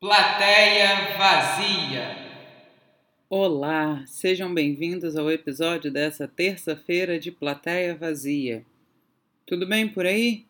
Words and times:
Plateia 0.00 1.14
vazia. 1.18 2.16
Olá, 3.28 4.02
sejam 4.06 4.54
bem-vindos 4.54 5.14
ao 5.14 5.30
episódio 5.30 5.92
dessa 5.92 6.26
terça-feira 6.26 7.18
de 7.18 7.30
Plateia 7.30 7.94
Vazia. 7.94 8.64
Tudo 9.44 9.66
bem 9.66 9.86
por 9.86 10.06
aí? 10.06 10.46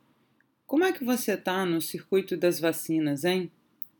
Como 0.69 0.85
é 0.85 0.93
que 0.93 1.03
você 1.03 1.37
tá 1.37 1.67
no 1.67 1.81
circuito 1.81 2.37
das 2.37 2.61
vacinas, 2.61 3.25
hein? 3.25 3.51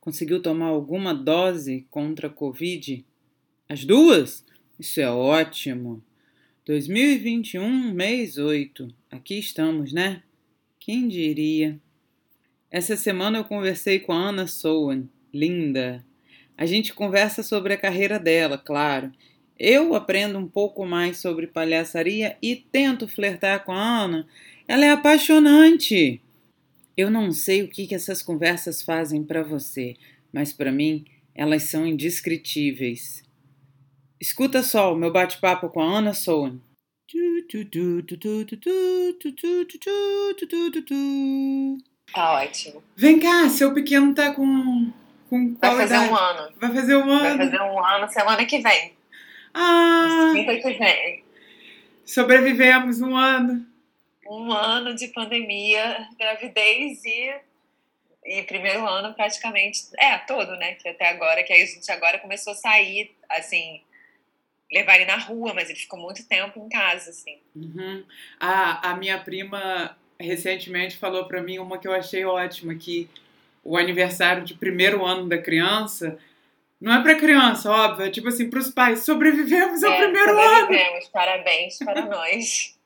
Conseguiu 0.01 0.41
tomar 0.41 0.67
alguma 0.67 1.13
dose 1.13 1.85
contra 1.91 2.29
a 2.29 2.31
Covid? 2.31 3.05
As 3.69 3.85
duas? 3.85 4.47
Isso 4.79 5.01
é 5.01 5.11
ótimo! 5.11 6.01
2021, 6.65 7.93
mês 7.93 8.39
8. 8.39 8.87
Aqui 9.11 9.41
estamos, 9.41 9.93
né? 9.93 10.23
Quem 10.79 11.09
diria? 11.09 11.77
Essa 12.71 12.95
semana 12.95 13.39
eu 13.39 13.45
conversei 13.45 13.99
com 13.99 14.13
a 14.13 14.29
Ana 14.29 14.47
Sowen 14.47 15.11
linda. 15.33 16.05
A 16.57 16.67
gente 16.67 16.93
conversa 16.93 17.43
sobre 17.43 17.73
a 17.73 17.77
carreira 17.77 18.19
dela, 18.19 18.59
claro. 18.59 19.11
Eu 19.59 19.95
aprendo 19.95 20.39
um 20.39 20.47
pouco 20.47 20.87
mais 20.87 21.19
sobre 21.19 21.47
palhaçaria 21.47 22.37
e 22.43 22.57
tento 22.57 23.07
flertar 23.07 23.65
com 23.65 23.73
a 23.73 24.03
Ana. 24.03 24.27
Ela 24.67 24.87
é 24.87 24.91
apaixonante. 24.91 26.21
Eu 26.97 27.11
não 27.11 27.33
sei 27.33 27.63
o 27.63 27.69
que, 27.69 27.87
que 27.87 27.95
essas 27.95 28.23
conversas 28.23 28.83
fazem 28.83 29.23
para 29.25 29.43
você, 29.43 29.97
mas 30.33 30.53
para 30.53 30.71
mim 30.71 31.05
elas 31.35 31.65
são 31.65 31.87
indescritíveis. 31.87 33.23
Escuta 34.21 34.63
só 34.63 34.93
o 34.93 34.97
meu 34.97 35.11
bate-papo 35.11 35.71
com 35.71 35.81
a 35.81 35.99
Ana 35.99 36.13
Sowen. 36.13 36.61
Tá 42.13 42.43
ótimo. 42.43 42.83
Vem 42.97 43.19
cá, 43.19 43.49
seu 43.49 43.73
pequeno 43.73 44.15
tá 44.15 44.35
com 44.35 44.93
com 45.31 45.55
Vai 45.55 45.71
fazer 45.77 45.95
idade? 45.95 46.11
um 46.11 46.17
ano. 46.17 46.53
Vai 46.61 46.75
fazer 46.75 46.97
um 46.97 47.11
ano. 47.11 47.21
Vai 47.21 47.39
fazer 47.39 47.63
um 47.63 47.85
ano 47.87 48.09
semana 48.09 48.45
que 48.45 48.59
vem. 48.59 48.93
Ah, 49.55 50.33
Quinta 50.35 50.57
que 50.57 50.73
vem. 50.79 51.25
sobrevivemos 52.05 53.01
um 53.01 53.17
ano. 53.17 53.65
Um 54.29 54.53
ano 54.53 54.95
de 54.95 55.09
pandemia, 55.09 56.07
gravidez 56.19 57.05
e, 57.05 57.35
e 58.25 58.43
primeiro 58.43 58.87
ano 58.87 59.15
praticamente. 59.15 59.85
É, 59.99 60.19
todo, 60.19 60.55
né? 60.57 60.75
Que 60.75 60.89
até 60.89 61.09
agora, 61.09 61.43
que 61.43 61.53
aí 61.53 61.63
a 61.63 61.67
gente 61.67 61.91
agora 61.91 62.19
começou 62.19 62.53
a 62.53 62.57
sair, 62.57 63.11
assim, 63.29 63.81
levar 64.73 64.97
ele 64.97 65.07
na 65.07 65.17
rua, 65.17 65.53
mas 65.55 65.69
ele 65.69 65.79
ficou 65.79 65.99
muito 65.99 66.27
tempo 66.29 66.61
em 66.61 66.69
casa, 66.69 67.11
assim. 67.11 67.39
Uhum. 67.57 68.05
A, 68.39 68.91
a 68.91 68.97
minha 68.97 69.19
prima 69.19 69.97
recentemente 70.19 70.97
falou 70.97 71.25
pra 71.25 71.43
mim 71.43 71.59
uma 71.59 71.79
que 71.79 71.89
eu 71.89 71.93
achei 71.95 72.25
ótima, 72.25 72.75
que 72.75 73.09
o 73.63 73.77
aniversário 73.77 74.45
de 74.45 74.55
primeiro 74.55 75.05
ano 75.05 75.29
da 75.29 75.39
criança 75.39 76.19
não 76.81 76.95
é 76.95 77.03
pra 77.03 77.15
criança, 77.15 77.71
óbvio, 77.71 78.07
é 78.07 78.11
tipo 78.11 78.29
assim, 78.29 78.49
pros 78.49 78.71
pais, 78.71 79.01
sobrevivemos 79.05 79.85
ao 79.85 79.93
É, 79.93 80.03
primeiro 80.03 80.31
ano. 80.39 80.61
sobrevivemos. 80.61 81.09
Parabéns 81.09 81.79
para 81.79 82.07
nós. 82.07 82.79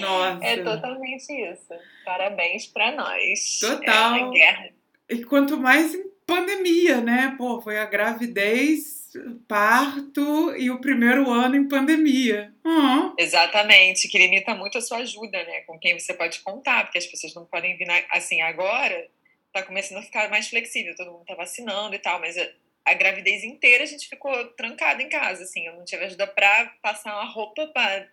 Nossa. 0.00 0.44
É 0.44 0.56
totalmente 0.62 1.30
isso. 1.32 1.68
Parabéns 2.04 2.66
para 2.66 2.92
nós. 2.92 3.58
Total. 3.60 4.34
É. 4.36 4.70
E 5.10 5.22
quanto 5.24 5.58
mais 5.58 5.94
em 5.94 6.04
pandemia, 6.26 7.00
né? 7.00 7.34
Pô, 7.36 7.60
foi 7.60 7.78
a 7.78 7.84
gravidez, 7.84 9.01
parto 9.46 10.54
e 10.56 10.70
o 10.70 10.80
primeiro 10.80 11.30
ano 11.30 11.56
em 11.56 11.68
pandemia. 11.68 12.52
Uhum. 12.64 13.14
Exatamente, 13.18 14.08
que 14.08 14.18
limita 14.18 14.54
muito 14.54 14.78
a 14.78 14.80
sua 14.80 14.98
ajuda, 14.98 15.42
né? 15.44 15.60
Com 15.62 15.78
quem 15.78 15.98
você 15.98 16.14
pode 16.14 16.40
contar, 16.40 16.84
porque 16.84 16.98
as 16.98 17.06
pessoas 17.06 17.34
não 17.34 17.44
podem 17.44 17.76
vir. 17.76 17.86
Na... 17.86 18.00
Assim, 18.10 18.40
agora 18.40 19.08
tá 19.52 19.62
começando 19.62 19.98
a 19.98 20.02
ficar 20.02 20.30
mais 20.30 20.48
flexível, 20.48 20.94
todo 20.96 21.12
mundo 21.12 21.26
tá 21.26 21.34
vacinando 21.34 21.94
e 21.94 21.98
tal, 21.98 22.18
mas 22.20 22.36
a, 22.84 22.94
gravidez 22.94 23.44
inteira 23.44 23.84
a 23.84 23.86
gente 23.86 24.08
ficou 24.08 24.32
trancada 24.54 25.02
em 25.02 25.08
casa, 25.08 25.42
assim. 25.44 25.66
Eu 25.66 25.76
não 25.76 25.84
tive 25.84 26.04
ajuda 26.04 26.26
pra 26.26 26.72
passar 26.82 27.14
uma 27.14 27.30
roupa 27.30 27.66
pra 27.68 28.08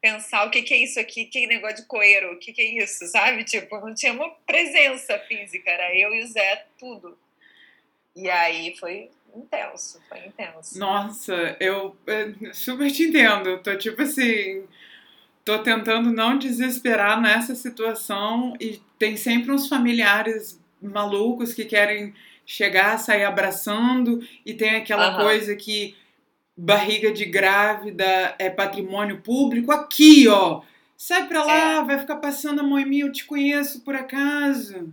pensar 0.00 0.46
o 0.46 0.50
que, 0.50 0.62
que 0.62 0.74
é 0.74 0.78
isso 0.78 0.98
aqui, 1.00 1.26
que 1.26 1.46
negócio 1.46 1.76
de 1.76 1.86
coeiro, 1.86 2.32
o 2.32 2.38
que, 2.38 2.52
que 2.52 2.60
é 2.60 2.82
isso, 2.82 3.06
sabe? 3.06 3.44
Tipo, 3.44 3.78
não 3.78 3.94
tinha 3.94 4.12
uma 4.12 4.30
presença 4.46 5.18
física, 5.20 5.70
era 5.70 5.96
eu 5.96 6.12
e 6.14 6.22
o 6.22 6.26
Zé, 6.26 6.66
tudo. 6.78 7.16
E 8.14 8.28
aí 8.28 8.76
foi 8.78 9.10
intenso, 9.34 10.00
foi 10.08 10.26
intenso. 10.26 10.78
Nossa, 10.78 11.56
eu, 11.60 11.96
eu 12.06 12.54
super 12.54 12.90
te 12.90 13.04
entendo. 13.04 13.58
Tô 13.58 13.76
tipo 13.76 14.02
assim. 14.02 14.64
Tô 15.44 15.58
tentando 15.58 16.12
não 16.12 16.38
desesperar 16.38 17.20
nessa 17.20 17.54
situação 17.56 18.54
e 18.60 18.80
tem 18.96 19.16
sempre 19.16 19.50
uns 19.50 19.68
familiares 19.68 20.60
malucos 20.80 21.52
que 21.52 21.64
querem 21.64 22.14
chegar, 22.46 22.96
sair 22.98 23.24
abraçando 23.24 24.20
e 24.46 24.54
tem 24.54 24.76
aquela 24.76 25.08
Aham. 25.08 25.24
coisa 25.24 25.56
que 25.56 25.96
barriga 26.56 27.12
de 27.12 27.24
grávida 27.24 28.36
é 28.38 28.50
patrimônio 28.50 29.20
público. 29.20 29.72
Aqui, 29.72 30.28
ó. 30.28 30.62
Sai 30.96 31.26
pra 31.26 31.42
lá, 31.42 31.82
vai 31.82 31.98
ficar 31.98 32.16
passando 32.16 32.60
a 32.60 32.62
mão 32.62 32.78
em 32.78 32.86
mim, 32.86 32.98
eu 33.00 33.10
te 33.10 33.24
conheço 33.24 33.80
por 33.80 33.96
acaso. 33.96 34.92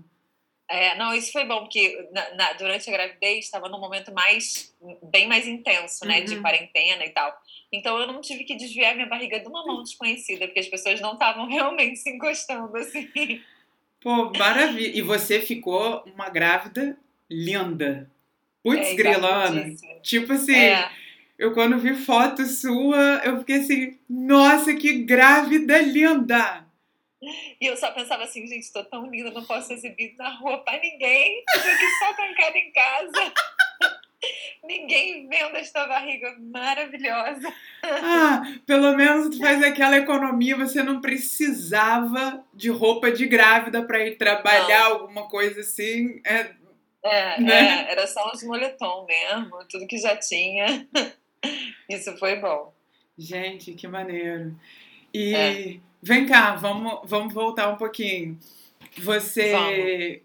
É, 0.70 0.96
não, 0.98 1.14
isso 1.16 1.32
foi 1.32 1.46
bom, 1.46 1.62
porque 1.62 2.08
na- 2.12 2.36
na- 2.36 2.54
durante 2.54 2.88
a 2.88 2.94
gravidez 2.94 3.46
estava 3.46 3.68
num 3.68 3.80
momento 3.80 4.14
mais, 4.14 4.72
bem 5.02 5.28
mais 5.28 5.48
intenso, 5.48 6.06
né, 6.06 6.22
de 6.22 6.36
Uhum. 6.36 6.42
quarentena 6.44 7.04
e 7.04 7.10
tal. 7.10 7.36
Então 7.74 7.98
eu 8.00 8.06
não 8.06 8.22
tive 8.22 8.44
que 8.44 8.56
desviar 8.56 8.94
minha 8.94 9.08
barriga 9.08 9.40
de 9.40 9.48
uma 9.48 9.66
mão 9.66 9.82
desconhecida, 9.82 10.46
porque 10.46 10.60
as 10.60 10.68
pessoas 10.68 11.02
não 11.02 11.14
estavam 11.14 11.48
realmente 11.50 11.96
se 11.98 12.12
encostando 12.12 12.78
assim. 12.78 13.10
Pô, 14.00 14.30
maravilha. 14.38 14.96
E 14.96 15.02
você 15.02 15.42
ficou 15.42 16.04
uma 16.06 16.30
grávida 16.30 16.96
linda. 17.30 18.10
Putz, 18.64 18.90
É, 18.90 18.96
grilana. 18.96 19.66
Tipo 20.04 20.34
assim, 20.34 20.56
É, 20.56 20.90
eu 21.38 21.54
quando 21.54 21.80
vi 21.80 21.96
foto 21.96 22.46
sua, 22.46 23.22
eu 23.26 23.40
fiquei 23.40 23.56
assim, 23.58 24.00
nossa, 24.08 24.74
que 24.76 25.04
grávida 25.04 25.80
linda! 25.80 26.66
E 27.22 27.66
eu 27.66 27.76
só 27.78 27.92
pensava 27.92 28.24
assim, 28.24 28.46
gente, 28.48 28.72
tô 28.72 28.84
tão 28.84 29.06
linda, 29.08 29.32
não 29.32 29.44
posso 29.46 29.68
ser 29.68 29.74
exibida 29.76 30.24
na 30.24 30.30
rua 30.38 30.60
pra 30.60 30.80
ninguém, 30.80 31.44
tô 31.52 31.60
aqui 31.60 31.86
só 32.00 32.14
trancada 32.14 32.58
em 32.58 32.72
casa. 32.72 33.34
ninguém 34.64 35.28
vendo 35.28 35.56
esta 35.56 35.88
barriga 35.88 36.36
maravilhosa. 36.40 37.54
Ah, 37.84 38.42
pelo 38.66 38.96
menos 38.96 39.30
tu 39.36 39.42
faz 39.42 39.64
aquela 39.64 39.98
economia, 39.98 40.56
você 40.58 40.84
não 40.84 41.02
precisava 41.02 42.44
de 42.54 42.70
roupa 42.70 43.12
de 43.12 43.26
grávida 43.26 43.82
pra 43.84 44.06
ir 44.06 44.18
trabalhar, 44.18 44.86
alguma 44.86 45.28
coisa 45.30 45.62
assim. 45.62 46.22
É, 46.26 46.52
É, 47.04 47.42
Né? 47.42 47.86
é, 47.88 47.92
era 47.92 48.06
só 48.08 48.30
uns 48.32 48.44
moletom 48.44 49.06
mesmo, 49.06 49.66
tudo 49.70 49.88
que 49.88 49.98
já 49.98 50.16
tinha. 50.18 50.88
Isso 51.90 52.16
foi 52.18 52.36
bom. 52.36 52.74
Gente, 53.18 53.74
que 53.74 53.88
maneiro. 53.88 54.54
E 55.14 55.34
É. 55.36 55.89
vem 56.02 56.26
cá, 56.26 56.56
vamos, 56.56 57.02
vamos 57.10 57.34
voltar 57.34 57.70
um 57.72 57.76
pouquinho. 57.78 58.38
Você, 59.00 60.24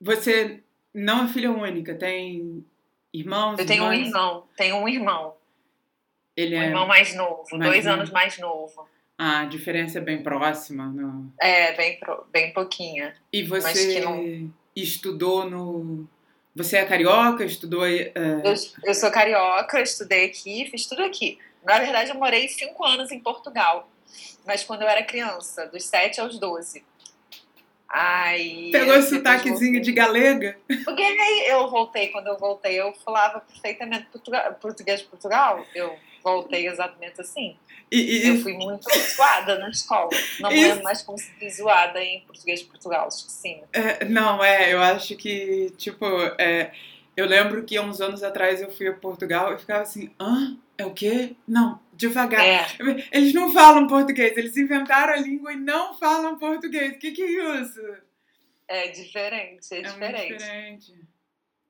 você 0.00 0.62
não 0.94 1.24
é 1.24 1.28
filha 1.28 1.50
única, 1.50 1.94
tem 1.94 2.64
irmãos? 3.12 3.58
Eu 3.58 3.66
tenho 3.66 3.84
um 3.84 3.92
irmão, 3.92 4.44
tenho 4.56 4.76
um 4.76 4.88
irmão, 4.88 5.34
Ele 6.36 6.56
um 6.56 6.62
é. 6.62 6.66
irmão 6.66 6.86
mais 6.86 7.14
novo, 7.14 7.44
mais 7.52 7.64
dois 7.70 7.84
novo. 7.84 7.96
anos 7.96 8.10
mais 8.10 8.38
novo. 8.38 8.88
Ah, 9.18 9.40
a 9.40 9.44
diferença 9.46 9.98
é 9.98 10.00
bem 10.02 10.22
próxima. 10.22 10.86
Não. 10.88 11.32
É, 11.40 11.74
bem, 11.74 11.98
pro- 11.98 12.26
bem 12.30 12.52
pouquinha. 12.52 13.14
E 13.32 13.42
você 13.42 14.00
não- 14.00 14.52
estudou 14.74 15.48
no. 15.48 16.06
Você 16.54 16.76
é 16.76 16.84
carioca? 16.84 17.42
Estudou. 17.44 17.86
eh, 17.86 18.12
Eu, 18.14 18.54
eu 18.84 18.94
sou 18.94 19.10
carioca, 19.10 19.80
estudei 19.80 20.26
aqui, 20.26 20.66
fiz 20.70 20.86
tudo 20.86 21.02
aqui. 21.02 21.38
Na 21.64 21.78
verdade, 21.78 22.10
eu 22.10 22.16
morei 22.16 22.46
cinco 22.48 22.84
anos 22.84 23.10
em 23.10 23.18
Portugal, 23.18 23.90
mas 24.46 24.62
quando 24.64 24.82
eu 24.82 24.88
era 24.88 25.02
criança, 25.02 25.66
dos 25.66 25.84
7 25.84 26.20
aos 26.20 26.38
12. 26.38 26.84
Aí. 27.88 28.70
Pegou 28.72 28.94
esse 28.94 29.10
sotaquezinho 29.10 29.80
de 29.80 29.92
galega? 29.92 30.58
Porque 30.84 31.02
eu 31.46 31.70
voltei, 31.70 32.08
quando 32.08 32.26
eu 32.26 32.36
voltei, 32.36 32.80
eu 32.80 32.92
falava 33.04 33.40
perfeitamente 33.40 34.06
português 34.60 35.00
de 35.00 35.06
Portugal. 35.06 35.64
Eu 35.74 35.96
voltei 36.22 36.66
exatamente 36.66 37.20
assim. 37.20 37.56
E, 37.90 38.00
e- 38.00 38.28
Eu 38.28 38.42
fui 38.42 38.54
muito 38.54 38.84
zoada 39.14 39.58
na 39.60 39.68
escola. 39.70 40.10
Não 40.40 40.50
Isso. 40.50 40.68
lembro 40.68 40.82
mais 40.82 41.02
como 41.02 41.16
se 41.16 41.30
diz 41.38 41.58
zoada 41.58 42.02
em 42.02 42.20
português 42.22 42.60
de 42.60 42.66
Portugal, 42.66 43.06
acho 43.06 43.24
que 43.26 43.32
sim. 43.32 43.62
É, 43.72 44.04
não, 44.04 44.42
é, 44.42 44.74
eu 44.74 44.82
acho 44.82 45.14
que, 45.16 45.72
tipo, 45.78 46.04
é, 46.38 46.72
eu 47.16 47.26
lembro 47.26 47.64
que 47.64 47.76
há 47.76 47.82
uns 47.82 48.00
anos 48.00 48.22
atrás 48.22 48.60
eu 48.60 48.70
fui 48.70 48.86
a 48.88 48.92
Portugal 48.92 49.54
e 49.54 49.58
ficava 49.58 49.82
assim, 49.82 50.10
hã? 50.20 50.56
É 50.78 50.84
o 50.84 50.92
quê? 50.92 51.34
Não, 51.48 51.80
devagar. 51.94 52.44
É, 52.44 52.66
Eles 53.10 53.32
não 53.32 53.50
falam 53.52 53.86
português, 53.86 54.36
eles 54.36 54.56
inventaram 54.56 55.14
a 55.14 55.16
língua 55.16 55.52
e 55.52 55.56
não 55.56 55.94
falam 55.98 56.38
português. 56.38 56.92
O 56.96 56.98
que, 56.98 57.12
que 57.12 57.22
é 57.22 57.60
isso? 57.62 57.80
é 58.68 58.88
diferente, 58.88 59.66
é, 59.72 59.78
É 59.78 59.82
diferente. 59.82 60.32
diferente. 60.36 60.94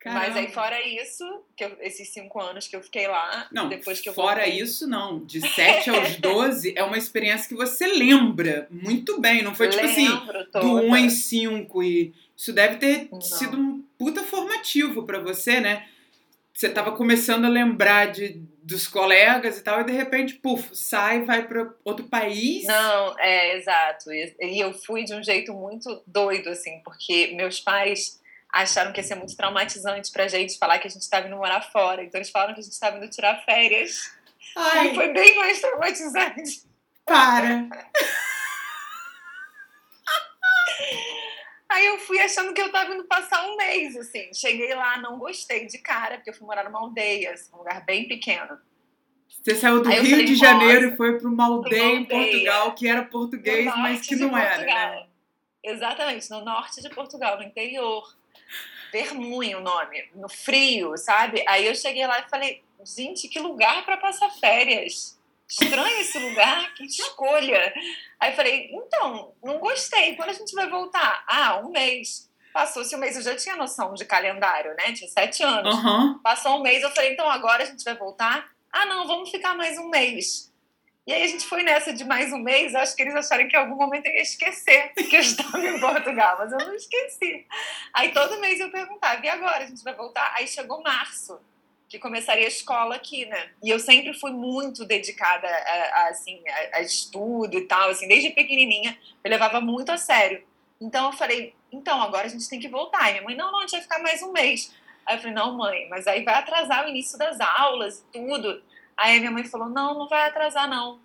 Mas 0.04 0.36
aí, 0.36 0.52
fora 0.52 0.80
isso, 0.86 1.24
que 1.56 1.64
eu- 1.64 1.76
esses 1.80 2.08
cinco 2.12 2.40
anos 2.40 2.68
que 2.68 2.76
eu 2.76 2.82
fiquei 2.82 3.08
lá, 3.08 3.48
Não, 3.50 3.68
depois 3.68 4.00
que 4.00 4.08
eu 4.08 4.14
fora 4.14 4.42
voltei, 4.44 4.60
isso, 4.62 4.86
não. 4.86 5.18
De 5.24 5.40
7 5.48 5.90
aos 5.90 6.16
12 6.20 6.72
é 6.76 6.84
uma 6.84 6.96
experiência 6.96 7.48
que 7.48 7.56
você 7.56 7.88
lembra 7.88 8.68
muito 8.70 9.20
bem. 9.20 9.42
Não 9.42 9.52
foi 9.52 9.68
tipo 9.68 9.84
assim, 9.84 10.08
lembro 10.08 10.44
do 10.44 10.50
toda. 10.52 10.64
1 10.82 10.96
em 10.96 11.10
5 11.10 11.82
e 11.82 12.14
isso 12.36 12.52
deve 12.52 12.76
ter 12.76 13.08
Não. 13.10 13.20
sido 13.20 13.84
puta 13.98 14.22
formativo 14.22 15.04
para 15.04 15.20
você, 15.20 15.60
né? 15.60 15.86
Você 16.52 16.70
tava 16.70 16.92
começando 16.92 17.44
a 17.44 17.48
lembrar 17.48 18.06
de, 18.12 18.40
dos 18.62 18.88
colegas 18.88 19.58
e 19.58 19.62
tal, 19.62 19.82
e 19.82 19.84
de 19.84 19.92
repente, 19.92 20.34
puf, 20.34 20.74
sai, 20.74 21.22
vai 21.22 21.46
para 21.46 21.70
outro 21.84 22.06
país. 22.06 22.64
Não, 22.64 23.18
é, 23.18 23.58
exato. 23.58 24.10
E 24.10 24.58
eu 24.58 24.72
fui 24.72 25.04
de 25.04 25.14
um 25.14 25.22
jeito 25.22 25.52
muito 25.52 26.02
doido, 26.06 26.48
assim, 26.48 26.80
porque 26.82 27.34
meus 27.36 27.60
pais 27.60 28.20
acharam 28.52 28.92
que 28.92 29.00
ia 29.00 29.04
ser 29.04 29.16
muito 29.16 29.36
traumatizante 29.36 30.10
pra 30.10 30.28
gente 30.28 30.58
falar 30.58 30.78
que 30.78 30.86
a 30.86 30.90
gente 30.90 31.02
estava 31.02 31.26
indo 31.26 31.36
morar 31.36 31.60
fora. 31.60 32.02
Então 32.02 32.18
eles 32.18 32.30
falaram 32.30 32.54
que 32.54 32.60
a 32.60 32.62
gente 32.62 32.72
estava 32.72 32.96
indo 32.96 33.08
tirar 33.10 33.44
férias. 33.44 34.10
Ai. 34.56 34.92
E 34.92 34.94
foi 34.94 35.12
bem 35.12 35.36
mais 35.36 35.60
traumatizante. 35.60 36.62
Para! 37.04 37.68
Aí 41.76 41.84
eu 41.84 41.98
fui 41.98 42.18
achando 42.18 42.54
que 42.54 42.60
eu 42.62 42.72
tava 42.72 42.94
indo 42.94 43.04
passar 43.04 43.46
um 43.46 43.54
mês, 43.54 43.94
assim. 43.98 44.32
Cheguei 44.32 44.74
lá, 44.74 44.96
não 44.96 45.18
gostei 45.18 45.66
de 45.66 45.76
cara, 45.76 46.16
porque 46.16 46.30
eu 46.30 46.34
fui 46.34 46.46
morar 46.46 46.64
numa 46.64 46.80
aldeia, 46.80 47.32
assim, 47.32 47.52
um 47.52 47.58
lugar 47.58 47.84
bem 47.84 48.08
pequeno. 48.08 48.58
Você 49.28 49.54
saiu 49.54 49.82
do 49.82 49.90
Rio 49.90 50.02
falei, 50.02 50.24
de 50.24 50.36
Janeiro 50.36 50.94
e 50.94 50.96
foi 50.96 51.18
para 51.18 51.28
uma 51.28 51.44
aldeia, 51.44 51.96
em 51.96 52.04
Portugal 52.06 52.74
que 52.74 52.88
era 52.88 53.04
português, 53.04 53.66
mas 53.66 54.06
que 54.06 54.16
não 54.16 54.34
era, 54.34 54.64
né? 54.64 55.06
Exatamente, 55.62 56.30
no 56.30 56.42
norte 56.42 56.80
de 56.80 56.88
Portugal, 56.88 57.36
no 57.36 57.42
interior. 57.42 58.16
Vermunho 58.90 59.58
o 59.58 59.60
nome, 59.60 60.08
no 60.14 60.30
frio, 60.30 60.96
sabe? 60.96 61.44
Aí 61.46 61.66
eu 61.66 61.74
cheguei 61.74 62.06
lá 62.06 62.20
e 62.20 62.30
falei, 62.30 62.62
gente, 62.82 63.28
que 63.28 63.38
lugar 63.38 63.84
para 63.84 63.98
passar 63.98 64.30
férias. 64.30 65.15
Estranho 65.48 66.00
esse 66.00 66.18
lugar, 66.18 66.74
que 66.74 66.84
escolha. 66.84 67.72
Aí 68.18 68.34
falei, 68.34 68.70
então, 68.72 69.32
não 69.42 69.58
gostei. 69.58 70.16
Quando 70.16 70.30
a 70.30 70.34
gente 70.34 70.54
vai 70.54 70.68
voltar? 70.68 71.24
Ah, 71.26 71.58
um 71.58 71.70
mês. 71.70 72.28
Passou-se 72.52 72.94
um 72.96 72.98
mês, 72.98 73.16
eu 73.16 73.22
já 73.22 73.36
tinha 73.36 73.54
noção 73.54 73.94
de 73.94 74.04
calendário, 74.04 74.74
né? 74.76 74.92
Tinha 74.92 75.08
sete 75.10 75.42
anos. 75.42 75.74
Uhum. 75.74 76.18
Passou 76.20 76.58
um 76.58 76.62
mês, 76.62 76.82
eu 76.82 76.90
falei, 76.90 77.12
então 77.12 77.28
agora 77.30 77.62
a 77.62 77.66
gente 77.66 77.84
vai 77.84 77.94
voltar? 77.94 78.50
Ah, 78.72 78.86
não, 78.86 79.06
vamos 79.06 79.30
ficar 79.30 79.54
mais 79.54 79.78
um 79.78 79.88
mês. 79.88 80.50
E 81.06 81.12
aí 81.12 81.22
a 81.22 81.26
gente 81.28 81.46
foi 81.46 81.62
nessa 81.62 81.92
de 81.92 82.04
mais 82.04 82.32
um 82.32 82.38
mês, 82.38 82.74
acho 82.74 82.96
que 82.96 83.02
eles 83.02 83.14
acharam 83.14 83.46
que 83.46 83.56
em 83.56 83.60
algum 83.60 83.76
momento 83.76 84.06
eu 84.06 84.14
ia 84.14 84.22
esquecer 84.22 84.92
que 84.94 85.14
eu 85.14 85.20
estava 85.20 85.64
em 85.64 85.78
Portugal, 85.78 86.36
mas 86.38 86.50
eu 86.50 86.58
não 86.58 86.74
esqueci. 86.74 87.46
Aí 87.94 88.10
todo 88.10 88.40
mês 88.40 88.58
eu 88.58 88.70
perguntava, 88.72 89.24
e 89.24 89.28
agora 89.28 89.62
a 89.62 89.66
gente 89.66 89.84
vai 89.84 89.94
voltar? 89.94 90.34
Aí 90.34 90.48
chegou 90.48 90.82
março, 90.82 91.40
que 91.88 91.98
começaria 91.98 92.44
a 92.44 92.48
escola 92.48 92.96
aqui, 92.96 93.26
né? 93.26 93.50
E 93.62 93.70
eu 93.70 93.78
sempre 93.78 94.12
fui 94.14 94.32
muito 94.32 94.84
dedicada 94.84 95.46
a, 95.46 95.50
a 95.50 96.08
assim, 96.08 96.42
a, 96.48 96.78
a, 96.78 96.82
estudo 96.82 97.56
e 97.56 97.62
tal, 97.62 97.90
assim, 97.90 98.08
desde 98.08 98.30
pequenininha, 98.30 98.98
eu 99.22 99.30
levava 99.30 99.60
muito 99.60 99.90
a 99.92 99.96
sério. 99.96 100.44
Então 100.80 101.06
eu 101.06 101.12
falei, 101.12 101.54
então 101.70 102.00
agora 102.02 102.26
a 102.26 102.28
gente 102.28 102.48
tem 102.48 102.60
que 102.60 102.68
voltar. 102.68 103.08
E 103.08 103.12
minha 103.12 103.24
mãe, 103.24 103.36
não, 103.36 103.52
não, 103.52 103.58
a 103.58 103.62
gente 103.62 103.72
vai 103.72 103.82
ficar 103.82 103.98
mais 104.00 104.22
um 104.22 104.32
mês. 104.32 104.74
Aí 105.06 105.16
eu 105.16 105.20
falei, 105.20 105.34
não, 105.34 105.56
mãe, 105.56 105.88
mas 105.88 106.06
aí 106.06 106.24
vai 106.24 106.34
atrasar 106.34 106.84
o 106.84 106.88
início 106.88 107.16
das 107.18 107.40
aulas 107.40 108.00
e 108.00 108.18
tudo. 108.18 108.62
Aí 108.96 109.18
minha 109.20 109.30
mãe 109.30 109.44
falou: 109.44 109.68
não, 109.68 109.98
não 109.98 110.08
vai 110.08 110.26
atrasar, 110.26 110.68
não. 110.68 110.98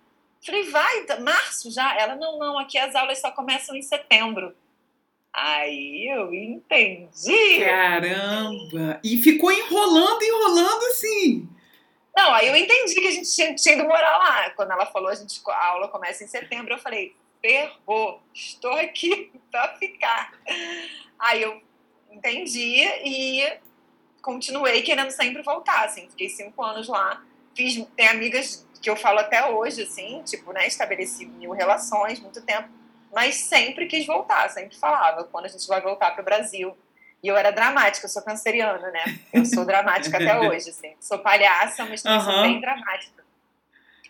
Falei, 0.44 0.68
vai, 0.70 1.04
tá, 1.04 1.20
março 1.20 1.70
já? 1.70 1.94
Ela, 1.96 2.16
não, 2.16 2.38
não, 2.38 2.58
aqui 2.58 2.78
as 2.78 2.94
aulas 2.94 3.20
só 3.20 3.30
começam 3.30 3.76
em 3.76 3.82
setembro. 3.82 4.56
Aí 5.34 6.08
eu 6.08 6.34
entendi. 6.34 7.64
Caramba! 7.64 9.00
E 9.02 9.16
ficou 9.18 9.50
enrolando, 9.50 10.22
enrolando 10.22 10.84
assim. 10.86 11.48
Não, 12.14 12.34
aí 12.34 12.48
eu 12.48 12.56
entendi 12.56 12.94
que 12.94 13.06
a 13.06 13.10
gente 13.10 13.34
tinha, 13.34 13.54
tinha 13.54 13.74
ido 13.74 13.84
morar 13.84 14.18
lá. 14.18 14.50
Quando 14.50 14.72
ela 14.72 14.84
falou, 14.86 15.08
a, 15.08 15.14
gente, 15.14 15.40
a 15.48 15.66
aula 15.68 15.88
começa 15.88 16.22
em 16.22 16.26
setembro, 16.26 16.74
eu 16.74 16.78
falei, 16.78 17.16
ferrou, 17.40 18.22
estou 18.34 18.72
aqui 18.72 19.32
para 19.50 19.76
ficar. 19.76 20.32
Aí 21.18 21.42
eu 21.42 21.62
entendi 22.10 22.84
e 23.04 23.58
continuei 24.20 24.82
querendo 24.82 25.10
sempre 25.10 25.42
voltar, 25.42 25.86
assim, 25.86 26.08
fiquei 26.10 26.28
cinco 26.28 26.62
anos 26.62 26.86
lá 26.86 27.22
fiz, 27.54 27.84
tem 27.96 28.08
amigas 28.08 28.66
que 28.80 28.90
eu 28.90 28.96
falo 28.96 29.20
até 29.20 29.48
hoje, 29.48 29.82
assim, 29.82 30.22
tipo, 30.24 30.52
né, 30.52 30.66
estabeleci 30.66 31.24
mil 31.24 31.52
relações, 31.52 32.18
muito 32.20 32.42
tempo, 32.42 32.68
mas 33.12 33.36
sempre 33.36 33.86
quis 33.86 34.06
voltar, 34.06 34.48
sempre 34.48 34.76
falava, 34.76 35.24
quando 35.24 35.44
a 35.44 35.48
gente 35.48 35.66
vai 35.66 35.80
voltar 35.80 36.12
para 36.12 36.22
o 36.22 36.24
Brasil. 36.24 36.76
E 37.22 37.28
eu 37.28 37.36
era 37.36 37.50
dramática, 37.52 38.06
eu 38.06 38.10
sou 38.10 38.22
canceriana, 38.22 38.90
né? 38.90 39.04
Eu 39.32 39.44
sou 39.44 39.64
dramática 39.64 40.16
até 40.16 40.38
hoje, 40.40 40.70
assim. 40.70 40.94
Sou 40.98 41.18
palhaça, 41.18 41.84
mas 41.84 42.02
também 42.02 42.18
uhum. 42.18 42.24
sou 42.24 42.42
bem 42.42 42.60
dramática. 42.60 43.22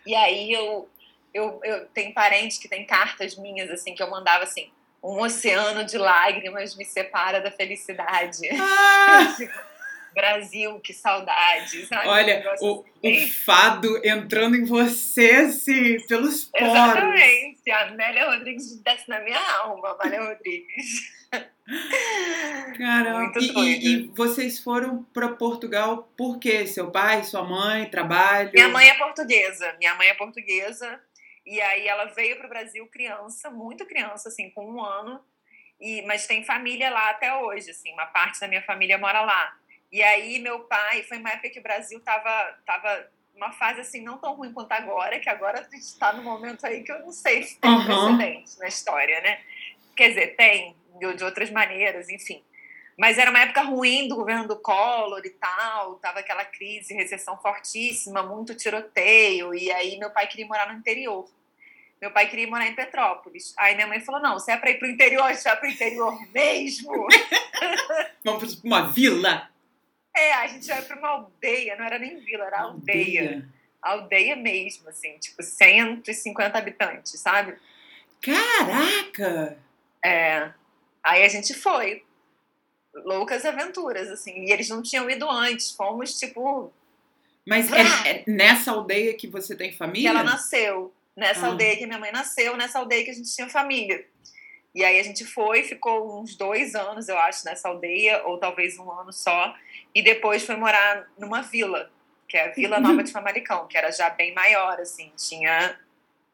E 0.05 0.15
aí 0.15 0.51
eu, 0.51 0.89
eu, 1.33 1.59
eu 1.63 1.85
tenho 1.87 2.13
parentes 2.13 2.57
que 2.57 2.67
têm 2.67 2.85
cartas 2.85 3.35
minhas, 3.35 3.69
assim, 3.69 3.93
que 3.93 4.01
eu 4.01 4.09
mandava 4.09 4.45
assim, 4.45 4.71
um 5.03 5.19
oceano 5.21 5.83
de 5.83 5.97
lágrimas 5.97 6.75
me 6.75 6.85
separa 6.85 7.41
da 7.41 7.51
felicidade. 7.51 8.49
Ah! 8.59 9.35
Brasil, 10.13 10.79
que 10.79 10.93
saudade. 10.93 11.85
Sabe? 11.85 12.07
Olha, 12.07 12.43
o, 12.61 12.85
assim. 13.03 13.25
o, 13.25 13.29
fado 13.29 14.01
entrando 14.05 14.55
em 14.55 14.65
você, 14.65 15.31
assim, 15.31 15.99
pelos 16.07 16.45
poros. 16.45 16.69
Exatamente. 16.69 17.71
A 17.71 17.87
Amélia 17.87 18.29
Rodrigues 18.29 18.81
desce 18.81 19.09
na 19.09 19.19
minha 19.21 19.39
alma, 19.59 19.97
Amélia 19.99 20.23
Rodrigues. 20.23 21.23
Caramba, 22.77 23.39
e, 23.39 23.59
e, 23.59 23.87
e, 23.87 24.07
vocês 24.09 24.59
foram 24.59 25.03
para 25.13 25.29
Portugal 25.29 26.11
por 26.17 26.37
quê? 26.37 26.67
Seu 26.67 26.91
pai, 26.91 27.23
sua 27.23 27.43
mãe, 27.43 27.89
trabalho? 27.89 28.51
Minha 28.53 28.67
mãe 28.67 28.89
é 28.89 28.93
portuguesa. 28.95 29.73
Minha 29.79 29.95
mãe 29.95 30.09
é 30.09 30.13
portuguesa. 30.13 30.99
E 31.45 31.59
aí 31.59 31.87
ela 31.87 32.05
veio 32.05 32.37
para 32.37 32.45
o 32.45 32.49
Brasil 32.49 32.85
criança, 32.87 33.49
muito 33.49 33.85
criança, 33.85 34.29
assim, 34.29 34.49
com 34.51 34.65
um 34.65 34.83
ano. 34.83 35.23
E, 35.79 36.01
mas 36.03 36.27
tem 36.27 36.45
família 36.45 36.89
lá 36.89 37.09
até 37.09 37.35
hoje, 37.35 37.71
assim, 37.71 37.91
uma 37.91 38.05
parte 38.05 38.39
da 38.39 38.47
minha 38.47 38.61
família 38.61 38.97
mora 38.97 39.21
lá. 39.21 39.57
E 39.93 40.01
aí 40.01 40.39
meu 40.39 40.61
pai, 40.61 41.03
foi 41.03 41.19
uma 41.19 41.29
época 41.29 41.51
que 41.51 41.59
o 41.59 41.63
Brasil 41.63 41.99
tava, 41.99 42.57
tava 42.65 43.07
uma 43.35 43.51
fase 43.51 43.81
assim 43.81 44.01
não 44.01 44.17
tão 44.17 44.33
ruim 44.33 44.51
quanto 44.51 44.71
agora, 44.71 45.19
que 45.19 45.29
agora 45.29 45.59
a 45.59 45.63
gente 45.63 45.75
está 45.75 46.11
no 46.11 46.23
momento 46.23 46.65
aí 46.65 46.81
que 46.81 46.91
eu 46.91 46.99
não 47.01 47.11
sei 47.11 47.43
se 47.43 47.59
tem 47.59 47.69
uhum. 47.69 47.85
precedente 48.17 48.57
na 48.57 48.67
história, 48.67 49.21
né? 49.21 49.39
Quer 49.95 50.09
dizer, 50.09 50.35
tem, 50.35 50.75
de 50.99 51.23
outras 51.23 51.51
maneiras, 51.51 52.09
enfim. 52.09 52.43
Mas 52.97 53.19
era 53.19 53.29
uma 53.29 53.41
época 53.41 53.61
ruim 53.61 54.07
do 54.07 54.15
governo 54.15 54.47
do 54.47 54.55
Collor 54.55 55.21
e 55.23 55.29
tal, 55.29 55.95
tava 55.97 56.21
aquela 56.21 56.43
crise, 56.43 56.95
recessão 56.95 57.37
fortíssima, 57.37 58.23
muito 58.23 58.55
tiroteio, 58.55 59.53
e 59.53 59.71
aí 59.71 59.99
meu 59.99 60.09
pai 60.09 60.25
queria 60.25 60.47
morar 60.47 60.73
no 60.73 60.79
interior. 60.79 61.29
Meu 62.01 62.09
pai 62.09 62.27
queria 62.27 62.47
morar 62.47 62.65
em 62.65 62.75
Petrópolis. 62.75 63.53
Aí 63.57 63.75
minha 63.75 63.87
mãe 63.87 63.99
falou: 63.99 64.19
não, 64.19 64.33
você 64.33 64.51
é 64.51 64.57
para 64.57 64.71
ir 64.71 64.79
para 64.79 64.87
o 64.87 64.91
interior, 64.91 65.33
você 65.33 65.47
é 65.47 65.55
para 65.55 65.69
o 65.69 65.71
interior 65.71 66.17
mesmo. 66.33 67.07
Vamos 68.25 68.55
para 68.55 68.67
uma 68.67 68.91
vila. 68.91 69.52
É, 70.15 70.33
a 70.33 70.47
gente 70.47 70.67
ia 70.67 70.81
para 70.81 70.97
uma 70.97 71.07
aldeia, 71.09 71.75
não 71.75 71.85
era 71.85 71.97
nem 71.97 72.19
vila, 72.19 72.45
era 72.45 72.61
aldeia. 72.61 73.21
aldeia. 73.21 73.49
Aldeia 73.81 74.35
mesmo, 74.35 74.87
assim, 74.89 75.17
tipo 75.17 75.41
150 75.43 76.57
habitantes, 76.57 77.19
sabe? 77.19 77.57
Caraca! 78.21 79.57
É. 80.03 80.51
Aí 81.03 81.23
a 81.23 81.27
gente 81.27 81.53
foi. 81.53 82.03
Loucas 82.93 83.45
aventuras, 83.45 84.09
assim. 84.09 84.45
E 84.45 84.51
eles 84.51 84.69
não 84.69 84.81
tinham 84.81 85.09
ido 85.09 85.29
antes. 85.29 85.71
Fomos, 85.71 86.17
tipo. 86.17 86.71
Mas 87.45 87.69
é, 87.71 88.09
é, 88.09 88.23
nessa 88.25 88.71
aldeia 88.71 89.13
que 89.15 89.27
você 89.27 89.55
tem 89.55 89.73
família? 89.73 90.11
Que 90.11 90.17
ela 90.17 90.23
nasceu. 90.23 90.93
Nessa 91.15 91.47
ah. 91.47 91.49
aldeia 91.49 91.77
que 91.77 91.85
minha 91.85 91.99
mãe 91.99 92.11
nasceu, 92.11 92.55
nessa 92.55 92.79
aldeia 92.79 93.03
que 93.03 93.11
a 93.11 93.13
gente 93.13 93.33
tinha 93.33 93.49
família. 93.49 94.05
E 94.73 94.83
aí 94.83 94.99
a 94.99 95.03
gente 95.03 95.23
foi, 95.23 95.63
ficou 95.63 96.19
uns 96.19 96.35
dois 96.35 96.73
anos, 96.73 97.07
eu 97.07 97.17
acho, 97.19 97.45
nessa 97.45 97.69
aldeia, 97.69 98.23
ou 98.25 98.39
talvez 98.39 98.77
um 98.79 98.91
ano 98.91 99.13
só, 99.13 99.55
e 99.93 100.01
depois 100.01 100.43
foi 100.43 100.55
morar 100.55 101.07
numa 101.17 101.41
vila, 101.41 101.91
que 102.27 102.35
é 102.35 102.49
a 102.49 102.51
Vila 102.51 102.79
Nova 102.79 103.03
de 103.03 103.11
Famalicão, 103.13 103.67
que 103.67 103.77
era 103.77 103.91
já 103.91 104.09
bem 104.09 104.33
maior, 104.33 104.79
assim, 104.79 105.11
tinha, 105.15 105.77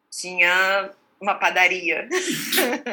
tinha 0.09 0.91
uma 1.19 1.35
padaria. 1.35 2.07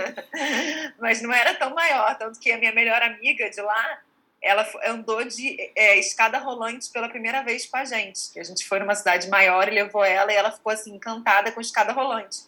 Mas 0.98 1.22
não 1.22 1.32
era 1.32 1.54
tão 1.54 1.72
maior, 1.72 2.18
tanto 2.18 2.40
que 2.40 2.50
a 2.50 2.58
minha 2.58 2.72
melhor 2.72 3.00
amiga 3.00 3.48
de 3.48 3.60
lá, 3.60 4.00
ela 4.42 4.68
andou 4.84 5.22
de 5.24 5.56
é, 5.76 5.96
escada 5.96 6.38
rolante 6.38 6.90
pela 6.90 7.08
primeira 7.08 7.42
vez 7.44 7.66
com 7.66 7.76
a 7.76 7.84
gente. 7.84 8.36
A 8.36 8.42
gente 8.42 8.66
foi 8.66 8.80
numa 8.80 8.96
cidade 8.96 9.28
maior 9.28 9.68
e 9.68 9.70
levou 9.70 10.04
ela, 10.04 10.32
e 10.32 10.36
ela 10.36 10.50
ficou 10.50 10.72
assim 10.72 10.96
encantada 10.96 11.52
com 11.52 11.60
escada 11.60 11.92
rolante 11.92 12.38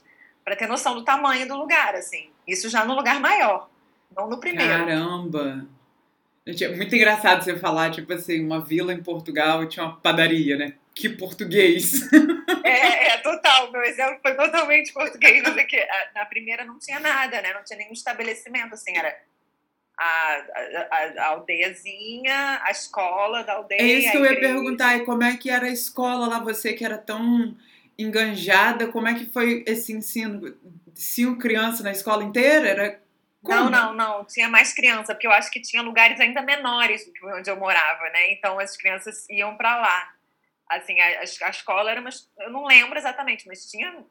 para 0.45 0.57
ter 0.57 0.67
noção 0.67 0.95
do 0.95 1.05
tamanho 1.05 1.47
do 1.47 1.55
lugar, 1.55 1.95
assim. 1.95 2.31
Isso 2.49 2.69
já 2.71 2.85
no 2.85 2.95
lugar 2.95 3.21
maior, 3.21 3.69
não 4.17 4.28
no 4.28 4.40
primeiro. 4.40 4.71
Caramba! 4.71 5.67
Gente, 6.47 6.64
é 6.64 6.75
muito 6.75 6.97
engraçado 6.97 7.45
você 7.45 7.59
falar, 7.59 7.90
tipo 7.90 8.11
assim, 8.11 8.43
uma 8.43 8.64
vila 8.64 8.95
em 8.95 9.02
Portugal 9.02 9.62
e 9.62 9.69
tinha 9.69 9.85
uma 9.85 10.00
padaria, 10.00 10.57
né? 10.57 10.73
Que 10.95 11.09
português! 11.09 12.09
É, 12.64 13.14
é 13.14 13.19
total. 13.19 13.71
Meu 13.73 13.83
exemplo 13.83 14.19
foi 14.21 14.35
totalmente 14.35 14.93
português, 14.93 15.43
mas 15.43 15.57
é 15.57 15.64
que 15.64 15.78
na 16.14 16.26
primeira 16.26 16.64
não 16.64 16.78
tinha 16.78 17.00
nada, 17.00 17.40
né? 17.40 17.55
Não 17.55 17.64
tinha 17.64 17.78
nenhum 17.78 17.93
estabelecimento, 17.93 18.75
assim, 18.75 18.95
era 18.97 19.17
a, 19.99 20.45
a, 20.90 21.12
a, 21.19 21.26
aldeiazinha, 21.28 22.61
a 22.62 22.71
escola 22.71 23.43
da 23.43 23.55
aldeia. 23.55 23.81
É 23.81 23.85
isso 23.85 24.11
que 24.11 24.17
eu 24.17 24.25
ia 24.25 24.38
perguntar, 24.38 24.97
e 24.97 25.05
como 25.05 25.23
é 25.23 25.37
que 25.37 25.50
era 25.50 25.67
a 25.67 25.71
escola 25.71 26.28
lá, 26.28 26.40
você 26.40 26.73
que 26.73 26.85
era 26.85 26.99
tão 26.99 27.57
enganjada, 27.99 28.87
como 28.88 29.09
é 29.09 29.14
que 29.14 29.26
foi 29.26 29.64
esse 29.67 29.93
ensino? 29.93 30.57
Cinco 30.95 31.38
crianças 31.38 31.81
na 31.81 31.90
escola 31.90 32.23
inteira? 32.23 32.69
Era 32.69 33.02
Não, 33.43 33.69
não, 33.69 33.93
não. 33.93 34.25
Tinha 34.25 34.49
mais 34.49 34.73
criança, 34.73 35.14
porque 35.14 35.26
eu 35.26 35.33
acho 35.33 35.50
que 35.50 35.61
tinha 35.61 35.83
lugares 35.83 36.21
ainda 36.21 36.40
menores 36.40 37.05
do 37.05 37.12
que 37.12 37.26
onde 37.26 37.50
eu 37.50 37.57
morava, 37.57 38.09
né? 38.11 38.33
Então 38.33 38.59
as 38.59 38.76
crianças 38.76 39.28
iam 39.28 39.57
para 39.57 39.76
lá. 39.76 40.14
Assim, 40.69 41.00
a, 41.00 41.21
a 41.21 41.50
escola 41.50 41.90
era 41.90 42.00
uma. 42.00 42.11
Eu 42.38 42.50
não 42.50 42.64
lembro 42.64 42.99
exatamente, 42.99 43.47
mas 43.47 43.69
tinha 43.69 44.05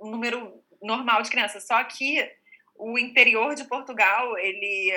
um 0.00 0.10
número 0.10 0.62
normal 0.82 1.22
de 1.22 1.30
crianças. 1.30 1.66
Só 1.66 1.82
que 1.84 2.28
o 2.74 2.98
interior 2.98 3.54
de 3.54 3.64
Portugal, 3.64 4.36
ele. 4.38 4.92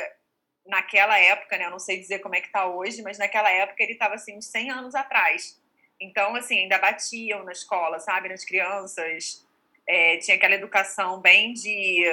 Naquela 0.64 1.18
época, 1.18 1.58
né? 1.58 1.66
Eu 1.66 1.72
não 1.72 1.80
sei 1.80 2.00
dizer 2.00 2.20
como 2.20 2.36
é 2.36 2.42
que 2.42 2.52
tá 2.52 2.68
hoje, 2.68 3.02
mas 3.02 3.18
naquela 3.18 3.50
época 3.50 3.82
ele 3.82 3.94
estava 3.94 4.14
assim, 4.14 4.38
uns 4.38 4.46
100 4.46 4.70
anos 4.70 4.94
atrás. 4.94 5.60
Então, 6.02 6.36
assim, 6.36 6.60
ainda 6.60 6.80
batiam 6.80 7.44
na 7.44 7.52
escola, 7.52 8.00
sabe? 8.00 8.28
Nas 8.30 8.44
crianças. 8.44 9.48
É, 9.88 10.18
tinha 10.18 10.36
aquela 10.36 10.56
educação 10.56 11.22
bem 11.22 11.54
de 11.54 12.06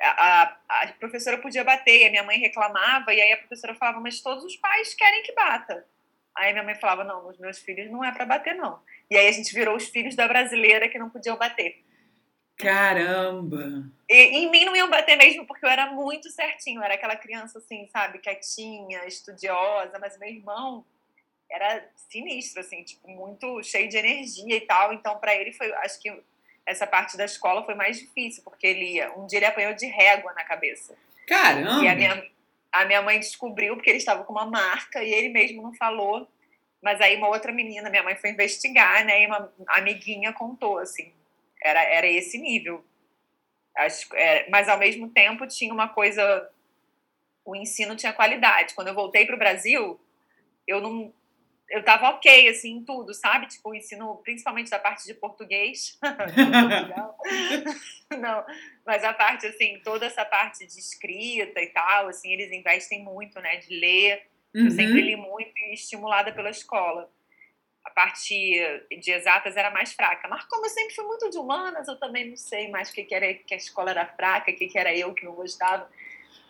a, 0.00 0.56
a, 0.68 0.86
professora 0.98 1.38
podia 1.38 1.64
bater, 1.64 2.02
e 2.02 2.06
a 2.06 2.10
minha 2.10 2.22
mãe 2.22 2.38
reclamava, 2.38 3.12
e 3.12 3.20
aí 3.20 3.32
a 3.32 3.38
professora 3.38 3.74
falava, 3.74 4.00
mas 4.00 4.20
todos 4.20 4.44
os 4.44 4.56
pais 4.56 4.94
querem 4.94 5.22
que 5.22 5.32
bata. 5.32 5.86
Aí 6.34 6.52
minha 6.52 6.64
mãe 6.64 6.74
falava, 6.74 7.04
não, 7.04 7.26
os 7.28 7.38
meus 7.38 7.58
filhos 7.58 7.90
não 7.90 8.04
é 8.04 8.12
para 8.12 8.26
bater, 8.26 8.54
não. 8.54 8.80
E 9.10 9.16
aí 9.16 9.26
a 9.26 9.32
gente 9.32 9.52
virou 9.52 9.76
os 9.76 9.88
filhos 9.88 10.14
da 10.14 10.28
brasileira 10.28 10.88
que 10.88 10.98
não 10.98 11.10
podiam 11.10 11.36
bater. 11.36 11.82
Caramba! 12.56 13.84
E 14.08 14.14
em 14.14 14.50
mim 14.50 14.64
não 14.64 14.76
iam 14.76 14.90
bater 14.90 15.16
mesmo, 15.16 15.46
porque 15.46 15.64
eu 15.64 15.70
era 15.70 15.92
muito 15.92 16.28
certinho, 16.30 16.80
eu 16.80 16.84
era 16.84 16.94
aquela 16.94 17.16
criança 17.16 17.58
assim, 17.58 17.88
sabe, 17.88 18.18
quietinha, 18.18 19.06
estudiosa, 19.06 19.98
mas 19.98 20.18
meu 20.18 20.28
irmão 20.28 20.84
era 21.50 21.88
sinistro, 21.94 22.60
assim, 22.60 22.82
tipo, 22.82 23.08
muito 23.08 23.62
cheio 23.62 23.88
de 23.88 23.96
energia 23.96 24.56
e 24.56 24.60
tal, 24.60 24.92
então 24.92 25.18
para 25.18 25.34
ele 25.34 25.52
foi, 25.52 25.72
acho 25.76 26.00
que 26.00 26.12
essa 26.66 26.86
parte 26.86 27.16
da 27.16 27.24
escola 27.24 27.64
foi 27.64 27.74
mais 27.74 27.98
difícil, 27.98 28.42
porque 28.44 28.66
ele 28.66 29.06
um 29.16 29.26
dia 29.26 29.38
ele 29.38 29.46
apanhou 29.46 29.72
de 29.72 29.86
régua 29.86 30.32
na 30.34 30.44
cabeça. 30.44 30.94
Caramba! 31.26 31.82
E 31.82 31.88
a 31.88 31.94
minha, 31.94 32.30
a 32.72 32.84
minha 32.84 33.02
mãe 33.02 33.18
descobriu 33.18 33.74
porque 33.74 33.88
ele 33.90 33.98
estava 33.98 34.24
com 34.24 34.32
uma 34.32 34.46
marca 34.46 35.02
e 35.02 35.12
ele 35.12 35.30
mesmo 35.30 35.62
não 35.62 35.74
falou. 35.74 36.28
Mas 36.80 37.00
aí 37.00 37.16
uma 37.16 37.28
outra 37.28 37.52
menina, 37.52 37.90
minha 37.90 38.02
mãe 38.02 38.16
foi 38.16 38.30
investigar, 38.30 39.04
né? 39.04 39.22
E 39.22 39.26
uma 39.26 39.52
amiguinha 39.68 40.32
contou, 40.32 40.78
assim. 40.78 41.12
Era, 41.62 41.82
era 41.82 42.06
esse 42.06 42.38
nível. 42.38 42.84
É, 44.14 44.48
mas 44.48 44.68
ao 44.68 44.78
mesmo 44.78 45.08
tempo 45.08 45.46
tinha 45.46 45.72
uma 45.72 45.88
coisa. 45.88 46.50
O 47.44 47.56
ensino 47.56 47.96
tinha 47.96 48.12
qualidade. 48.12 48.74
Quando 48.74 48.88
eu 48.88 48.94
voltei 48.94 49.26
para 49.26 49.34
o 49.34 49.38
Brasil, 49.38 49.98
eu 50.66 50.80
não, 50.80 51.12
eu 51.70 51.82
tava 51.82 52.10
ok, 52.10 52.48
assim, 52.48 52.78
em 52.78 52.84
tudo, 52.84 53.12
sabe? 53.12 53.46
Tipo, 53.46 53.70
o 53.70 53.74
ensino, 53.74 54.16
principalmente 54.24 54.70
da 54.70 54.78
parte 54.78 55.04
de 55.04 55.14
português. 55.14 55.98
Não, 58.10 58.44
mas 58.86 59.04
a 59.04 59.12
parte, 59.12 59.46
assim, 59.46 59.78
toda 59.84 60.06
essa 60.06 60.24
parte 60.24 60.66
de 60.66 60.78
escrita 60.78 61.60
e 61.60 61.66
tal, 61.66 62.08
assim, 62.08 62.32
eles 62.32 62.50
investem 62.52 63.02
muito, 63.02 63.38
né? 63.40 63.56
De 63.56 63.78
ler. 63.78 64.26
Uhum. 64.54 64.64
Eu 64.64 64.70
sempre 64.70 65.02
li 65.02 65.14
muito 65.14 65.52
e 65.58 65.74
estimulada 65.74 66.32
pela 66.32 66.48
escola. 66.48 67.10
A 67.84 67.90
parte 67.90 68.34
de 69.00 69.10
exatas 69.10 69.56
era 69.56 69.70
mais 69.70 69.92
fraca. 69.92 70.26
Mas 70.26 70.44
como 70.44 70.64
eu 70.64 70.70
sempre 70.70 70.94
fui 70.94 71.04
muito 71.04 71.28
de 71.28 71.36
humanas, 71.36 71.86
eu 71.86 71.98
também 71.98 72.30
não 72.30 72.36
sei 72.36 72.68
mais 72.68 72.88
o 72.88 72.94
que, 72.94 73.04
que 73.04 73.14
era 73.14 73.34
que 73.34 73.52
a 73.52 73.58
escola 73.58 73.90
era 73.90 74.06
fraca, 74.06 74.50
o 74.50 74.54
que, 74.54 74.68
que 74.68 74.78
era 74.78 74.96
eu 74.96 75.12
que 75.12 75.24
não 75.24 75.34
gostava. 75.34 75.88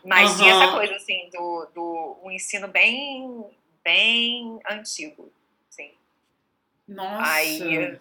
Mas 0.04 0.30
uhum. 0.30 0.38
tinha 0.38 0.54
essa 0.54 0.72
coisa, 0.72 0.94
assim, 0.94 1.28
do, 1.32 1.66
do 1.74 2.20
um 2.22 2.30
ensino 2.30 2.68
bem 2.68 3.44
bem 3.88 4.60
antigo, 4.70 5.32
sim. 5.70 5.92
Nossa. 6.86 7.32
Aí 7.32 7.98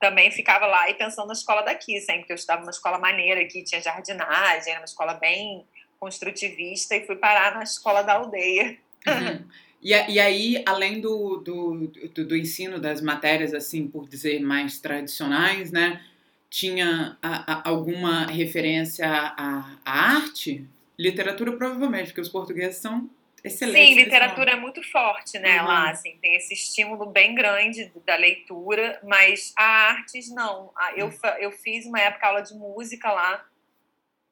também 0.00 0.32
ficava 0.32 0.66
lá 0.66 0.90
e 0.90 0.94
pensando 0.94 1.28
na 1.28 1.32
escola 1.32 1.62
daqui, 1.62 2.00
sempre 2.00 2.24
que 2.24 2.32
eu 2.32 2.36
estava 2.36 2.60
numa 2.60 2.72
escola 2.72 2.98
maneira 2.98 3.40
aqui, 3.40 3.62
tinha 3.62 3.80
jardinagem, 3.80 4.72
era 4.72 4.80
uma 4.80 4.84
escola 4.84 5.14
bem 5.14 5.64
construtivista 6.00 6.96
e 6.96 7.06
fui 7.06 7.14
parar 7.14 7.54
na 7.54 7.62
escola 7.62 8.02
da 8.02 8.14
aldeia. 8.14 8.76
Uhum. 9.06 9.48
E, 9.80 9.90
e 9.90 10.18
aí, 10.18 10.62
além 10.66 11.00
do, 11.00 11.36
do, 11.36 11.86
do, 12.12 12.24
do, 12.24 12.36
ensino 12.36 12.80
das 12.80 13.00
matérias, 13.00 13.54
assim, 13.54 13.86
por 13.86 14.08
dizer, 14.08 14.40
mais 14.40 14.80
tradicionais, 14.80 15.70
né? 15.70 16.02
Tinha 16.50 17.16
a, 17.22 17.52
a, 17.52 17.68
alguma 17.68 18.26
referência 18.26 19.06
à, 19.06 19.76
à 19.84 20.16
arte? 20.16 20.66
Literatura, 20.98 21.52
provavelmente, 21.52 22.06
porque 22.06 22.22
os 22.22 22.28
portugueses 22.28 22.78
são 22.78 23.08
Excelente. 23.46 23.86
Sim, 23.86 23.94
literatura 23.94 24.52
é 24.52 24.56
muito 24.56 24.82
forte, 24.90 25.38
né? 25.38 25.60
Uhum. 25.60 25.68
Lá, 25.68 25.90
assim, 25.90 26.18
tem 26.20 26.34
esse 26.34 26.52
estímulo 26.52 27.06
bem 27.06 27.34
grande 27.34 27.92
da 28.04 28.16
leitura, 28.16 29.00
mas 29.04 29.52
a 29.56 29.64
artes 29.90 30.28
não. 30.30 30.72
Eu, 30.96 31.06
uhum. 31.06 31.28
eu 31.38 31.52
fiz 31.52 31.86
uma 31.86 32.00
época 32.00 32.26
aula 32.26 32.42
de 32.42 32.54
música 32.54 33.10
lá, 33.12 33.46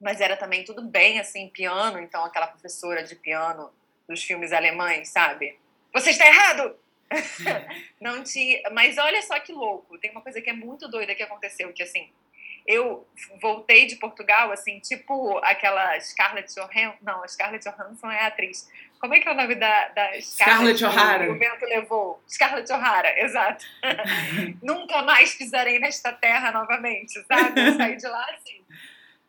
mas 0.01 0.19
era 0.19 0.35
também 0.35 0.65
tudo 0.65 0.81
bem, 0.81 1.19
assim, 1.19 1.47
piano, 1.49 1.99
então 1.99 2.25
aquela 2.25 2.47
professora 2.47 3.03
de 3.03 3.15
piano 3.15 3.71
dos 4.07 4.21
filmes 4.21 4.51
alemães, 4.51 5.09
sabe? 5.09 5.57
Você 5.93 6.09
está 6.09 6.27
errado! 6.27 6.75
não 8.01 8.23
tinha. 8.23 8.61
Mas 8.71 8.97
olha 8.97 9.21
só 9.21 9.39
que 9.39 9.53
louco, 9.53 9.97
tem 9.97 10.11
uma 10.11 10.21
coisa 10.21 10.41
que 10.41 10.49
é 10.49 10.53
muito 10.53 10.89
doida 10.89 11.15
que 11.15 11.23
aconteceu, 11.23 11.71
que 11.71 11.83
assim 11.83 12.11
eu 12.65 13.07
voltei 13.39 13.85
de 13.85 13.95
Portugal, 13.97 14.51
assim, 14.51 14.79
tipo 14.79 15.37
aquela 15.39 15.99
Scarlett 15.99 16.53
Johansson. 16.53 16.97
Não, 17.01 17.23
a 17.23 17.27
Scarlett 17.27 17.63
Johansson 17.63 18.09
é 18.09 18.21
a 18.21 18.27
atriz. 18.27 18.67
Como 18.99 19.13
é 19.13 19.19
que 19.19 19.27
é 19.27 19.31
o 19.31 19.35
nome 19.35 19.55
da, 19.55 19.89
da 19.89 20.21
Scarlett, 20.21 20.83
O'Hara? 20.83 21.31
O 21.31 21.37
vento 21.37 21.65
levou. 21.65 22.23
Scarlett 22.27 22.71
O'Hara, 22.71 23.19
exato. 23.19 23.65
Nunca 24.63 25.01
mais 25.03 25.35
pisarei 25.35 25.79
nesta 25.79 26.11
terra 26.11 26.51
novamente, 26.51 27.23
sabe? 27.25 27.67
Eu 27.67 27.75
saí 27.75 27.97
de 27.97 28.07
lá 28.07 28.25
assim. 28.33 28.63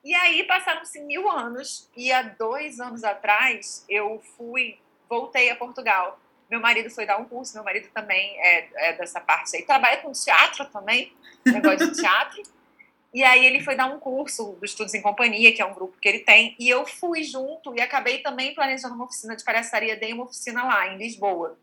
E 0.05 0.15
aí 0.15 0.45
passaram-se 0.45 1.01
mil 1.01 1.29
anos 1.29 1.91
e 1.97 2.13
há 2.13 2.23
dois 2.23 2.79
anos 2.79 3.03
atrás 3.03 3.85
eu 3.89 4.23
fui, 4.37 4.79
voltei 5.09 5.51
a 5.51 5.57
Portugal. 5.57 6.21
Meu 6.49 6.61
marido 6.61 6.89
foi 6.91 7.05
dar 7.05 7.19
um 7.19 7.25
curso, 7.25 7.55
meu 7.55 7.65
marido 7.65 7.89
também 7.93 8.39
é, 8.41 8.69
é 8.77 8.93
dessa 8.93 9.21
parte 9.21 9.57
aí. 9.57 9.65
Trabalha 9.65 9.97
com 9.97 10.13
teatro 10.13 10.65
também, 10.67 11.13
negócio 11.45 11.91
de 11.91 12.01
teatro. 12.01 12.41
E 13.17 13.25
aí 13.25 13.47
ele 13.47 13.63
foi 13.63 13.75
dar 13.75 13.87
um 13.87 13.99
curso 13.99 14.59
do 14.61 14.65
Estudos 14.67 14.93
em 14.93 15.01
Companhia, 15.01 15.51
que 15.51 15.63
é 15.63 15.65
um 15.65 15.73
grupo 15.73 15.97
que 15.99 16.07
ele 16.07 16.19
tem, 16.19 16.55
e 16.59 16.69
eu 16.69 16.85
fui 16.85 17.25
junto 17.25 17.75
e 17.75 17.81
acabei 17.81 18.19
também 18.19 18.55
planejando 18.55 18.95
uma 18.95 19.07
oficina 19.07 19.35
de 19.35 19.43
palhaçaria, 19.43 19.97
dei 19.97 20.13
uma 20.13 20.25
oficina 20.25 20.63
lá 20.63 20.89
em 20.89 20.99
Lisboa. 20.99 21.59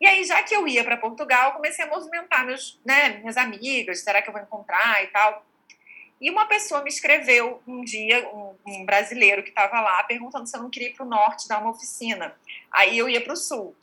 E 0.00 0.06
aí, 0.06 0.22
já 0.22 0.40
que 0.44 0.54
eu 0.54 0.68
ia 0.68 0.84
para 0.84 0.96
Portugal, 0.96 1.54
comecei 1.54 1.84
a 1.84 1.88
movimentar 1.88 2.46
meus, 2.46 2.78
né, 2.84 3.18
minhas 3.18 3.36
amigas, 3.36 3.98
será 3.98 4.22
que 4.22 4.28
eu 4.28 4.32
vou 4.32 4.40
encontrar 4.40 5.02
e 5.02 5.08
tal. 5.08 5.44
E 6.20 6.30
uma 6.30 6.46
pessoa 6.46 6.84
me 6.84 6.88
escreveu 6.88 7.60
um 7.66 7.82
dia, 7.82 8.24
um, 8.28 8.54
um 8.64 8.84
brasileiro 8.86 9.42
que 9.42 9.48
estava 9.48 9.80
lá, 9.80 10.04
perguntando 10.04 10.46
se 10.46 10.56
eu 10.56 10.62
não 10.62 10.70
queria 10.70 10.90
ir 10.90 10.94
para 10.94 11.04
o 11.04 11.08
norte 11.08 11.48
dar 11.48 11.60
uma 11.60 11.70
oficina. 11.70 12.32
Aí 12.70 12.96
eu 12.96 13.08
ia 13.08 13.20
para 13.20 13.32
o 13.32 13.36
sul. 13.36 13.74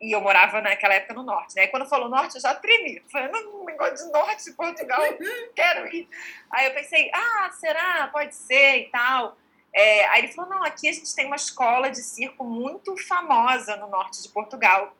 E 0.00 0.14
eu 0.14 0.20
morava 0.20 0.60
naquela 0.60 0.94
época 0.94 1.14
no 1.14 1.24
norte, 1.24 1.56
né? 1.56 1.64
E 1.64 1.68
quando 1.68 1.84
falou 1.86 2.08
norte, 2.08 2.36
eu 2.36 2.40
já 2.40 2.54
tremi. 2.54 3.02
Falei, 3.10 3.28
não, 3.32 3.64
negócio 3.64 4.06
de 4.06 4.12
norte, 4.12 4.52
Portugal, 4.52 5.00
quero 5.56 5.92
ir. 5.92 6.08
Aí 6.50 6.66
eu 6.66 6.74
pensei, 6.74 7.10
ah, 7.12 7.50
será? 7.58 8.08
Pode 8.12 8.34
ser 8.34 8.78
e 8.78 8.84
tal. 8.90 9.36
É, 9.72 10.06
aí 10.08 10.22
ele 10.22 10.32
falou, 10.32 10.50
não, 10.50 10.64
aqui 10.64 10.88
a 10.88 10.92
gente 10.92 11.12
tem 11.14 11.26
uma 11.26 11.36
escola 11.36 11.90
de 11.90 11.98
circo 11.98 12.44
muito 12.44 12.96
famosa 12.96 13.76
no 13.76 13.88
norte 13.88 14.22
de 14.22 14.28
Portugal. 14.28 14.96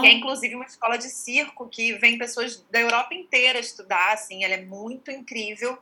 Que 0.00 0.06
é 0.06 0.12
inclusive 0.12 0.54
uma 0.54 0.64
escola 0.64 0.96
de 0.96 1.10
circo 1.10 1.68
que 1.68 1.92
vem 1.92 2.16
pessoas 2.16 2.64
da 2.70 2.80
Europa 2.80 3.12
inteira 3.12 3.58
estudar, 3.58 4.14
assim, 4.14 4.42
ela 4.42 4.54
é 4.54 4.62
muito 4.62 5.10
incrível. 5.10 5.76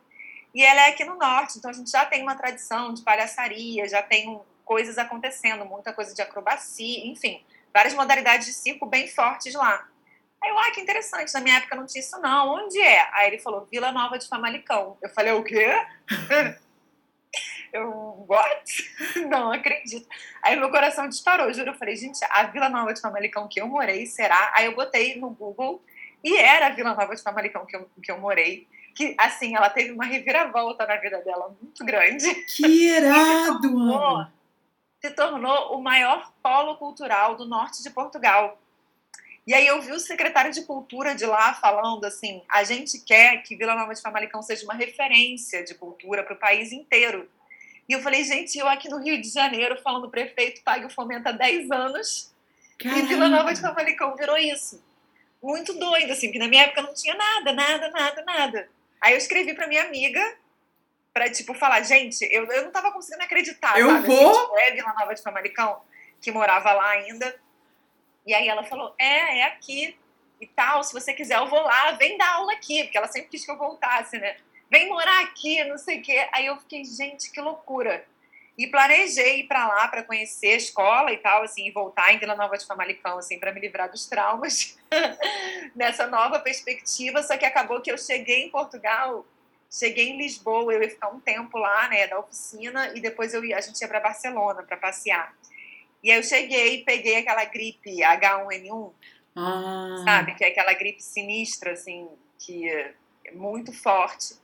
E 0.53 0.61
ela 0.61 0.81
é 0.81 0.89
aqui 0.89 1.05
no 1.05 1.15
norte, 1.15 1.57
então 1.57 1.71
a 1.71 1.73
gente 1.73 1.89
já 1.89 2.05
tem 2.05 2.21
uma 2.21 2.35
tradição 2.35 2.93
de 2.93 3.03
palhaçaria, 3.03 3.87
já 3.87 4.03
tem 4.03 4.37
coisas 4.65 4.97
acontecendo, 4.97 5.63
muita 5.63 5.93
coisa 5.93 6.13
de 6.13 6.21
acrobacia, 6.21 7.07
enfim 7.07 7.41
várias 7.73 7.93
modalidades 7.93 8.47
de 8.47 8.53
circo 8.53 8.85
bem 8.85 9.07
fortes 9.07 9.53
lá. 9.53 9.87
Aí 10.43 10.49
eu, 10.49 10.57
ah, 10.57 10.71
que 10.71 10.81
interessante, 10.81 11.33
na 11.33 11.39
minha 11.39 11.57
época 11.57 11.75
não 11.75 11.85
tinha 11.85 12.01
isso 12.01 12.19
não, 12.19 12.55
onde 12.55 12.79
é? 12.81 13.07
Aí 13.13 13.27
ele 13.27 13.37
falou, 13.37 13.67
Vila 13.71 13.91
Nova 13.91 14.17
de 14.17 14.27
Famalicão. 14.27 14.97
Eu 15.01 15.09
falei, 15.09 15.31
o 15.33 15.43
quê? 15.43 15.67
eu, 17.71 18.25
what? 18.27 18.91
Não 19.29 19.51
acredito. 19.51 20.07
Aí 20.41 20.55
meu 20.55 20.69
coração 20.69 21.07
disparou, 21.07 21.53
juro. 21.53 21.69
Eu 21.69 21.75
falei, 21.75 21.95
gente, 21.95 22.19
a 22.29 22.43
Vila 22.43 22.69
Nova 22.69 22.93
de 22.93 23.01
Famalicão 23.01 23.47
que 23.47 23.61
eu 23.61 23.67
morei, 23.67 24.05
será? 24.05 24.51
Aí 24.55 24.65
eu 24.65 24.75
botei 24.75 25.19
no 25.19 25.29
Google 25.29 25.81
e 26.23 26.37
era 26.37 26.67
a 26.67 26.69
Vila 26.71 26.93
Nova 26.93 27.15
de 27.15 27.21
Famalicão 27.21 27.65
que 27.65 27.75
eu, 27.75 27.89
que 28.03 28.11
eu 28.11 28.19
morei. 28.19 28.67
Que, 28.95 29.15
assim, 29.17 29.55
ela 29.55 29.69
teve 29.69 29.91
uma 29.91 30.05
reviravolta 30.05 30.85
na 30.85 30.97
vida 30.97 31.21
dela 31.21 31.55
muito 31.61 31.85
grande. 31.85 32.33
Que 32.45 32.65
irado, 32.65 33.71
mano! 33.71 34.40
Se 35.01 35.09
tornou 35.11 35.75
o 35.75 35.81
maior 35.81 36.31
polo 36.43 36.77
cultural 36.77 37.35
do 37.35 37.45
norte 37.45 37.81
de 37.81 37.89
Portugal. 37.89 38.61
E 39.45 39.53
aí 39.53 39.65
eu 39.65 39.81
vi 39.81 39.91
o 39.91 39.99
secretário 39.99 40.51
de 40.51 40.61
cultura 40.61 41.15
de 41.15 41.25
lá 41.25 41.55
falando 41.55 42.05
assim: 42.05 42.43
a 42.49 42.63
gente 42.63 42.99
quer 42.99 43.41
que 43.41 43.55
Vila 43.55 43.73
Nova 43.73 43.93
de 43.93 44.01
Famalicão 44.01 44.43
seja 44.43 44.63
uma 44.63 44.75
referência 44.75 45.63
de 45.63 45.73
cultura 45.73 46.23
para 46.23 46.35
o 46.35 46.39
país 46.39 46.71
inteiro. 46.71 47.27
E 47.89 47.93
eu 47.93 48.01
falei, 48.01 48.23
gente, 48.23 48.57
eu 48.57 48.69
aqui 48.69 48.87
no 48.87 48.99
Rio 48.99 49.19
de 49.19 49.27
Janeiro 49.27 49.81
falando 49.81 50.09
prefeito 50.09 50.61
pague 50.63 50.85
o 50.85 50.89
fomento 50.89 51.27
há 51.27 51.31
10 51.31 51.71
anos. 51.71 52.31
Caramba. 52.77 53.01
E 53.01 53.07
Vila 53.07 53.27
Nova 53.27 53.53
de 53.53 53.59
Famalicão 53.59 54.15
virou 54.15 54.37
isso. 54.37 54.81
Muito 55.41 55.73
doido, 55.73 56.11
assim, 56.11 56.27
porque 56.27 56.39
na 56.39 56.47
minha 56.47 56.63
época 56.63 56.83
não 56.83 56.93
tinha 56.93 57.15
nada, 57.15 57.51
nada, 57.51 57.89
nada, 57.89 58.23
nada. 58.23 58.69
Aí 59.01 59.13
eu 59.13 59.17
escrevi 59.17 59.55
para 59.55 59.67
minha 59.67 59.83
amiga 59.83 60.21
pra, 61.13 61.29
tipo, 61.29 61.53
falar, 61.53 61.81
gente, 61.83 62.27
eu, 62.31 62.45
eu 62.45 62.63
não 62.65 62.71
tava 62.71 62.91
conseguindo 62.91 63.23
acreditar, 63.23 63.79
Eu 63.79 63.89
sabe? 63.89 64.07
vou? 64.07 64.31
Assim, 64.31 64.41
tipo, 64.41 64.57
é 64.57 64.71
Vila 64.71 64.93
Nova 64.93 65.13
de 65.13 65.21
Famalicão, 65.21 65.81
que 66.21 66.31
morava 66.31 66.71
lá 66.73 66.89
ainda. 66.91 67.35
E 68.25 68.33
aí 68.33 68.47
ela 68.47 68.63
falou, 68.63 68.93
é, 68.97 69.39
é 69.39 69.43
aqui 69.43 69.97
e 70.39 70.47
tal, 70.47 70.83
se 70.83 70.93
você 70.93 71.13
quiser 71.13 71.37
eu 71.37 71.47
vou 71.47 71.61
lá, 71.61 71.91
vem 71.91 72.17
dar 72.17 72.35
aula 72.35 72.53
aqui, 72.53 72.83
porque 72.83 72.97
ela 72.97 73.07
sempre 73.07 73.29
quis 73.29 73.45
que 73.45 73.51
eu 73.51 73.57
voltasse, 73.57 74.17
né? 74.17 74.37
Vem 74.69 74.87
morar 74.87 75.23
aqui, 75.23 75.63
não 75.65 75.77
sei 75.77 75.99
o 75.99 76.01
quê. 76.01 76.27
Aí 76.31 76.45
eu 76.45 76.57
fiquei, 76.57 76.85
gente, 76.85 77.29
que 77.31 77.41
loucura. 77.41 78.05
E 78.57 78.67
planejei 78.67 79.41
ir 79.41 79.47
para 79.47 79.67
lá 79.67 79.87
para 79.87 80.03
conhecer 80.03 80.53
a 80.53 80.57
escola 80.57 81.11
e 81.11 81.17
tal, 81.17 81.43
assim, 81.43 81.67
e 81.67 81.71
voltar 81.71 82.13
em 82.13 82.19
Vila 82.19 82.35
Nova 82.35 82.57
de 82.57 82.65
Famalicão, 82.65 83.17
assim, 83.17 83.39
para 83.39 83.51
me 83.51 83.59
livrar 83.59 83.89
dos 83.89 84.05
traumas 84.05 84.77
nessa 85.75 86.07
nova 86.07 86.39
perspectiva. 86.39 87.21
Só 87.23 87.37
que 87.37 87.45
acabou 87.45 87.81
que 87.81 87.91
eu 87.91 87.97
cheguei 87.97 88.43
em 88.43 88.49
Portugal, 88.49 89.25
cheguei 89.71 90.09
em 90.09 90.17
Lisboa, 90.17 90.73
eu 90.73 90.83
ia 90.83 90.89
ficar 90.89 91.07
um 91.09 91.19
tempo 91.19 91.57
lá, 91.57 91.87
né, 91.87 92.05
da 92.07 92.19
oficina, 92.19 92.91
e 92.95 92.99
depois 92.99 93.33
eu 93.33 93.43
ia, 93.45 93.57
a 93.57 93.61
gente 93.61 93.79
ia 93.79 93.87
para 93.87 94.01
Barcelona 94.01 94.63
para 94.63 94.75
passear. 94.75 95.33
E 96.03 96.11
aí 96.11 96.17
eu 96.17 96.23
cheguei, 96.23 96.83
peguei 96.83 97.15
aquela 97.17 97.45
gripe 97.45 98.01
H1N1, 98.01 98.91
Ah. 99.35 100.01
sabe, 100.03 100.35
que 100.35 100.43
é 100.43 100.49
aquela 100.49 100.73
gripe 100.73 101.01
sinistra, 101.01 101.71
assim, 101.71 102.09
que 102.37 102.67
é 102.69 102.93
muito 103.33 103.71
forte. 103.71 104.35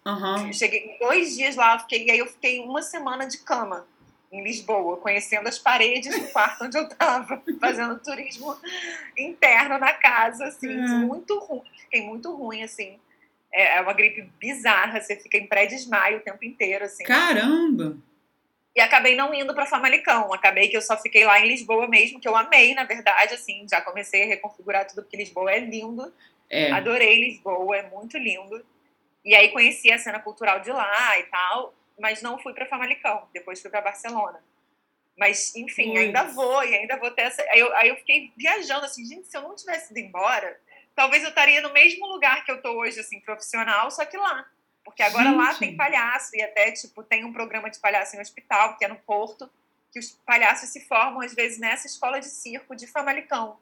Eu 0.47 0.53
cheguei 0.53 0.97
dois 0.99 1.35
dias 1.35 1.55
lá, 1.57 1.73
eu 1.75 1.79
fiquei, 1.79 2.05
e 2.05 2.11
aí 2.11 2.19
eu 2.19 2.27
fiquei 2.27 2.61
uma 2.61 2.81
semana 2.81 3.27
de 3.27 3.39
cama 3.39 3.85
em 4.31 4.43
Lisboa, 4.43 4.97
conhecendo 4.97 5.47
as 5.47 5.57
paredes 5.59 6.17
do 6.17 6.27
quarto 6.31 6.63
onde 6.65 6.77
eu 6.77 6.83
estava, 6.87 7.41
fazendo 7.59 7.99
turismo 7.99 8.55
interno 9.17 9.77
na 9.77 9.93
casa, 9.93 10.45
assim, 10.45 10.67
Uhum. 10.69 11.07
muito 11.07 11.37
ruim, 11.39 11.63
fiquei 11.81 12.01
muito 12.05 12.33
ruim, 12.35 12.63
assim. 12.63 12.97
É 13.57 13.77
é 13.77 13.81
uma 13.81 13.93
gripe 13.93 14.21
bizarra, 14.39 15.01
você 15.01 15.15
fica 15.15 15.37
em 15.37 15.47
pré-desmaio 15.47 16.17
o 16.17 16.21
tempo 16.21 16.45
inteiro, 16.45 16.85
assim. 16.85 17.03
Caramba! 17.03 17.97
E 18.75 18.79
acabei 18.79 19.15
não 19.15 19.33
indo 19.33 19.55
para 19.55 19.65
Famalicão, 19.65 20.31
acabei 20.31 20.67
que 20.67 20.77
eu 20.77 20.81
só 20.83 20.95
fiquei 20.95 21.25
lá 21.25 21.39
em 21.39 21.47
Lisboa 21.47 21.87
mesmo, 21.87 22.19
que 22.19 22.27
eu 22.27 22.35
amei, 22.35 22.75
na 22.75 22.83
verdade, 22.83 23.33
assim, 23.33 23.65
já 23.67 23.81
comecei 23.81 24.21
a 24.21 24.27
reconfigurar 24.27 24.85
tudo, 24.87 25.01
porque 25.01 25.17
Lisboa 25.17 25.51
é 25.51 25.59
lindo, 25.59 26.13
É. 26.49 26.71
Adorei 26.71 27.19
Lisboa, 27.19 27.75
é 27.75 27.89
muito 27.89 28.17
lindo. 28.17 28.63
E 29.25 29.35
aí 29.35 29.49
conheci 29.49 29.91
a 29.91 29.97
cena 29.97 30.19
cultural 30.19 30.59
de 30.59 30.71
lá 30.71 31.19
e 31.19 31.23
tal, 31.23 31.73
mas 31.99 32.21
não 32.21 32.37
fui 32.37 32.53
para 32.53 32.67
Famalicão, 32.67 33.27
depois 33.33 33.59
fui 33.59 33.71
para 33.71 33.81
Barcelona. 33.81 34.39
Mas, 35.17 35.55
enfim, 35.55 35.87
Puts. 35.87 35.99
ainda 35.99 36.23
vou, 36.25 36.63
e 36.63 36.75
ainda 36.75 36.95
vou 36.97 37.09
ter 37.09 37.23
essa. 37.23 37.41
Aí 37.49 37.59
eu, 37.59 37.75
aí 37.75 37.89
eu 37.89 37.95
fiquei 37.97 38.31
viajando 38.37 38.85
assim, 38.85 39.03
gente, 39.03 39.27
se 39.27 39.35
eu 39.35 39.41
não 39.41 39.55
tivesse 39.55 39.91
ido 39.91 39.99
embora, 39.99 40.57
talvez 40.97 41.21
eu 41.23 41.29
estaria 41.29 41.61
no 41.61 41.71
mesmo 41.71 42.07
lugar 42.07 42.43
que 42.43 42.51
eu 42.51 42.59
tô 42.59 42.71
hoje, 42.71 42.99
assim, 42.99 43.21
profissional, 43.21 43.89
só 43.91 44.03
que 44.03 44.17
lá. 44.17 44.45
Porque 44.83 45.03
agora 45.03 45.31
lá 45.31 45.51
Gente. 45.51 45.59
tem 45.59 45.77
palhaço, 45.77 46.35
e 46.35 46.41
até, 46.41 46.71
tipo, 46.71 47.03
tem 47.03 47.23
um 47.23 47.31
programa 47.31 47.69
de 47.69 47.79
palhaço 47.79 48.15
em 48.15 48.19
hospital, 48.19 48.75
que 48.77 48.83
é 48.83 48.87
no 48.87 48.95
Porto, 48.95 49.49
que 49.91 49.99
os 49.99 50.11
palhaços 50.25 50.69
se 50.69 50.87
formam, 50.87 51.21
às 51.21 51.35
vezes, 51.35 51.59
nessa 51.59 51.85
escola 51.85 52.19
de 52.19 52.25
circo 52.27 52.75
de 52.75 52.87
Famalicão. 52.87 53.59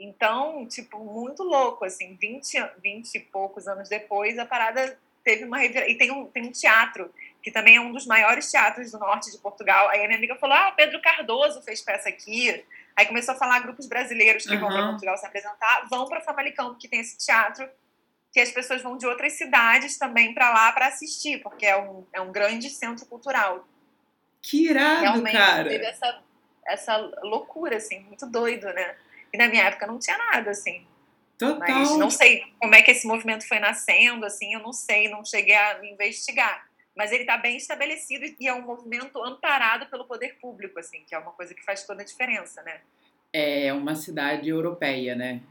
Então, 0.00 0.66
tipo, 0.66 0.98
muito 0.98 1.42
louco, 1.42 1.84
assim, 1.84 2.16
20, 2.16 2.58
an- 2.58 2.70
20 2.82 3.14
e 3.14 3.20
poucos 3.20 3.68
anos 3.68 3.88
depois, 3.88 4.38
a 4.38 4.46
parada 4.46 4.98
teve 5.22 5.44
uma 5.44 5.58
revira... 5.58 5.88
E 5.90 5.98
tem 5.98 6.10
um, 6.10 6.26
tem 6.26 6.44
um 6.46 6.52
teatro, 6.52 7.12
que 7.42 7.50
também 7.50 7.76
é 7.76 7.80
um 7.80 7.92
dos 7.92 8.06
maiores 8.06 8.50
teatros 8.50 8.92
do 8.92 8.98
norte 8.98 9.30
de 9.30 9.38
Portugal. 9.38 9.88
Aí 9.90 10.02
a 10.02 10.06
minha 10.06 10.18
amiga 10.18 10.36
falou, 10.36 10.56
ah, 10.56 10.72
Pedro 10.72 11.02
Cardoso 11.02 11.60
fez 11.62 11.82
peça 11.82 12.08
aqui. 12.08 12.64
Aí 12.96 13.04
começou 13.04 13.34
a 13.34 13.36
falar 13.36 13.60
grupos 13.60 13.86
brasileiros 13.86 14.46
que 14.46 14.56
vão 14.56 14.68
para. 14.68 14.88
Portugal 14.88 15.18
se 15.18 15.26
apresentar, 15.26 15.86
vão 15.90 16.06
para 16.06 16.22
Famalicão, 16.22 16.70
porque 16.70 16.88
tem 16.88 17.00
esse 17.00 17.18
teatro, 17.18 17.68
que 18.32 18.40
as 18.40 18.50
pessoas 18.50 18.82
vão 18.82 18.96
de 18.96 19.06
outras 19.06 19.34
cidades 19.34 19.98
também 19.98 20.32
para 20.32 20.50
lá 20.50 20.72
para 20.72 20.86
assistir, 20.86 21.42
porque 21.42 21.66
é 21.66 21.76
um, 21.76 22.06
é 22.12 22.20
um 22.20 22.32
grande 22.32 22.70
centro 22.70 23.04
cultural. 23.06 23.68
Que 24.40 24.70
irado, 24.70 25.02
Realmente 25.02 25.36
cara. 25.36 25.68
teve 25.68 25.84
essa, 25.84 26.22
essa 26.66 26.96
loucura, 27.22 27.76
assim, 27.76 28.00
muito 28.00 28.26
doido, 28.26 28.66
né? 28.66 28.96
E 29.32 29.36
na 29.36 29.48
minha 29.48 29.64
época 29.64 29.86
não 29.86 29.98
tinha 29.98 30.16
nada, 30.16 30.50
assim. 30.50 30.86
Total. 31.38 31.58
Mas 31.58 31.96
não 31.98 32.10
sei 32.10 32.44
como 32.58 32.74
é 32.74 32.80
que 32.80 32.90
esse 32.90 33.06
movimento 33.06 33.46
foi 33.46 33.58
nascendo, 33.58 34.24
assim, 34.24 34.54
eu 34.54 34.60
não 34.60 34.72
sei, 34.72 35.08
não 35.08 35.24
cheguei 35.24 35.54
a 35.54 35.84
investigar. 35.84 36.66
Mas 36.96 37.12
ele 37.12 37.22
está 37.24 37.36
bem 37.36 37.56
estabelecido 37.56 38.24
e 38.40 38.48
é 38.48 38.54
um 38.54 38.62
movimento 38.62 39.22
amparado 39.22 39.86
pelo 39.86 40.06
poder 40.06 40.38
público, 40.40 40.78
assim, 40.78 41.04
que 41.06 41.14
é 41.14 41.18
uma 41.18 41.32
coisa 41.32 41.54
que 41.54 41.62
faz 41.62 41.84
toda 41.84 42.02
a 42.02 42.04
diferença, 42.04 42.62
né? 42.62 42.80
É 43.32 43.72
uma 43.72 43.94
cidade 43.94 44.48
europeia, 44.48 45.14
né? 45.14 45.42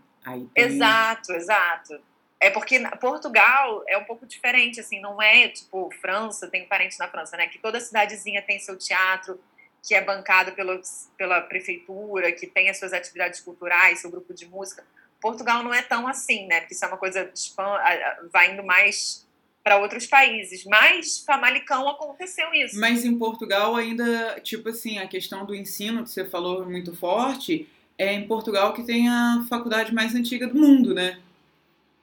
Tem... 0.53 0.65
Exato, 0.65 1.33
exato. 1.33 2.01
É 2.39 2.49
porque 2.49 2.79
Portugal 2.99 3.83
é 3.87 3.97
um 3.97 4.03
pouco 4.03 4.25
diferente, 4.25 4.79
assim, 4.79 4.99
não 4.99 5.21
é 5.21 5.47
tipo 5.49 5.89
França, 6.01 6.49
tem 6.49 6.65
parente 6.67 6.97
na 6.97 7.07
França, 7.07 7.37
né? 7.37 7.47
Que 7.47 7.59
toda 7.59 7.79
cidadezinha 7.79 8.41
tem 8.41 8.59
seu 8.59 8.77
teatro, 8.77 9.39
que 9.83 9.93
é 9.93 10.01
bancado 10.01 10.51
pelo, 10.53 10.81
pela 11.15 11.41
prefeitura, 11.41 12.31
que 12.31 12.47
tem 12.47 12.69
as 12.69 12.77
suas 12.79 12.91
atividades 12.91 13.39
culturais, 13.39 13.99
seu 13.99 14.09
grupo 14.09 14.33
de 14.33 14.47
música. 14.47 14.83
Portugal 15.21 15.63
não 15.63 15.73
é 15.73 15.81
tão 15.81 16.07
assim, 16.07 16.47
né? 16.47 16.61
Porque 16.61 16.73
isso 16.73 16.83
é 16.83 16.87
uma 16.87 16.97
coisa 16.97 17.31
a- 17.57 18.19
vai 18.31 18.51
indo 18.51 18.63
mais 18.63 19.24
para 19.65 19.81
outros 19.81 20.05
países. 20.05 20.63
Mas 20.63 21.23
Famalicão 21.25 21.89
aconteceu 21.89 22.53
isso. 22.53 22.79
Mas 22.79 23.03
em 23.03 23.17
Portugal 23.17 23.75
ainda, 23.75 24.39
tipo 24.43 24.69
assim, 24.69 24.99
a 24.99 25.07
questão 25.07 25.43
do 25.43 25.55
ensino 25.55 26.03
que 26.03 26.11
você 26.11 26.23
falou 26.23 26.61
é 26.61 26.65
muito 26.67 26.95
forte, 26.95 27.67
é 27.97 28.13
em 28.13 28.27
Portugal 28.27 28.73
que 28.73 28.83
tem 28.83 29.09
a 29.09 29.43
faculdade 29.49 29.91
mais 29.91 30.13
antiga 30.13 30.45
do 30.47 30.53
mundo, 30.55 30.93
né? 30.93 31.17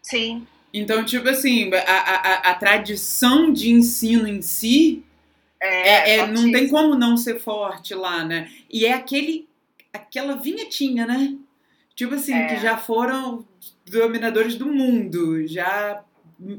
Sim, 0.03 0.45
Então, 0.75 1.05
tipo 1.05 1.29
assim, 1.29 1.71
a, 1.73 1.79
a, 1.79 2.51
a- 2.51 2.55
tradição 2.55 3.53
de 3.53 3.71
ensino 3.71 4.27
em 4.27 4.43
si 4.43 5.05
é, 5.61 5.89
é, 5.89 6.17
é- 6.19 6.27
não 6.27 6.51
tem 6.51 6.69
como 6.69 6.97
não 6.97 7.17
ser 7.17 7.39
forte 7.39 7.95
lá, 7.95 8.25
né? 8.25 8.51
E 8.69 8.85
é 8.85 8.93
aquele, 8.95 9.47
aquela 9.93 10.35
vinhetinha, 10.35 11.07
né? 11.07 11.37
Tipo 11.95 12.15
assim, 12.17 12.35
É. 12.35 12.47
que 12.49 12.61
já 12.61 12.77
foram 12.77 13.47
dominadores 13.87 14.57
do 14.57 14.67
mundo, 14.67 15.47
já 15.47 16.03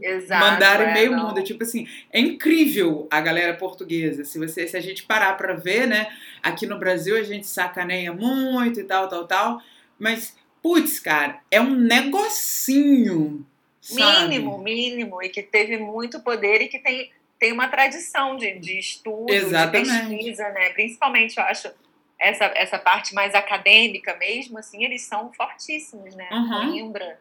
Exato, 0.01 0.45
mandaram 0.45 0.85
é, 0.85 0.93
meio 0.93 1.11
não. 1.11 1.27
mundo. 1.27 1.43
Tipo 1.43 1.63
assim, 1.63 1.87
é 2.11 2.19
incrível 2.19 3.07
a 3.11 3.19
galera 3.19 3.53
portuguesa. 3.55 4.23
Se 4.23 4.39
você, 4.39 4.67
se 4.67 4.77
a 4.77 4.81
gente 4.81 5.03
parar 5.03 5.35
pra 5.35 5.53
ver, 5.53 5.87
né? 5.87 6.07
Aqui 6.41 6.65
no 6.65 6.79
Brasil 6.79 7.17
a 7.17 7.23
gente 7.23 7.47
sacaneia 7.47 8.13
muito 8.13 8.79
e 8.79 8.83
tal, 8.83 9.07
tal, 9.07 9.27
tal. 9.27 9.61
Mas, 9.99 10.35
putz, 10.61 10.99
cara, 10.99 11.39
é 11.49 11.59
um 11.59 11.71
negocinho. 11.71 13.45
Sabe? 13.81 14.29
Mínimo, 14.29 14.57
mínimo, 14.59 15.21
e 15.21 15.29
que 15.29 15.43
teve 15.43 15.77
muito 15.77 16.21
poder 16.21 16.61
e 16.61 16.67
que 16.69 16.79
tem, 16.79 17.11
tem 17.37 17.51
uma 17.51 17.67
tradição 17.67 18.37
de, 18.37 18.57
de 18.57 18.79
estudo, 18.79 19.29
Exatamente. 19.29 19.91
de 19.91 20.07
pesquisa, 20.07 20.49
né? 20.49 20.69
Principalmente, 20.69 21.37
eu 21.37 21.43
acho, 21.43 21.69
essa, 22.17 22.45
essa 22.55 22.79
parte 22.79 23.13
mais 23.13 23.35
acadêmica 23.35 24.15
mesmo, 24.15 24.57
assim, 24.57 24.85
eles 24.85 25.01
são 25.01 25.33
fortíssimos, 25.33 26.15
né? 26.15 26.29
Uhum. 26.31 26.49
Coimbra, 26.49 27.19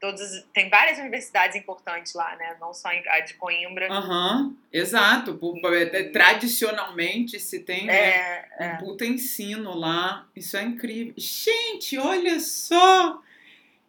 todos, 0.00 0.44
tem 0.54 0.68
várias 0.70 0.98
universidades 0.98 1.56
importantes 1.56 2.14
lá, 2.14 2.36
né? 2.36 2.56
Não 2.60 2.72
só 2.72 2.88
a 2.88 3.20
de 3.20 3.34
Coimbra. 3.34 3.90
Aham, 3.92 4.54
exato. 4.72 5.34
Por- 5.34 5.60
por- 5.60 5.76
até 5.76 6.04
Tradicionalmente 6.04 7.38
se 7.40 7.60
tem 7.60 7.86
né, 7.86 8.44
É, 8.58 8.74
um 8.74 8.76
puta 8.84 9.04
ensino 9.04 9.74
lá. 9.76 10.26
Isso 10.36 10.56
é 10.56 10.62
incrível. 10.62 11.14
Gente, 11.16 11.98
olha 11.98 12.38
só! 12.40 13.20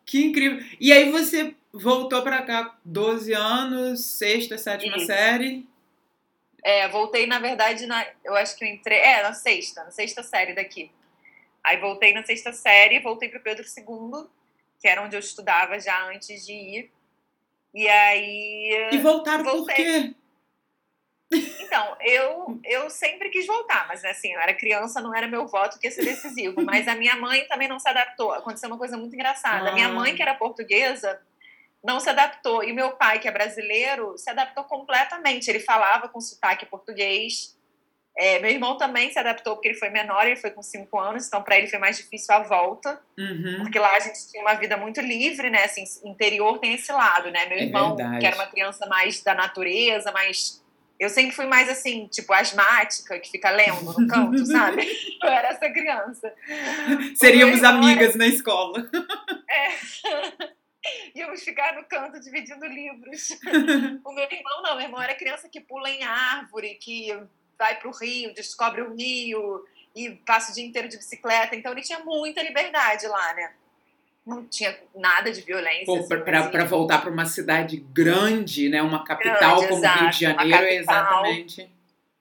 Que 0.06 0.26
incrível. 0.26 0.66
E 0.80 0.92
aí 0.92 1.12
você 1.12 1.54
voltou 1.72 2.24
pra 2.24 2.42
cá 2.42 2.76
12 2.84 3.32
anos, 3.34 4.04
sexta, 4.04 4.58
sétima 4.58 4.98
Isso. 4.98 5.06
série. 5.06 5.68
É, 6.64 6.88
voltei, 6.90 7.26
na 7.28 7.40
verdade, 7.40 7.86
na, 7.86 8.06
eu 8.24 8.36
acho 8.36 8.58
que 8.58 8.66
eu 8.66 8.70
entrei. 8.70 8.98
É, 9.00 9.22
na 9.22 9.34
sexta, 9.34 9.84
na 9.84 9.92
sexta 9.92 10.24
série 10.24 10.54
daqui. 10.54 10.92
Aí 11.64 11.78
voltei 11.78 12.14
na 12.14 12.24
sexta 12.24 12.52
série, 12.52 13.00
voltei 13.00 13.30
para 13.30 13.40
Pedro 13.40 13.64
II, 13.64 14.26
que 14.80 14.88
era 14.88 15.02
onde 15.04 15.16
eu 15.16 15.20
estudava 15.20 15.80
já 15.80 16.08
antes 16.10 16.46
de 16.46 16.54
ir. 16.54 16.92
E 17.74 17.88
aí. 17.88 18.90
E 18.92 18.98
voltaram 18.98 19.44
por 19.44 19.54
Voltei. 19.58 19.76
quê? 19.76 20.16
Então, 21.32 21.96
eu, 22.02 22.60
eu 22.64 22.90
sempre 22.90 23.30
quis 23.30 23.46
voltar, 23.46 23.88
mas 23.88 24.04
assim, 24.04 24.34
eu 24.34 24.40
era 24.40 24.52
criança, 24.56 25.00
não 25.00 25.14
era 25.14 25.28
meu 25.28 25.46
voto 25.46 25.78
que 25.78 25.86
ia 25.86 25.92
ser 25.92 26.04
decisivo. 26.04 26.60
Mas 26.66 26.88
a 26.88 26.96
minha 26.96 27.16
mãe 27.16 27.46
também 27.48 27.68
não 27.68 27.80
se 27.80 27.88
adaptou. 27.88 28.32
Aconteceu 28.34 28.68
uma 28.68 28.80
coisa 28.80 28.98
muito 28.98 29.14
engraçada. 29.14 29.70
A 29.70 29.74
minha 29.74 29.90
Ah. 29.90 29.94
mãe, 29.94 30.16
que 30.16 30.22
era 30.24 30.34
portuguesa, 30.34 31.22
não 31.84 32.00
se 32.00 32.10
adaptou. 32.10 32.64
E 32.64 32.74
meu 32.74 32.94
pai, 32.94 33.20
que 33.20 33.28
é 33.28 33.32
brasileiro, 33.32 34.18
se 34.18 34.28
adaptou 34.32 34.64
completamente. 34.64 35.48
Ele 35.48 35.60
falava 35.60 36.10
com 36.10 36.20
sotaque 36.20 36.66
português. 36.66 37.56
É, 38.22 38.38
meu 38.40 38.52
irmão 38.52 38.76
também 38.78 39.10
se 39.14 39.18
adaptou 39.18 39.56
porque 39.56 39.70
ele 39.70 39.78
foi 39.78 39.90
menor, 39.90 40.26
ele 40.28 40.36
foi 40.36 40.52
com 40.52 40.62
cinco 40.62 41.00
anos, 41.00 41.26
então 41.26 41.42
para 41.42 41.58
ele 41.58 41.68
foi 41.68 41.80
mais 41.80 41.96
difícil 41.98 42.36
a 42.36 42.40
volta, 42.40 43.02
Uhum. 43.18 43.60
porque 43.62 43.80
lá 43.80 43.96
a 43.96 44.00
gente 44.00 44.30
tinha 44.30 44.44
uma 44.44 44.56
vida 44.56 44.76
muito 44.76 45.00
livre, 45.00 45.50
né? 45.50 45.64
Assim, 45.64 45.86
interior 46.04 46.60
tem 46.60 46.74
esse 46.74 46.92
lado, 46.92 47.32
né? 47.32 47.46
Meu 47.46 47.58
É 47.58 47.64
irmão, 47.64 47.96
verdade. 47.96 48.20
que 48.20 48.26
era 48.26 48.36
uma 48.36 48.48
criança 48.48 48.86
mais 48.88 49.24
da 49.24 49.34
natureza, 49.34 50.12
mais. 50.12 50.62
Eu 51.00 51.08
sempre 51.10 51.34
fui 51.34 51.46
mais 51.46 51.70
assim, 51.70 52.08
tipo, 52.08 52.34
asmática, 52.34 53.18
que 53.20 53.32
fica 53.32 53.50
lendo 53.52 53.84
no 53.86 54.06
canto, 54.06 54.44
sabe? 54.46 54.84
Eu 55.24 55.30
era 55.30 55.48
essa 55.48 55.70
criança. 55.70 56.34
Seríamos 57.16 57.64
irmão 57.64 57.72
era- 57.72 57.80
amigas 57.86 58.16
na 58.16 58.28
escola. 58.28 58.80
O 58.82 58.84
íamos 61.18 61.42
ficar 61.44 61.74
no 61.76 61.84
canto 61.86 62.20
dividindo 62.20 62.66
livros. 62.66 63.30
o 64.04 64.12
meu 64.12 64.26
irmão 64.30 64.62
não, 64.62 64.76
meu 64.76 64.86
irmão 64.86 65.02
era 65.02 65.16
criança 65.16 65.48
que 65.50 65.62
pula 65.62 65.90
em 65.90 66.04
árvore, 66.04 66.76
que 66.82 67.18
vai 67.60 67.78
para 67.78 67.90
o 67.90 67.92
rio, 67.92 68.34
descobre 68.34 68.82
o 68.82 68.96
rio 68.96 69.66
e 69.94 70.12
passa 70.26 70.52
o 70.52 70.56
dia 70.56 70.66
inteiro 70.66 70.88
de 70.88 70.98
bicicleta. 70.98 71.56
Então 71.56 71.74
ele 71.74 71.82
tinha 71.82 72.00
muita 72.00 72.42
liberdade 72.42 73.06
lá, 73.06 73.34
né? 73.34 73.54
Não 74.26 74.46
tinha 74.46 74.78
nada 74.96 75.32
de 75.32 75.42
violência. 75.42 75.86
assim, 76.00 76.52
para 76.52 76.64
voltar 76.64 77.02
para 77.02 77.12
uma 77.12 77.26
cidade 77.26 77.78
grande, 77.78 78.70
né? 78.70 78.82
Uma 78.82 79.04
capital 79.04 79.58
grande, 79.58 79.68
como 79.68 79.80
exato, 79.80 80.00
Rio 80.00 80.10
de 80.10 80.20
Janeiro, 80.20 80.66
exatamente. 80.68 81.70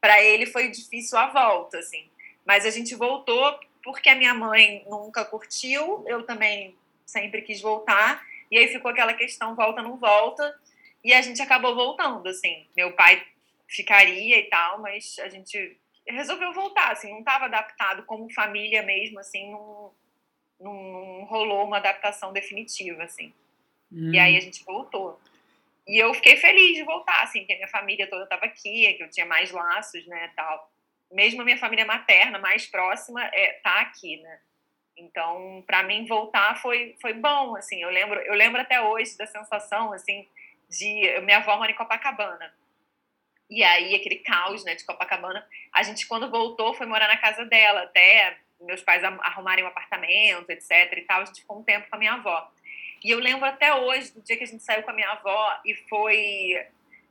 Para 0.00 0.22
ele 0.22 0.46
foi 0.46 0.68
difícil 0.70 1.16
a 1.16 1.26
volta, 1.28 1.78
assim. 1.78 2.08
Mas 2.44 2.66
a 2.66 2.70
gente 2.70 2.94
voltou 2.94 3.58
porque 3.84 4.08
a 4.08 4.16
minha 4.16 4.34
mãe 4.34 4.84
nunca 4.88 5.24
curtiu, 5.24 6.04
eu 6.06 6.24
também 6.24 6.74
sempre 7.06 7.42
quis 7.42 7.60
voltar. 7.60 8.22
E 8.50 8.58
aí 8.58 8.68
ficou 8.68 8.90
aquela 8.90 9.12
questão 9.12 9.54
volta 9.54 9.82
não 9.82 9.96
volta. 9.96 10.58
E 11.04 11.12
a 11.12 11.22
gente 11.22 11.40
acabou 11.40 11.74
voltando, 11.74 12.26
assim. 12.28 12.66
Meu 12.76 12.92
pai 12.92 13.22
ficaria 13.68 14.38
e 14.38 14.44
tal, 14.44 14.80
mas 14.80 15.18
a 15.20 15.28
gente 15.28 15.78
resolveu 16.06 16.52
voltar, 16.52 16.92
assim, 16.92 17.10
não 17.10 17.18
estava 17.18 17.44
adaptado 17.44 18.04
como 18.04 18.32
família 18.32 18.82
mesmo, 18.82 19.20
assim, 19.20 19.50
não, 19.50 19.92
não, 20.58 21.24
rolou 21.24 21.66
uma 21.66 21.76
adaptação 21.76 22.32
definitiva, 22.32 23.04
assim. 23.04 23.32
Hum. 23.92 24.12
E 24.12 24.18
aí 24.18 24.36
a 24.36 24.40
gente 24.40 24.64
voltou. 24.64 25.20
E 25.86 25.98
eu 26.02 26.12
fiquei 26.14 26.36
feliz 26.36 26.76
de 26.76 26.82
voltar, 26.82 27.22
assim, 27.22 27.44
que 27.44 27.52
a 27.52 27.56
minha 27.56 27.68
família 27.68 28.08
toda 28.08 28.24
estava 28.24 28.46
aqui, 28.46 28.92
que 28.94 29.02
eu 29.02 29.10
tinha 29.10 29.26
mais 29.26 29.50
laços, 29.50 30.06
né, 30.06 30.32
tal. 30.34 30.70
Mesmo 31.12 31.42
a 31.42 31.44
minha 31.44 31.58
família 31.58 31.84
materna, 31.84 32.38
mais 32.38 32.66
próxima, 32.66 33.22
é, 33.24 33.52
tá 33.62 33.80
aqui, 33.80 34.16
né. 34.18 34.40
Então, 34.96 35.62
para 35.66 35.82
mim 35.84 36.06
voltar 36.06 36.60
foi 36.60 36.96
foi 37.00 37.12
bom, 37.12 37.54
assim. 37.54 37.80
Eu 37.80 37.90
lembro, 37.90 38.18
eu 38.20 38.34
lembro 38.34 38.60
até 38.60 38.80
hoje 38.80 39.16
da 39.16 39.26
sensação, 39.26 39.92
assim, 39.92 40.26
de 40.68 41.20
minha 41.20 41.38
avó 41.38 41.56
mora 41.56 41.70
em 41.70 41.76
Copacabana. 41.76 42.52
E 43.50 43.64
aí, 43.64 43.94
aquele 43.94 44.16
caos 44.16 44.64
né, 44.64 44.74
de 44.74 44.84
Copacabana. 44.84 45.46
A 45.72 45.82
gente, 45.82 46.06
quando 46.06 46.30
voltou, 46.30 46.74
foi 46.74 46.86
morar 46.86 47.08
na 47.08 47.16
casa 47.16 47.44
dela, 47.46 47.82
até 47.82 48.36
meus 48.60 48.82
pais 48.82 49.02
arrumarem 49.04 49.64
um 49.64 49.68
apartamento, 49.68 50.50
etc. 50.50 50.70
e 50.96 51.02
tal. 51.02 51.22
A 51.22 51.24
gente 51.24 51.40
ficou 51.40 51.58
um 51.58 51.62
tempo 51.62 51.88
com 51.88 51.96
a 51.96 51.98
minha 51.98 52.14
avó. 52.14 52.50
E 53.02 53.10
eu 53.10 53.18
lembro 53.18 53.44
até 53.44 53.74
hoje 53.74 54.12
do 54.12 54.22
dia 54.22 54.36
que 54.36 54.44
a 54.44 54.46
gente 54.46 54.62
saiu 54.62 54.82
com 54.82 54.90
a 54.90 54.94
minha 54.94 55.10
avó 55.10 55.60
e 55.64 55.74
foi, 55.88 56.66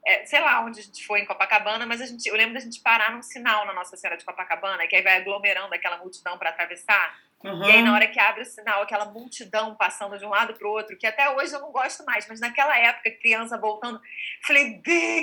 é, 0.06 0.26
sei 0.26 0.40
lá 0.40 0.64
onde 0.64 0.80
a 0.82 0.84
gente 0.84 1.06
foi 1.06 1.22
em 1.22 1.26
Copacabana, 1.26 1.86
mas 1.86 2.02
a 2.02 2.06
gente, 2.06 2.28
eu 2.28 2.36
lembro 2.36 2.54
da 2.54 2.60
gente 2.60 2.82
parar 2.82 3.12
num 3.12 3.22
sinal 3.22 3.66
na 3.66 3.74
Nossa 3.74 3.96
Senhora 3.96 4.18
de 4.18 4.26
Copacabana, 4.26 4.86
que 4.86 4.96
aí 4.96 5.02
vai 5.02 5.18
aglomerando 5.18 5.74
aquela 5.74 5.98
multidão 5.98 6.38
para 6.38 6.50
atravessar. 6.50 7.18
Uhum. 7.44 7.64
E 7.64 7.72
aí, 7.72 7.82
na 7.84 7.94
hora 7.94 8.08
que 8.08 8.20
abre 8.20 8.42
o 8.42 8.46
sinal, 8.46 8.82
aquela 8.82 9.06
multidão 9.06 9.76
passando 9.76 10.18
de 10.18 10.26
um 10.26 10.30
lado 10.30 10.56
para 10.56 10.68
o 10.68 10.72
outro, 10.72 10.98
que 10.98 11.06
até 11.06 11.30
hoje 11.30 11.54
eu 11.54 11.62
não 11.62 11.72
gosto 11.72 12.04
mais, 12.04 12.28
mas 12.28 12.40
naquela 12.40 12.76
época, 12.78 13.12
criança 13.12 13.58
voltando, 13.58 14.02
falei, 14.46 14.82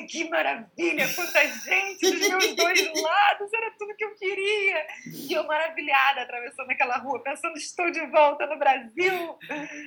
que 0.09 0.29
maravilha, 0.31 1.13
quanta 1.13 1.45
gente 1.47 2.11
dos 2.11 2.29
meus 2.29 2.55
dois 2.55 3.03
lados, 3.03 3.53
era 3.53 3.71
tudo 3.77 3.97
que 3.97 4.05
eu 4.05 4.15
queria. 4.15 4.87
E 5.07 5.33
eu 5.33 5.45
maravilhada, 5.45 6.23
atravessando 6.23 6.71
aquela 6.71 6.99
rua, 6.99 7.23
pensando, 7.23 7.57
estou 7.57 7.91
de 7.91 8.07
volta 8.07 8.47
no 8.47 8.59
Brasil. 8.59 9.39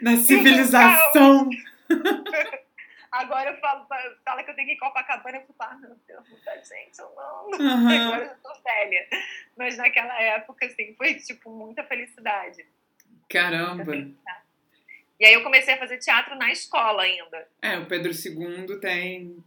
Na 0.01 0.17
civilização. 0.17 1.49
Agora 3.11 3.51
eu 3.51 3.57
falo, 3.59 3.87
fala 4.23 4.43
que 4.43 4.51
eu 4.51 4.55
tenho 4.55 4.67
que 4.67 4.73
ir 4.73 4.75
em 4.75 4.79
Copacabana, 4.79 5.37
eu 5.37 5.41
fico, 5.41 5.55
ah, 5.59 5.75
meu 5.75 5.95
Deus, 6.07 6.29
muita 6.29 6.55
gente, 6.63 6.99
eu 6.99 7.11
não. 7.15 7.45
Uhum. 7.47 7.87
Agora 8.13 8.25
eu 8.25 8.35
tô 8.41 8.61
velha. 8.61 9.07
Mas 9.57 9.77
naquela 9.77 10.21
época, 10.21 10.65
assim, 10.65 10.93
foi, 10.95 11.15
tipo, 11.15 11.49
muita 11.49 11.83
felicidade. 11.83 12.65
Caramba! 13.29 13.75
Muita 13.75 13.91
felicidade. 13.91 14.47
E 15.19 15.25
aí 15.25 15.33
eu 15.33 15.43
comecei 15.43 15.73
a 15.73 15.77
fazer 15.77 15.97
teatro 15.97 16.35
na 16.35 16.51
escola 16.51 17.03
ainda. 17.03 17.47
É, 17.61 17.77
o 17.77 17.85
Pedro 17.87 18.11
II 18.11 18.79
tem. 18.79 19.43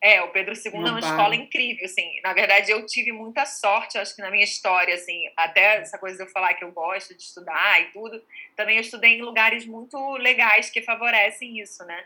É, 0.00 0.22
o 0.22 0.28
Pedro 0.28 0.54
II 0.54 0.72
é 0.72 0.90
uma 0.90 1.00
escola 1.00 1.34
incrível, 1.34 1.84
assim. 1.84 2.20
Na 2.22 2.32
verdade, 2.32 2.70
eu 2.70 2.84
tive 2.86 3.10
muita 3.10 3.44
sorte, 3.46 3.98
acho 3.98 4.14
que 4.14 4.22
na 4.22 4.30
minha 4.30 4.44
história, 4.44 4.94
assim, 4.94 5.24
até 5.36 5.78
essa 5.78 5.98
coisa 5.98 6.16
de 6.16 6.22
eu 6.22 6.28
falar 6.28 6.54
que 6.54 6.62
eu 6.62 6.70
gosto 6.70 7.14
de 7.16 7.22
estudar 7.22 7.80
e 7.80 7.86
tudo, 7.86 8.22
também 8.54 8.76
eu 8.76 8.82
estudei 8.82 9.18
em 9.18 9.22
lugares 9.22 9.66
muito 9.66 9.98
legais 10.16 10.70
que 10.70 10.82
favorecem 10.82 11.58
isso, 11.58 11.84
né? 11.84 12.04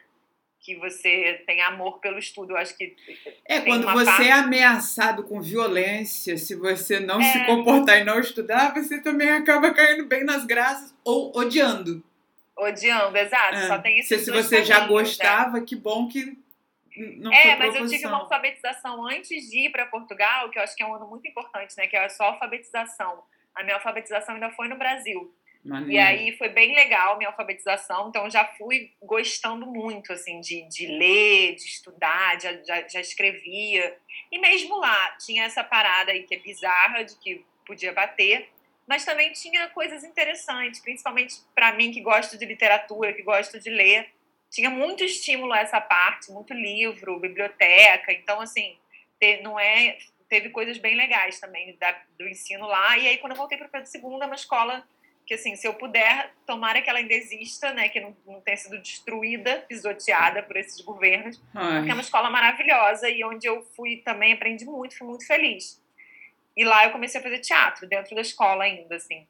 Que 0.68 0.76
você 0.76 1.42
tem 1.46 1.62
amor 1.62 1.98
pelo 1.98 2.18
estudo. 2.18 2.52
Eu 2.52 2.59
acho 2.59 2.76
que. 2.76 2.94
É, 3.46 3.62
quando 3.62 3.90
você 3.90 4.04
parte... 4.04 4.28
é 4.28 4.33
ameaçado 4.33 5.24
com 5.24 5.40
violência, 5.40 6.37
se 6.37 6.54
você 6.54 7.00
não 7.00 7.18
é... 7.18 7.33
se 7.33 7.46
comportar 7.46 7.98
e 7.98 8.04
não 8.04 8.20
estudar, 8.20 8.74
você 8.74 9.00
também 9.00 9.31
acaba 9.31 9.72
caindo 9.72 10.04
bem 10.04 10.24
nas 10.24 10.44
graças 10.44 10.94
ou 11.02 11.35
odiando. 11.35 12.04
Odiando, 12.54 13.16
exato. 13.16 13.54
É. 13.54 13.66
Só 13.66 13.78
tem 13.78 14.02
Se, 14.02 14.18
se 14.18 14.31
você 14.31 14.62
já 14.62 14.81
né? 14.81 14.88
gostava, 14.88 15.59
né? 15.59 15.64
que 15.66 15.74
bom 15.74 16.07
que. 16.07 16.37
Não 17.16 17.33
é, 17.33 17.57
mas 17.57 17.74
eu 17.74 17.87
tive 17.87 18.07
uma 18.07 18.18
alfabetização 18.18 19.07
antes 19.07 19.48
de 19.48 19.66
ir 19.66 19.70
para 19.70 19.87
Portugal, 19.87 20.50
que 20.50 20.59
eu 20.59 20.62
acho 20.62 20.76
que 20.76 20.83
é 20.83 20.87
um 20.87 20.94
ano 20.94 21.09
muito 21.09 21.26
importante, 21.26 21.74
né? 21.78 21.87
Que 21.87 21.96
é 21.96 22.09
só 22.11 22.24
alfabetização. 22.24 23.22
A 23.54 23.62
minha 23.62 23.76
alfabetização 23.76 24.35
ainda 24.35 24.50
foi 24.50 24.68
no 24.68 24.76
Brasil. 24.76 25.35
Maneiro. 25.64 25.92
E 25.92 25.99
aí 25.99 26.37
foi 26.37 26.49
bem 26.49 26.75
legal 26.75 27.18
minha 27.18 27.31
alfabetização, 27.31 28.09
então 28.09 28.31
já 28.31 28.44
fui 28.44 28.92
gostando 29.03 29.66
muito, 29.66 30.12
assim, 30.12 30.40
de, 30.40 30.62
de 30.68 30.87
ler, 30.87 31.57
de 31.57 31.64
estudar, 31.64 32.40
já, 32.40 32.53
já, 32.62 32.88
já 32.88 33.01
escrevia. 33.01 33.97
E 34.31 34.38
mesmo 34.38 34.79
lá 34.79 35.16
tinha 35.18 35.44
essa 35.44 35.64
parada 35.64 36.12
aí 36.12 36.23
que 36.23 36.35
é 36.35 36.38
bizarra, 36.38 37.03
de 37.03 37.16
que 37.18 37.44
podia 37.66 37.92
bater, 37.92 38.49
mas 38.87 39.05
também 39.05 39.33
tinha 39.33 39.68
coisas 39.68 40.05
interessantes, 40.05 40.81
principalmente 40.81 41.37
para 41.55 41.73
mim 41.73 41.90
que 41.90 42.01
gosto 42.01 42.38
de 42.38 42.47
literatura, 42.47 43.12
que 43.12 43.23
gosto 43.23 43.61
de 43.61 43.68
ler. 43.68 44.09
Tinha 44.51 44.71
muito 44.71 45.05
estímulo 45.05 45.53
a 45.53 45.59
essa 45.59 45.79
parte, 45.79 46.33
muito 46.33 46.55
livro, 46.55 47.21
biblioteca, 47.21 48.12
então, 48.12 48.40
assim, 48.40 48.79
não 49.42 49.61
é 49.61 49.99
teve 50.29 50.51
coisas 50.51 50.79
bem 50.79 50.94
legais 50.94 51.40
também 51.40 51.75
da, 51.81 51.97
do 52.18 52.29
ensino 52.29 52.66
lá. 52.66 52.97
E 52.99 53.09
aí, 53.09 53.18
quando 53.18 53.33
eu 53.33 53.37
voltei 53.38 53.57
para 53.57 53.66
o 53.66 53.71
Pedro 53.71 53.88
II, 53.92 54.27
uma 54.27 54.35
escola 54.35 54.87
que 55.28 55.34
assim, 55.34 55.54
se 55.56 55.68
eu 55.68 55.74
puder, 55.74 56.32
tomara 56.46 56.80
que 56.80 56.88
ela 56.88 57.00
ainda 57.00 57.12
exista, 57.12 57.70
né, 57.74 57.90
que 57.90 58.00
não, 58.00 58.16
não 58.26 58.40
tenha 58.40 58.56
sido 58.56 58.78
destruída, 58.78 59.62
pisoteada 59.68 60.42
por 60.42 60.56
esses 60.56 60.80
governos, 60.80 61.38
Ai. 61.54 61.76
porque 61.76 61.90
é 61.90 61.94
uma 61.94 62.00
escola 62.00 62.30
maravilhosa 62.30 63.10
e 63.10 63.22
onde 63.22 63.46
eu 63.46 63.62
fui 63.76 63.98
também 63.98 64.32
aprendi 64.32 64.64
muito, 64.64 64.96
fui 64.96 65.06
muito 65.06 65.26
feliz. 65.26 65.84
E 66.56 66.64
lá 66.64 66.86
eu 66.86 66.92
comecei 66.92 67.20
a 67.20 67.22
fazer 67.22 67.40
teatro 67.40 67.86
dentro 67.86 68.14
da 68.14 68.22
escola 68.22 68.64
ainda, 68.64 68.96
assim. 68.96 69.26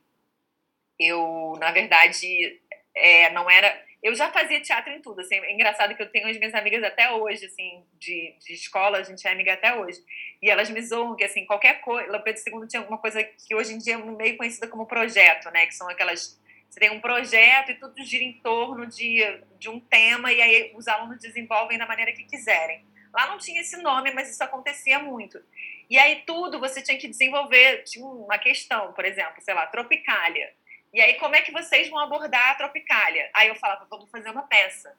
Eu, 1.00 1.56
na 1.58 1.72
verdade, 1.72 2.60
é, 2.94 3.30
não 3.30 3.50
era 3.50 3.84
eu 4.02 4.14
já 4.14 4.30
fazia 4.30 4.60
teatro 4.60 4.92
em 4.92 5.00
tudo, 5.00 5.20
assim, 5.20 5.34
é 5.34 5.52
engraçado 5.52 5.94
que 5.94 6.02
eu 6.02 6.08
tenho 6.08 6.28
as 6.28 6.36
minhas 6.38 6.54
amigas 6.54 6.82
até 6.84 7.10
hoje, 7.10 7.46
assim, 7.46 7.84
de, 7.98 8.34
de 8.38 8.52
escola, 8.52 8.98
a 8.98 9.02
gente 9.02 9.26
é 9.26 9.30
amiga 9.30 9.54
até 9.54 9.74
hoje, 9.74 9.98
e 10.40 10.48
elas 10.48 10.70
me 10.70 10.80
zoam 10.80 11.16
que, 11.16 11.24
assim, 11.24 11.44
qualquer 11.44 11.80
coisa, 11.80 12.18
Pedro 12.20 12.42
II 12.62 12.68
tinha 12.68 12.80
alguma 12.80 12.98
coisa 12.98 13.22
que 13.24 13.54
hoje 13.54 13.74
em 13.74 13.78
dia 13.78 13.94
é 13.94 13.96
meio 13.96 14.36
conhecida 14.36 14.68
como 14.68 14.86
projeto, 14.86 15.50
né, 15.50 15.66
que 15.66 15.74
são 15.74 15.88
aquelas, 15.88 16.40
você 16.70 16.78
tem 16.78 16.90
um 16.90 17.00
projeto 17.00 17.72
e 17.72 17.74
tudo 17.74 18.04
gira 18.04 18.22
em 18.22 18.34
torno 18.34 18.86
de, 18.86 19.20
de 19.58 19.68
um 19.68 19.80
tema, 19.80 20.32
e 20.32 20.40
aí 20.40 20.72
os 20.76 20.86
alunos 20.86 21.18
desenvolvem 21.18 21.78
da 21.78 21.86
maneira 21.86 22.12
que 22.12 22.24
quiserem. 22.24 22.86
Lá 23.12 23.26
não 23.26 23.38
tinha 23.38 23.60
esse 23.60 23.76
nome, 23.78 24.12
mas 24.12 24.30
isso 24.30 24.44
acontecia 24.44 24.98
muito. 24.98 25.40
E 25.88 25.98
aí 25.98 26.22
tudo 26.26 26.60
você 26.60 26.82
tinha 26.82 26.98
que 26.98 27.08
desenvolver, 27.08 27.82
tinha 27.84 28.04
uma 28.04 28.38
questão, 28.38 28.92
por 28.92 29.04
exemplo, 29.04 29.40
sei 29.40 29.54
lá, 29.54 29.66
Tropicália. 29.66 30.52
E 30.92 31.00
aí, 31.00 31.14
como 31.14 31.36
é 31.36 31.42
que 31.42 31.52
vocês 31.52 31.88
vão 31.90 31.98
abordar 31.98 32.50
a 32.50 32.54
Tropicália? 32.54 33.30
Aí 33.34 33.48
eu 33.48 33.54
falava, 33.54 33.86
vamos 33.90 34.10
fazer 34.10 34.30
uma 34.30 34.42
peça. 34.42 34.92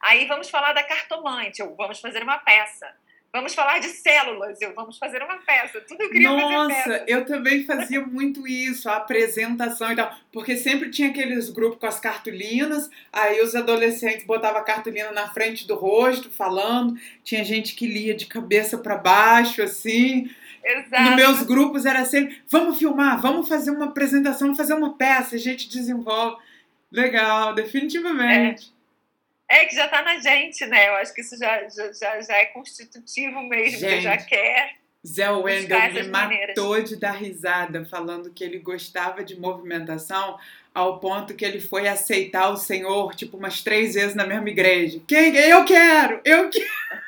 Aí 0.00 0.26
vamos 0.26 0.50
falar 0.50 0.72
da 0.72 0.82
cartomante, 0.82 1.60
eu, 1.60 1.74
vamos 1.74 2.00
fazer 2.00 2.22
uma 2.22 2.38
peça. 2.38 2.92
Vamos 3.32 3.54
falar 3.54 3.80
de 3.80 3.88
células, 3.88 4.62
eu 4.62 4.72
vamos 4.74 4.96
fazer 4.96 5.22
uma 5.22 5.36
peça. 5.38 5.80
Tudo 5.82 6.02
eu 6.02 6.10
queria 6.10 6.30
Nossa, 6.30 6.74
fazer 6.74 6.98
peça. 6.98 7.04
eu 7.06 7.26
também 7.26 7.64
fazia 7.64 8.00
muito 8.00 8.48
isso, 8.48 8.88
a 8.88 8.96
apresentação 8.96 9.92
e 9.92 9.96
tal. 9.96 10.14
Porque 10.32 10.56
sempre 10.56 10.90
tinha 10.90 11.10
aqueles 11.10 11.50
grupos 11.50 11.78
com 11.78 11.86
as 11.86 12.00
cartolinas, 12.00 12.88
aí 13.12 13.42
os 13.42 13.54
adolescentes 13.54 14.24
botavam 14.24 14.60
a 14.60 14.64
cartolina 14.64 15.12
na 15.12 15.28
frente 15.28 15.66
do 15.66 15.74
rosto, 15.74 16.30
falando. 16.30 16.98
Tinha 17.22 17.44
gente 17.44 17.74
que 17.74 17.86
lia 17.86 18.14
de 18.14 18.24
cabeça 18.24 18.78
para 18.78 18.96
baixo, 18.96 19.62
assim. 19.62 20.30
Exato. 20.66 21.02
Nos 21.02 21.16
meus 21.16 21.42
grupos 21.44 21.86
era 21.86 22.04
sempre, 22.04 22.42
vamos 22.48 22.78
filmar, 22.78 23.20
vamos 23.20 23.48
fazer 23.48 23.70
uma 23.70 23.86
apresentação, 23.86 24.54
fazer 24.56 24.74
uma 24.74 24.96
peça, 24.96 25.36
a 25.36 25.38
gente 25.38 25.68
desenvolve. 25.68 26.42
Legal, 26.90 27.54
definitivamente. 27.54 28.72
É, 29.48 29.62
é 29.62 29.66
que 29.66 29.76
já 29.76 29.84
está 29.84 30.02
na 30.02 30.18
gente, 30.18 30.66
né? 30.66 30.88
Eu 30.88 30.94
acho 30.94 31.14
que 31.14 31.20
isso 31.20 31.38
já, 31.38 31.68
já, 31.68 32.20
já 32.20 32.36
é 32.36 32.46
constitutivo 32.46 33.40
mesmo, 33.42 33.78
gente, 33.78 34.02
já 34.02 34.16
quer. 34.16 34.76
Zé 35.06 35.30
Wendel 35.30 35.92
me 35.92 36.02
matou 36.08 36.10
maneiras. 36.10 36.88
de 36.88 36.96
dar 36.96 37.12
risada 37.12 37.84
falando 37.84 38.32
que 38.32 38.42
ele 38.42 38.58
gostava 38.58 39.22
de 39.22 39.38
movimentação 39.38 40.36
ao 40.74 40.98
ponto 40.98 41.34
que 41.34 41.44
ele 41.44 41.60
foi 41.60 41.86
aceitar 41.86 42.50
o 42.50 42.56
Senhor 42.56 43.14
tipo 43.14 43.36
umas 43.36 43.62
três 43.62 43.94
vezes 43.94 44.16
na 44.16 44.26
mesma 44.26 44.50
igreja. 44.50 45.00
Quem? 45.06 45.36
Eu 45.36 45.64
quero! 45.64 46.20
Eu 46.24 46.50
quero! 46.50 47.05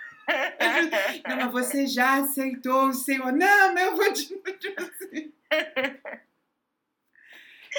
Não, 1.29 1.37
mas 1.37 1.53
você 1.53 1.87
já 1.87 2.19
aceitou 2.19 2.89
o 2.89 2.95
Senhor. 2.95 3.33
Não, 3.33 3.75
mas 3.75 3.85
eu 3.85 3.97
vou 3.97 4.13
te. 4.13 4.43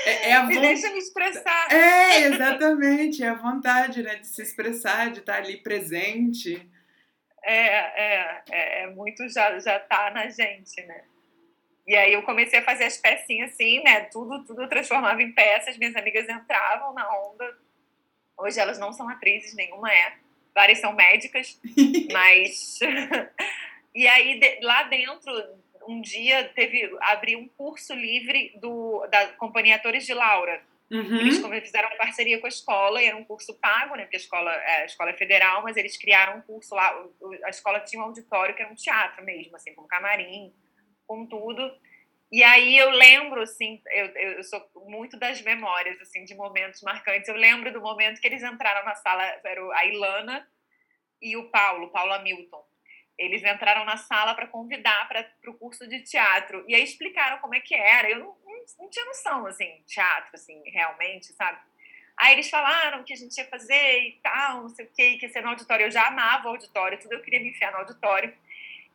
É, 0.06 0.30
é 0.30 0.34
a 0.36 0.44
me 0.44 0.56
von... 0.56 0.62
deixa 0.62 0.92
me 0.92 1.00
expressar. 1.00 1.72
É, 1.72 2.22
exatamente. 2.22 3.24
É 3.24 3.30
a 3.30 3.34
vontade, 3.34 4.02
né? 4.02 4.16
De 4.16 4.28
se 4.28 4.42
expressar, 4.42 5.12
de 5.12 5.20
estar 5.20 5.38
ali 5.38 5.58
presente. 5.58 6.70
É, 7.44 7.56
é, 7.56 8.44
é, 8.50 8.84
é 8.84 8.88
muito 8.88 9.28
já, 9.30 9.58
já 9.60 9.80
tá 9.80 10.12
na 10.12 10.30
gente, 10.30 10.82
né? 10.86 11.04
E 11.88 11.96
aí 11.96 12.14
eu 12.14 12.22
comecei 12.24 12.60
a 12.60 12.64
fazer 12.64 12.84
as 12.84 12.98
pecinhas 12.98 13.52
assim, 13.52 13.82
né? 13.84 14.02
Tudo, 14.06 14.44
tudo 14.46 14.62
eu 14.62 14.70
transformava 14.70 15.22
em 15.22 15.32
peças. 15.32 15.78
Minhas 15.78 15.96
amigas 15.96 16.30
entravam 16.30 16.94
na 16.94 17.10
onda. 17.20 17.58
Hoje 18.38 18.60
elas 18.60 18.78
não 18.78 18.94
são 18.94 19.10
atrizes, 19.10 19.56
nenhuma 19.56 19.92
é. 19.92 20.14
Várias 20.54 20.80
são 20.80 20.94
médicas, 20.94 21.60
mas. 22.12 22.80
e 23.94 24.08
aí 24.08 24.40
lá 24.62 24.84
dentro, 24.84 25.32
um 25.88 26.02
dia 26.02 26.44
teve 26.56 26.90
abri 27.02 27.36
um 27.36 27.48
curso 27.48 27.94
livre 27.94 28.54
do 28.60 29.06
da 29.08 29.28
companhia 29.34 29.76
Atores 29.76 30.06
de 30.06 30.14
Laura. 30.14 30.62
Uhum. 30.92 31.20
Eles 31.20 31.40
fizeram 31.66 31.88
uma 31.88 31.98
parceria 31.98 32.40
com 32.40 32.48
a 32.48 32.50
escola 32.50 33.02
e 33.02 33.06
era 33.06 33.16
um 33.16 33.24
curso 33.24 33.54
pago, 33.54 33.96
né? 33.96 34.04
Porque 34.04 34.16
a 34.16 34.20
escola, 34.20 34.52
é, 34.52 34.82
a 34.82 34.86
escola 34.86 35.12
é 35.12 35.18
federal, 35.18 35.62
mas 35.62 35.78
eles 35.78 35.96
criaram 35.96 36.40
um 36.40 36.42
curso 36.42 36.74
lá. 36.74 36.92
A 37.44 37.50
escola 37.50 37.80
tinha 37.82 38.02
um 38.02 38.06
auditório 38.06 38.56
que 38.56 38.62
era 38.64 38.72
um 38.72 38.76
teatro 38.76 39.24
mesmo, 39.24 39.56
assim, 39.56 39.74
com 39.76 39.84
camarim, 39.84 40.52
com 41.06 41.28
tudo. 41.28 41.72
E 42.32 42.44
aí 42.44 42.78
eu 42.78 42.92
lembro, 42.92 43.42
assim, 43.42 43.82
eu, 43.88 44.06
eu 44.08 44.44
sou 44.44 44.62
muito 44.88 45.18
das 45.18 45.42
memórias, 45.42 46.00
assim, 46.00 46.24
de 46.24 46.36
momentos 46.36 46.82
marcantes. 46.84 47.28
Eu 47.28 47.36
lembro 47.36 47.74
do 47.74 47.82
momento 47.82 48.22
que 48.22 48.28
eles 48.28 48.44
entraram 48.44 48.86
na 48.86 48.94
sala, 48.96 49.24
era 49.44 49.62
a 49.74 49.86
Ilana 49.86 50.48
e 51.22 51.36
o 51.36 51.50
Paulo, 51.50 51.89
Paulo 51.89 52.13
Hamilton. 52.13 52.63
Eles 53.18 53.44
entraram 53.44 53.84
na 53.84 53.98
sala 53.98 54.36
para 54.36 54.48
convidar 54.48 55.08
para 55.08 55.52
o 55.52 55.56
curso 55.56 55.88
de 55.88 56.02
teatro. 56.04 56.63
E 56.68 56.76
aí 56.76 56.84
explicaram 56.84 57.39
como 57.39 57.56
é 57.56 57.60
que 57.60 57.76
era. 57.76 58.10
Eu 58.10 58.20
não, 58.20 58.38
não, 58.46 58.65
não 58.80 58.89
tinha 58.89 59.06
noção, 59.06 59.46
assim, 59.48 59.84
teatro, 59.88 60.30
assim, 60.34 60.62
realmente, 60.70 61.34
sabe? 61.34 61.60
Aí 62.15 62.34
eles 62.34 62.50
falaram 62.50 63.04
que 63.04 63.13
a 63.13 63.15
gente 63.15 63.38
ia 63.38 63.46
fazer 63.46 64.04
e 64.04 64.20
tal, 64.22 64.63
não 64.63 64.70
sei 64.70 64.86
o 64.86 64.89
quê, 64.94 65.18
que 65.18 65.26
ia 65.26 65.32
ser 65.32 65.42
no 65.42 65.50
auditório. 65.50 65.86
Eu 65.86 65.92
já 65.92 66.08
amava 66.08 66.48
o 66.48 66.52
auditório, 66.52 67.00
tudo 67.00 67.13
eu 67.13 67.22
queria 67.22 67.39
me 67.39 67.50
enfiar 67.50 67.72
no 67.72 67.80
auditório. 67.80 68.38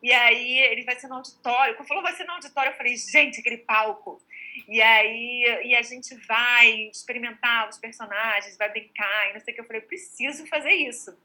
E 0.05 0.13
aí 0.13 0.59
ele 0.59 0.83
vai 0.83 0.95
ser 0.99 1.07
no 1.07 1.15
auditório. 1.15 1.75
Quando 1.75 1.87
falou 1.87 2.03
vai 2.03 2.13
ser 2.13 2.25
no 2.25 2.33
auditório, 2.33 2.71
eu 2.71 2.77
falei, 2.77 2.95
gente, 2.95 3.39
aquele 3.39 3.57
palco. 3.57 4.21
E 4.67 4.79
aí 4.79 5.63
e 5.63 5.73
a 5.73 5.81
gente 5.81 6.13
vai 6.27 6.91
experimentar 6.91 7.67
os 7.67 7.79
personagens, 7.79 8.55
vai 8.55 8.69
brincar, 8.69 9.31
e 9.31 9.33
não 9.33 9.39
sei 9.39 9.51
o 9.51 9.55
que. 9.55 9.61
Eu 9.61 9.65
falei, 9.65 9.81
preciso 9.81 10.45
fazer 10.45 10.73
isso. 10.73 11.17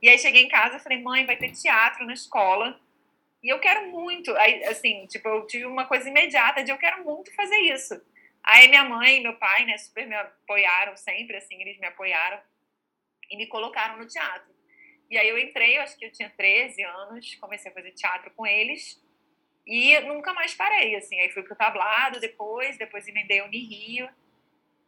E 0.00 0.08
aí 0.08 0.16
cheguei 0.16 0.44
em 0.44 0.48
casa 0.48 0.76
e 0.76 0.80
falei, 0.80 1.02
mãe, 1.02 1.26
vai 1.26 1.34
ter 1.34 1.50
teatro 1.50 2.06
na 2.06 2.12
escola. 2.12 2.80
E 3.42 3.48
eu 3.48 3.58
quero 3.58 3.88
muito. 3.88 4.30
Aí, 4.36 4.62
assim, 4.66 5.08
tipo, 5.08 5.28
eu 5.28 5.44
tive 5.48 5.66
uma 5.66 5.86
coisa 5.86 6.08
imediata 6.08 6.62
de 6.62 6.70
eu 6.70 6.78
quero 6.78 7.04
muito 7.04 7.34
fazer 7.34 7.56
isso. 7.56 8.00
Aí 8.44 8.68
minha 8.68 8.84
mãe 8.84 9.18
e 9.18 9.22
meu 9.24 9.34
pai, 9.38 9.64
né, 9.64 9.76
super 9.76 10.06
me 10.06 10.14
apoiaram 10.14 10.96
sempre, 10.96 11.36
assim, 11.36 11.60
eles 11.60 11.80
me 11.80 11.86
apoiaram 11.88 12.40
e 13.28 13.36
me 13.36 13.48
colocaram 13.48 13.98
no 13.98 14.06
teatro. 14.06 14.54
E 15.10 15.18
aí 15.18 15.28
eu 15.28 15.38
entrei, 15.38 15.76
eu 15.76 15.82
acho 15.82 15.98
que 15.98 16.04
eu 16.04 16.12
tinha 16.12 16.30
13 16.30 16.82
anos, 16.84 17.34
comecei 17.34 17.70
a 17.70 17.74
fazer 17.74 17.90
teatro 17.90 18.30
com 18.36 18.46
eles 18.46 19.02
e 19.66 19.98
nunca 20.00 20.32
mais 20.32 20.54
parei, 20.54 20.94
assim. 20.96 21.18
Aí 21.20 21.30
fui 21.30 21.42
pro 21.42 21.56
tablado 21.56 22.20
depois, 22.20 22.78
depois 22.78 23.06
emendei 23.08 23.40
o 23.40 23.46
Unirio 23.46 24.08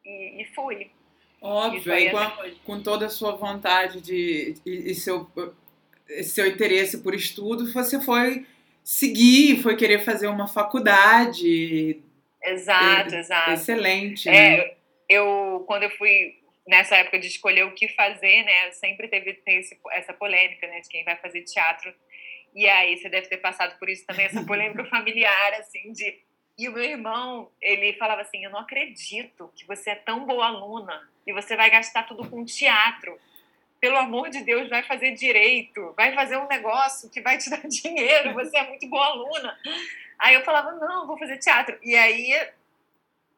e, 0.05 0.43
e 0.43 0.45
fui. 0.55 0.91
Óbvio, 1.41 1.93
aí 1.93 2.11
com, 2.11 2.55
com, 2.65 2.83
toda 2.83 3.07
a 3.07 3.11
sua 3.11 3.33
vontade 3.33 4.01
de, 4.01 4.55
e, 4.65 4.93
e 4.93 4.95
seu, 4.95 5.29
seu 6.23 6.47
interesse 6.47 7.03
por 7.03 7.15
estudo, 7.15 7.73
você 7.73 8.01
foi 8.01 8.47
seguir, 8.85 9.61
foi 9.61 9.77
querer 9.77 10.05
fazer 10.05 10.29
uma 10.29 10.47
faculdade. 10.47 12.01
Exato, 12.43 13.15
exato. 13.15 13.51
Excelente. 13.53 14.29
É, 14.29 14.57
né? 14.59 14.75
eu, 15.09 15.65
quando 15.67 15.85
eu 15.85 15.91
fui 15.91 16.42
nessa 16.67 16.97
época 16.97 17.19
de 17.19 17.27
escolher 17.27 17.65
o 17.65 17.75
que 17.75 17.89
fazer, 17.89 18.45
né? 18.45 18.71
Sempre 18.73 19.09
teve 19.09 19.35
tem 19.35 19.59
esse, 19.59 19.79
essa 19.93 20.13
polêmica, 20.13 20.67
né? 20.67 20.81
De 20.81 20.89
quem 20.89 21.05
vai 21.05 21.17
fazer 21.17 21.43
teatro. 21.43 21.93
E 22.55 22.69
aí 22.69 22.97
você 22.97 23.09
deve 23.09 23.29
ter 23.29 23.39
passado 23.39 23.79
por 23.79 23.89
isso 23.89 24.07
também, 24.07 24.27
essa 24.27 24.43
polêmica 24.47 24.85
familiar, 24.87 25.55
assim, 25.55 25.93
de... 25.93 26.21
E 26.59 26.69
o 26.69 26.73
meu 26.73 26.85
irmão, 26.85 27.51
ele 27.61 27.95
falava 27.95 28.21
assim, 28.21 28.45
eu 28.45 28.51
não 28.51 28.61
acredito 28.61 29.51
que 29.57 29.67
você 29.67 29.91
é 29.91 29.95
tão 29.95 30.27
boa 30.27 30.47
aluna 30.47 31.11
e 31.27 31.33
você 31.33 31.57
vai 31.57 31.71
gastar 31.71 32.03
tudo 32.05 32.29
com 32.29 32.45
teatro. 32.45 33.19
Pelo 33.81 33.97
amor 33.97 34.29
de 34.29 34.45
Deus, 34.45 34.69
vai 34.69 34.83
fazer 34.83 35.13
direito, 35.13 35.95
vai 35.97 36.15
fazer 36.15 36.37
um 36.37 36.47
negócio 36.47 37.11
que 37.11 37.23
vai 37.23 37.39
te 37.39 37.49
dar 37.51 37.67
dinheiro, 37.67 38.35
você 38.35 38.59
é 38.59 38.69
muito 38.69 38.87
boa 38.87 39.07
aluna. 39.07 39.59
Aí 40.19 40.35
eu 40.35 40.45
falava, 40.45 40.73
não, 40.73 41.07
vou 41.07 41.19
fazer 41.19 41.39
teatro. 41.39 41.77
E 41.83 41.97
aí 41.97 42.33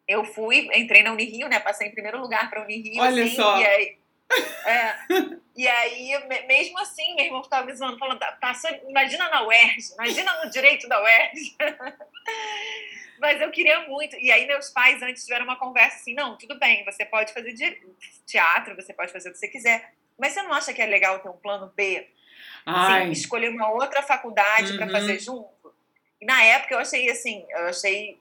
eu 0.06 0.24
fui, 0.24 0.68
entrei 0.74 1.02
na 1.02 1.12
Unirio, 1.12 1.48
né? 1.48 1.58
Passei 1.60 1.88
em 1.88 1.92
primeiro 1.92 2.20
lugar 2.20 2.50
para 2.50 2.60
a 2.60 2.64
Unirio. 2.64 3.02
Olha 3.02 3.24
assim, 3.24 3.36
só. 3.36 3.58
E 3.58 3.66
aí, 3.66 3.96
é, 4.66 4.94
e 5.56 5.68
aí, 5.68 6.46
mesmo 6.46 6.78
assim, 6.78 7.14
meu 7.14 7.24
irmão 7.26 7.42
ficava 7.42 7.66
me 7.66 7.74
zoando, 7.74 7.98
falando, 7.98 8.20
passou, 8.40 8.70
imagina 8.88 9.28
na 9.28 9.46
UERJ, 9.46 9.94
imagina 9.94 10.44
no 10.44 10.50
direito 10.50 10.88
da 10.88 11.02
UERJ. 11.02 11.56
Mas 13.20 13.40
eu 13.40 13.50
queria 13.50 13.88
muito. 13.88 14.16
E 14.16 14.30
aí, 14.30 14.46
meus 14.46 14.70
pais 14.70 15.00
antes 15.02 15.24
tiveram 15.24 15.44
uma 15.44 15.56
conversa 15.56 15.96
assim: 15.96 16.14
não, 16.14 16.36
tudo 16.36 16.58
bem, 16.58 16.84
você 16.84 17.04
pode 17.04 17.32
fazer 17.32 17.54
teatro, 18.26 18.74
você 18.74 18.92
pode 18.92 19.12
fazer 19.12 19.28
o 19.28 19.32
que 19.32 19.38
você 19.38 19.48
quiser. 19.48 19.92
Mas 20.18 20.32
você 20.32 20.42
não 20.42 20.52
acha 20.52 20.72
que 20.72 20.82
é 20.82 20.86
legal 20.86 21.18
ter 21.20 21.28
um 21.28 21.36
plano 21.36 21.72
B? 21.74 22.08
Assim, 22.66 23.10
escolher 23.10 23.50
uma 23.50 23.70
outra 23.70 24.02
faculdade 24.02 24.72
uhum. 24.72 24.78
para 24.78 24.90
fazer 24.90 25.18
junto? 25.20 25.74
E 26.20 26.26
na 26.26 26.42
época 26.42 26.74
eu 26.74 26.78
achei 26.78 27.10
assim, 27.10 27.44
eu 27.50 27.66
achei 27.66 28.18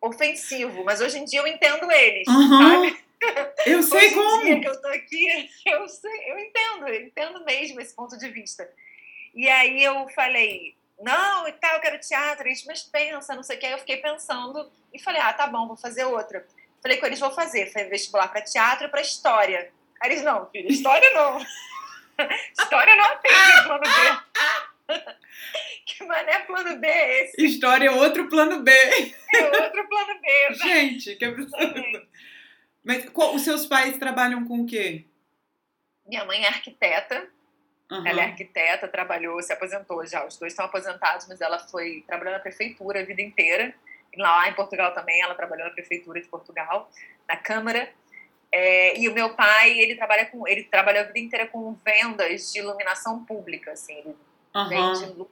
ofensivo, 0.00 0.84
mas 0.84 1.00
hoje 1.00 1.18
em 1.18 1.24
dia 1.24 1.40
eu 1.40 1.46
entendo 1.46 1.90
eles, 1.90 2.28
uhum. 2.28 2.48
sabe? 2.48 3.06
Eu 3.64 3.82
sei 3.82 4.06
hoje 4.06 4.14
como. 4.14 4.44
Dia 4.44 4.60
que 4.60 4.68
eu 4.68 4.82
tô 4.82 4.88
aqui, 4.88 5.50
eu 5.66 5.88
sei, 5.88 6.30
eu 6.30 6.38
entendo, 6.38 6.88
eu 6.88 7.02
entendo 7.06 7.44
mesmo 7.44 7.80
esse 7.80 7.94
ponto 7.94 8.16
de 8.16 8.28
vista. 8.28 8.68
E 9.34 9.48
aí 9.48 9.82
eu 9.82 10.08
falei, 10.10 10.76
não, 11.00 11.46
e 11.46 11.52
tal, 11.52 11.74
eu 11.74 11.80
quero 11.80 12.00
teatro, 12.00 12.46
eles, 12.46 12.64
mas 12.64 12.82
pensa, 12.82 13.34
não 13.34 13.42
sei 13.42 13.56
o 13.56 13.60
que. 13.60 13.66
Aí 13.66 13.72
eu 13.72 13.78
fiquei 13.78 13.98
pensando 13.98 14.70
e 14.92 14.98
falei, 14.98 15.20
ah, 15.20 15.32
tá 15.32 15.46
bom, 15.46 15.66
vou 15.66 15.76
fazer 15.76 16.04
outra. 16.04 16.46
Falei 16.82 16.98
com 16.98 17.06
eles, 17.06 17.20
vou 17.20 17.30
fazer. 17.30 17.72
Falei, 17.72 17.88
vestibular 17.88 18.28
para 18.28 18.42
teatro 18.42 18.86
e 18.86 18.90
para 18.90 19.00
história. 19.00 19.70
Aí 20.00 20.10
eles, 20.10 20.22
não, 20.22 20.48
filho, 20.50 20.70
história 20.70 21.10
não. 21.12 21.38
história 22.58 22.96
não 22.96 23.04
atende 23.04 23.62
plano 23.64 23.82
B. 23.82 24.35
que 25.86 26.04
mané 26.04 26.40
plano 26.40 26.78
B 26.78 26.86
é 26.86 27.24
esse? 27.24 27.44
História 27.44 27.88
é 27.88 27.90
outro 27.90 28.28
plano 28.28 28.62
B. 28.62 28.70
É 28.72 29.62
outro 29.62 29.88
plano 29.88 30.20
B. 30.20 30.54
Gente, 30.54 31.16
que 31.16 31.24
absurdo. 31.24 32.08
Mas 32.84 33.08
qual, 33.10 33.34
os 33.34 33.42
seus 33.42 33.66
pais 33.66 33.98
trabalham 33.98 34.44
com 34.44 34.60
o 34.60 34.66
quê? 34.66 35.04
Minha 36.06 36.24
mãe 36.24 36.44
é 36.44 36.48
arquiteta. 36.48 37.28
Uhum. 37.90 38.06
Ela 38.06 38.22
é 38.22 38.24
arquiteta, 38.24 38.88
trabalhou, 38.88 39.40
se 39.42 39.52
aposentou 39.52 40.04
já. 40.06 40.24
Os 40.24 40.36
dois 40.36 40.52
estão 40.52 40.66
aposentados, 40.66 41.26
mas 41.28 41.40
ela 41.40 41.58
foi 41.58 42.04
trabalhou 42.06 42.32
na 42.32 42.40
prefeitura 42.40 43.00
a 43.00 43.04
vida 43.04 43.22
inteira. 43.22 43.74
Lá 44.16 44.48
em 44.48 44.54
Portugal 44.54 44.92
também, 44.94 45.20
ela 45.20 45.34
trabalhou 45.34 45.66
na 45.66 45.72
prefeitura 45.72 46.20
de 46.20 46.28
Portugal, 46.28 46.90
na 47.28 47.36
Câmara. 47.36 47.92
É, 48.50 48.98
e 48.98 49.08
o 49.08 49.12
meu 49.12 49.34
pai, 49.34 49.78
ele 49.78 49.96
trabalha 49.96 50.26
com, 50.26 50.46
ele 50.48 50.64
trabalhou 50.64 51.02
a 51.02 51.06
vida 51.06 51.18
inteira 51.18 51.46
com 51.46 51.74
vendas 51.84 52.52
de 52.52 52.60
iluminação 52.60 53.24
pública, 53.24 53.72
assim, 53.72 53.94
ele 53.98 54.16
uhum. 54.62 54.68
vende 54.68 55.26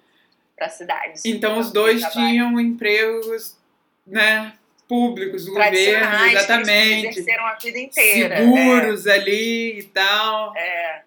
para 0.56 0.68
cidades. 0.68 1.24
Então, 1.24 1.50
então 1.50 1.58
os 1.58 1.72
dois 1.72 2.02
tinham 2.12 2.58
empregos, 2.60 3.56
né, 4.06 4.54
públicos, 4.88 5.46
do 5.46 5.52
governo, 5.52 6.26
exatamente. 6.26 7.02
Que 7.02 7.08
exerceram 7.08 7.46
a 7.46 7.54
vida 7.54 7.78
inteira. 7.78 8.36
Seguros 8.36 9.06
é. 9.06 9.12
ali 9.12 9.78
e 9.78 9.82
tal. 9.84 10.56
É. 10.56 11.02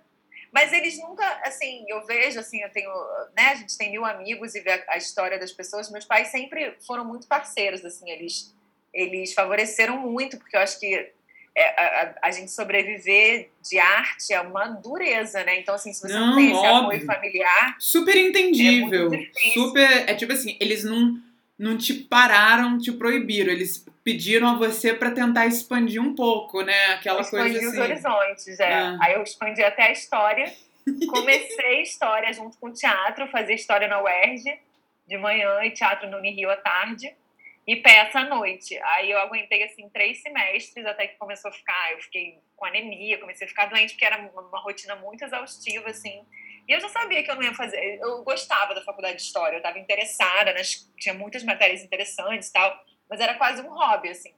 Mas 0.51 0.73
eles 0.73 0.97
nunca, 0.99 1.25
assim, 1.45 1.85
eu 1.87 2.05
vejo, 2.05 2.39
assim, 2.39 2.61
eu 2.61 2.69
tenho, 2.71 2.89
né, 3.35 3.49
a 3.51 3.55
gente 3.55 3.77
tem 3.77 3.91
mil 3.91 4.03
amigos 4.03 4.55
e 4.55 4.61
vê 4.61 4.71
a, 4.71 4.83
a 4.89 4.97
história 4.97 5.37
das 5.37 5.51
pessoas. 5.51 5.91
Meus 5.91 6.05
pais 6.05 6.29
sempre 6.29 6.75
foram 6.85 7.05
muito 7.05 7.27
parceiros, 7.27 7.85
assim, 7.85 8.09
eles, 8.09 8.53
eles 8.93 9.33
favoreceram 9.33 9.97
muito, 9.99 10.37
porque 10.37 10.55
eu 10.55 10.61
acho 10.61 10.79
que 10.79 11.11
é, 11.59 11.81
a, 11.81 12.15
a, 12.27 12.31
gente 12.31 12.51
sobreviver 12.51 13.49
de 13.67 13.79
arte 13.79 14.31
é 14.31 14.39
uma 14.39 14.67
dureza, 14.67 15.43
né? 15.43 15.59
Então, 15.59 15.73
assim, 15.73 15.91
se 15.91 16.01
você 16.01 16.13
não, 16.13 16.27
não 16.27 16.35
tem 16.35 16.51
esse 16.51 16.55
óbvio. 16.55 16.83
apoio 16.83 17.05
familiar. 17.05 17.75
Super 17.79 18.15
entendível. 18.15 19.11
É 19.11 19.49
super. 19.53 20.09
É 20.09 20.13
tipo 20.13 20.33
assim, 20.33 20.55
eles 20.59 20.83
não, 20.83 21.19
não 21.57 21.75
te 21.75 21.95
pararam, 21.95 22.77
te 22.77 22.91
proibiram. 22.91 23.51
Eles 23.51 23.83
pediram 24.03 24.49
a 24.49 24.53
você 24.53 24.93
para 24.93 25.09
tentar 25.09 25.47
expandir 25.47 25.99
um 25.99 26.13
pouco, 26.13 26.61
né? 26.61 26.93
Aquela 26.93 27.21
Expandir 27.21 27.53
coisa 27.53 27.69
assim. 27.69 27.79
os 27.79 27.83
horizontes, 27.83 28.59
é. 28.59 28.71
é. 28.71 28.97
Aí 29.01 29.13
eu 29.15 29.23
expandi 29.23 29.63
até 29.63 29.87
a 29.87 29.91
história. 29.91 30.53
Comecei 31.09 31.81
história 31.81 32.31
junto 32.33 32.55
com 32.59 32.71
teatro, 32.71 33.27
fazer 33.29 33.55
história 33.55 33.87
na 33.87 33.99
UERJ 33.99 34.59
de 35.07 35.17
manhã 35.17 35.63
e 35.63 35.71
teatro 35.71 36.07
no 36.07 36.17
Unirio 36.17 36.51
à 36.51 36.55
tarde 36.55 37.11
e 37.67 37.75
peça 37.75 38.19
à 38.19 38.23
noite. 38.23 38.79
Aí 38.81 39.11
eu 39.11 39.19
aguentei, 39.19 39.61
assim, 39.63 39.89
três 39.89 40.21
semestres 40.21 40.85
até 40.85 41.05
que 41.05 41.17
começou 41.17 41.49
a 41.49 41.53
ficar, 41.53 41.91
eu 41.91 42.01
fiquei 42.01 42.39
com 42.55 42.65
anemia, 42.65 43.19
comecei 43.19 43.45
a 43.45 43.49
ficar 43.49 43.65
doente, 43.65 43.91
porque 43.91 44.05
era 44.05 44.17
uma 44.17 44.59
rotina 44.59 44.95
muito 44.95 45.25
exaustiva, 45.25 45.89
assim. 45.89 46.25
E 46.65 46.71
eu 46.71 46.79
já 46.79 46.87
sabia 46.87 47.21
que 47.21 47.29
eu 47.29 47.35
não 47.35 47.43
ia 47.43 47.53
fazer, 47.53 47.99
eu 48.01 48.23
gostava 48.23 48.73
da 48.73 48.81
faculdade 48.83 49.17
de 49.17 49.23
História, 49.23 49.55
eu 49.55 49.59
estava 49.59 49.77
interessada, 49.79 50.53
nas, 50.53 50.89
tinha 50.97 51.13
muitas 51.13 51.43
matérias 51.43 51.83
interessantes 51.83 52.47
e 52.47 52.53
tal, 52.53 52.85
mas 53.09 53.19
era 53.19 53.33
quase 53.33 53.61
um 53.61 53.69
hobby, 53.69 54.09
assim. 54.09 54.33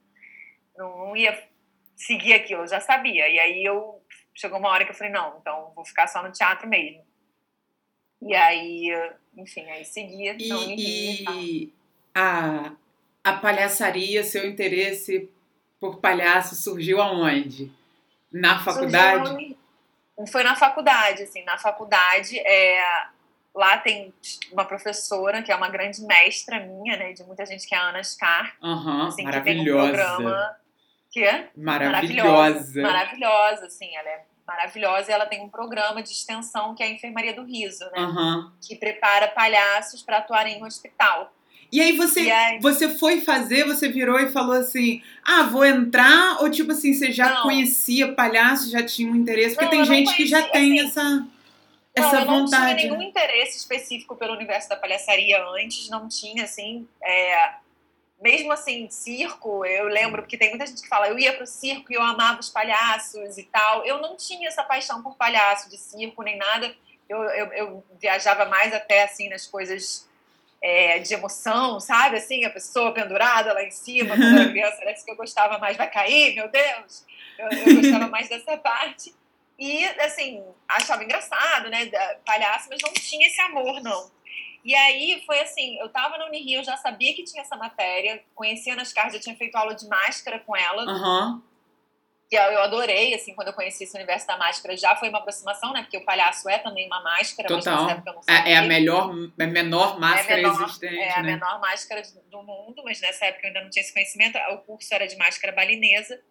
não, 0.76 0.98
não 0.98 1.16
ia 1.16 1.48
seguir 1.96 2.34
aquilo, 2.34 2.64
eu 2.64 2.68
já 2.68 2.80
sabia. 2.80 3.30
E 3.30 3.40
aí 3.40 3.64
eu 3.64 4.04
chegou 4.34 4.58
uma 4.58 4.70
hora 4.70 4.86
que 4.86 4.92
eu 4.92 4.96
falei, 4.96 5.14
não, 5.14 5.38
então 5.40 5.72
vou 5.76 5.86
ficar 5.86 6.08
só 6.08 6.24
no 6.24 6.32
teatro 6.32 6.68
mesmo. 6.68 7.06
E 8.24 8.36
aí, 8.36 8.90
enfim, 9.38 9.70
aí 9.70 9.86
seguia. 9.86 10.36
E, 10.38 10.48
não, 10.48 10.72
e 10.72 11.74
a, 12.14 12.76
a 13.30 13.38
palhaçaria, 13.38 14.24
seu 14.24 14.48
interesse 14.48 15.30
por 15.80 15.98
palhaço 15.98 16.56
surgiu 16.56 17.02
aonde? 17.02 17.72
Na 18.32 18.60
faculdade? 18.60 19.28
Surgiu, 19.28 19.58
foi 20.28 20.44
na 20.44 20.56
faculdade, 20.56 21.24
assim, 21.24 21.44
na 21.44 21.58
faculdade, 21.58 22.38
é, 22.40 22.84
lá 23.56 23.78
tem 23.78 24.14
uma 24.52 24.66
professora 24.66 25.42
que 25.42 25.52
é 25.52 25.56
uma 25.56 25.70
grande 25.70 26.02
mestra 26.04 26.60
minha, 26.60 26.98
né, 26.98 27.14
de 27.14 27.24
muita 27.24 27.46
gente 27.46 27.68
que 27.68 27.74
é 27.74 27.78
a 27.78 27.90
Ana 27.90 28.04
Scar, 28.04 28.56
uhum, 28.62 29.08
assim, 29.08 29.24
maravilhosa. 29.24 29.42
que 29.42 29.64
tem 29.64 29.72
um 29.72 30.18
programa 30.18 30.56
que 31.12 31.24
é 31.24 31.50
maravilhosa. 31.56 32.82
maravilhosa, 32.82 33.66
assim, 33.66 33.96
ela 33.96 34.10
é 34.10 34.26
maravilhosa 34.46 35.12
e 35.12 35.14
ela 35.14 35.26
tem 35.26 35.42
um 35.42 35.50
programa 35.50 36.02
de 36.02 36.10
extensão 36.10 36.76
que 36.76 36.84
é 36.84 36.88
a 36.88 36.90
Enfermaria 36.90 37.34
do 37.34 37.44
Riso, 37.44 37.86
né, 37.92 38.00
uhum. 38.00 38.52
que 38.62 38.76
prepara 38.76 39.28
palhaços 39.28 40.02
para 40.04 40.18
atuarem 40.18 40.58
em 40.58 40.62
um 40.62 40.66
hospital. 40.66 41.32
E 41.72 41.80
aí 41.80 41.92
você, 41.96 42.22
E 42.24 42.32
aí- 42.32 42.60
você 42.60 42.90
foi 42.90 43.22
fazer, 43.22 43.64
você 43.66 43.90
virou 43.90 44.20
e 44.20 44.32
falou 44.32 44.56
assim, 44.56 45.04
ah, 45.24 45.44
vou 45.44 45.64
entrar? 45.64 46.42
Ou 46.42 46.50
tipo 46.50 46.72
assim, 46.72 46.94
você 46.94 47.12
já 47.12 47.30
Não. 47.30 47.44
conhecia 47.44 48.14
palhaço, 48.14 48.72
já 48.72 48.84
tinha 48.84 49.12
um 49.12 49.16
interesse? 49.16 49.56
Porque 49.56 49.66
Não, 49.66 49.72
tem 49.72 49.80
não 49.80 49.86
gente 49.86 50.16
que 50.16 50.26
já 50.26 50.42
tem 50.50 50.80
assim, 50.80 50.88
essa, 50.88 51.04
Não, 51.04 51.28
essa 51.96 52.16
eu 52.22 52.26
não 52.26 52.46
vontade. 52.46 52.80
tinha 52.82 52.90
nenhum 52.92 53.02
interesse 53.08 53.58
específico 53.58 54.16
pelo 54.16 54.34
universo 54.34 54.68
da 54.68 54.76
palhaçaria 54.76 55.44
antes, 55.50 55.90
não 55.90 56.08
tinha, 56.08 56.44
assim, 56.46 56.88
é, 57.04 57.52
mesmo 58.20 58.52
assim, 58.52 58.88
circo, 58.90 59.64
eu 59.64 59.86
lembro, 59.88 60.24
porque 60.24 60.38
tem 60.38 60.50
muita 60.50 60.66
gente 60.66 60.82
que 60.82 60.88
fala, 60.90 61.08
eu 61.08 61.20
ia 61.20 61.34
pro 61.34 61.46
circo 61.46 61.92
e 61.92 61.96
eu 61.96 62.02
amava 62.02 62.40
os 62.40 62.50
palhaços 62.50 63.38
e 63.38 63.44
tal, 63.44 63.86
eu 63.86 64.02
não 64.02 64.18
tinha 64.18 64.48
essa 64.48 64.64
paixão 64.64 65.04
por 65.04 65.16
palhaço 65.16 65.70
de 65.70 65.78
circo 65.78 66.24
nem 66.24 66.36
nada, 66.38 66.74
eu, 67.08 67.24
eu, 67.24 67.54
eu 67.54 67.84
viajava 68.02 68.46
mais 68.46 68.74
até, 68.74 69.04
assim, 69.04 69.30
nas 69.30 69.46
coisas 69.46 70.09
é, 70.62 71.00
de 71.00 71.14
emoção, 71.14 71.80
sabe, 71.80 72.18
assim, 72.18 72.44
a 72.46 72.50
pessoa 72.50 72.94
pendurada 72.94 73.54
lá 73.54 73.64
em 73.64 73.72
cima, 73.72 74.16
quando 74.18 74.40
era 74.40 74.50
criança, 74.50 74.82
era 74.82 74.92
isso 74.92 75.06
que 75.06 75.12
eu 75.12 75.16
gostava 75.16 75.58
mais, 75.58 75.78
vai 75.78 75.90
cair, 75.90 76.36
meu 76.36 76.50
Deus, 76.50 77.06
eu, 77.38 77.50
eu 77.50 77.76
gostava 77.76 78.08
mais 78.12 78.28
dessa 78.30 78.58
parte, 78.58 79.14
e, 79.58 79.86
assim, 80.02 80.42
achava 80.68 81.04
engraçado, 81.04 81.70
né? 81.70 81.88
Palhaço, 82.26 82.70
mas 82.70 82.82
não 82.82 82.94
tinha 82.94 83.28
esse 83.28 83.42
amor, 83.42 83.82
não. 83.82 84.10
E 84.64 84.74
aí 84.74 85.22
foi 85.26 85.40
assim: 85.42 85.78
eu 85.80 85.90
tava 85.90 86.18
no 86.18 86.26
Unirio, 86.26 86.60
eu 86.60 86.64
já 86.64 86.78
sabia 86.78 87.14
que 87.14 87.24
tinha 87.24 87.42
essa 87.42 87.58
matéria, 87.58 88.24
conhecia 88.34 88.76
nas 88.76 88.94
cartas, 88.94 89.16
já 89.16 89.20
tinha 89.20 89.36
feito 89.36 89.56
aula 89.56 89.76
de 89.76 89.88
máscara 89.88 90.40
com 90.40 90.56
ela, 90.56 90.84
Aham, 90.84 91.42
que 92.30 92.36
eu 92.36 92.62
adorei, 92.62 93.14
assim, 93.16 93.34
quando 93.34 93.48
eu 93.48 93.54
conheci 93.54 93.84
esse 93.86 93.96
universo 93.98 94.28
da 94.28 94.38
máscara, 94.38 94.78
já 94.78 94.96
foi 94.96 95.10
uma 95.10 95.18
aproximação, 95.18 95.74
né? 95.74 95.82
Porque 95.82 95.98
o 95.98 96.06
palhaço 96.06 96.48
é 96.48 96.60
também 96.60 96.86
uma 96.86 97.02
máscara, 97.02 97.50
mas 97.56 97.64
Total. 97.66 97.82
nessa 97.86 97.96
época 97.96 98.10
eu 98.12 98.16
não 98.16 98.22
sabia. 98.24 98.52
é, 98.52 98.54
é 98.54 98.58
a 98.58 98.62
melhor, 98.62 99.12
é 99.40 99.44
a 99.44 99.48
menor 99.48 100.00
máscara 100.00 100.36
menor, 100.42 100.62
existente, 100.64 101.00
É 101.00 101.12
a 101.14 101.24
né? 101.24 101.32
menor 101.34 101.60
máscara 101.60 102.04
do 102.30 102.44
mundo, 102.44 102.84
mas 102.86 103.02
nessa 103.02 103.26
época 103.26 103.46
eu 103.46 103.48
ainda 103.48 103.62
não 103.64 103.70
tinha 103.72 103.82
esse 103.82 103.92
conhecimento. 103.94 104.38
O 104.52 104.58
curso 104.60 104.94
era 104.94 105.08
de 105.08 105.18
máscara 105.18 105.52
balinesa 105.54 106.22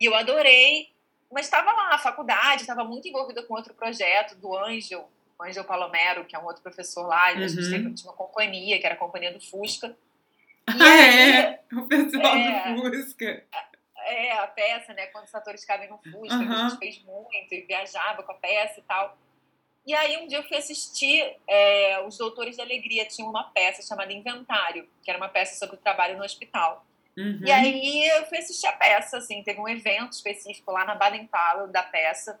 e 0.00 0.04
eu 0.06 0.14
adorei. 0.14 0.92
Mas 1.32 1.46
estava 1.46 1.72
lá 1.72 1.88
na 1.88 1.98
faculdade, 1.98 2.60
estava 2.62 2.84
muito 2.84 3.08
envolvida 3.08 3.42
com 3.42 3.54
outro 3.54 3.74
projeto 3.74 4.36
do 4.36 4.56
Ângel, 4.56 5.08
o 5.38 5.42
Ângel 5.44 5.64
Palomero, 5.64 6.24
que 6.26 6.36
é 6.36 6.38
um 6.38 6.44
outro 6.44 6.62
professor 6.62 7.06
lá. 7.08 7.32
e 7.32 7.42
A 7.42 7.48
gente 7.48 7.64
Uhum. 7.64 7.70
teve 7.70 7.94
tinha 7.94 8.10
uma 8.10 8.16
companhia, 8.16 8.78
que 8.78 8.86
era 8.86 8.94
a 8.94 8.98
Companhia 8.98 9.32
do 9.32 9.40
Fusca. 9.40 9.96
E 10.68 10.82
Ah, 10.82 10.94
aí, 10.94 11.30
é? 11.32 11.60
O 11.74 11.82
pessoal 11.86 12.36
É. 12.36 12.72
do 12.72 12.82
Fusca. 12.90 13.44
É, 14.06 14.32
a 14.32 14.46
peça, 14.46 14.92
né? 14.94 15.06
Quando 15.06 15.26
os 15.26 15.34
atores 15.34 15.64
cabem 15.64 15.88
no 15.88 15.98
Fusca, 15.98 16.38
que 16.38 16.52
a 16.52 16.68
gente 16.68 16.78
fez 16.78 17.02
muito 17.02 17.52
e 17.52 17.62
viajava 17.62 18.22
com 18.22 18.32
a 18.32 18.36
peça 18.36 18.80
e 18.80 18.82
tal. 18.82 19.16
E 19.86 19.94
aí 19.94 20.16
um 20.16 20.26
dia 20.26 20.38
eu 20.38 20.44
fui 20.44 20.56
assistir 20.56 21.36
é, 21.46 22.00
Os 22.06 22.16
Doutores 22.16 22.56
da 22.56 22.62
Alegria, 22.62 23.06
tinha 23.06 23.28
uma 23.28 23.44
peça 23.50 23.82
chamada 23.82 24.12
Inventário, 24.12 24.88
que 25.02 25.10
era 25.10 25.18
uma 25.18 25.28
peça 25.28 25.58
sobre 25.58 25.76
o 25.76 25.78
trabalho 25.78 26.16
no 26.16 26.24
hospital. 26.24 26.86
Uhum. 27.16 27.40
E 27.44 27.52
aí 27.52 28.08
eu 28.08 28.26
fui 28.26 28.38
assistir 28.38 28.66
a 28.66 28.72
peça, 28.72 29.18
assim, 29.18 29.42
teve 29.42 29.60
um 29.60 29.68
evento 29.68 30.12
específico 30.12 30.72
lá 30.72 30.84
na 30.84 30.94
Baden 30.94 31.26
Powell 31.26 31.68
da 31.68 31.82
peça, 31.82 32.40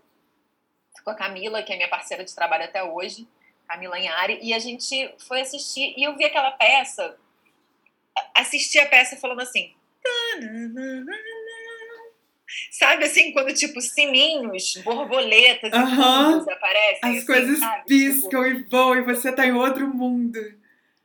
com 1.04 1.10
a 1.10 1.14
Camila, 1.14 1.62
que 1.62 1.72
é 1.72 1.76
minha 1.76 1.88
parceira 1.88 2.24
de 2.24 2.34
trabalho 2.34 2.64
até 2.64 2.82
hoje, 2.82 3.28
Camila 3.68 3.96
Anhari, 3.96 4.38
e 4.42 4.54
a 4.54 4.58
gente 4.58 5.14
foi 5.28 5.42
assistir, 5.42 5.94
e 5.96 6.04
eu 6.04 6.16
vi 6.16 6.24
aquela 6.24 6.52
peça, 6.52 7.16
assisti 8.34 8.78
a 8.78 8.88
peça 8.88 9.16
falando 9.16 9.40
assim, 9.40 9.74
sabe 12.70 13.04
assim, 13.04 13.32
quando 13.32 13.52
tipo 13.54 13.80
sininhos, 13.80 14.74
borboletas 14.84 15.72
e 15.72 15.76
Aham. 15.76 16.32
fundos 16.32 16.48
aparecem, 16.48 16.98
As 17.02 17.16
assim, 17.16 17.26
coisas 17.26 17.58
sabe? 17.58 17.84
Tipo, 17.84 17.88
piscam 17.88 18.46
e 18.46 18.62
voam 18.64 18.96
e 18.96 19.02
você 19.02 19.32
tá 19.32 19.46
em 19.46 19.52
outro 19.52 19.86
mundo. 19.86 20.38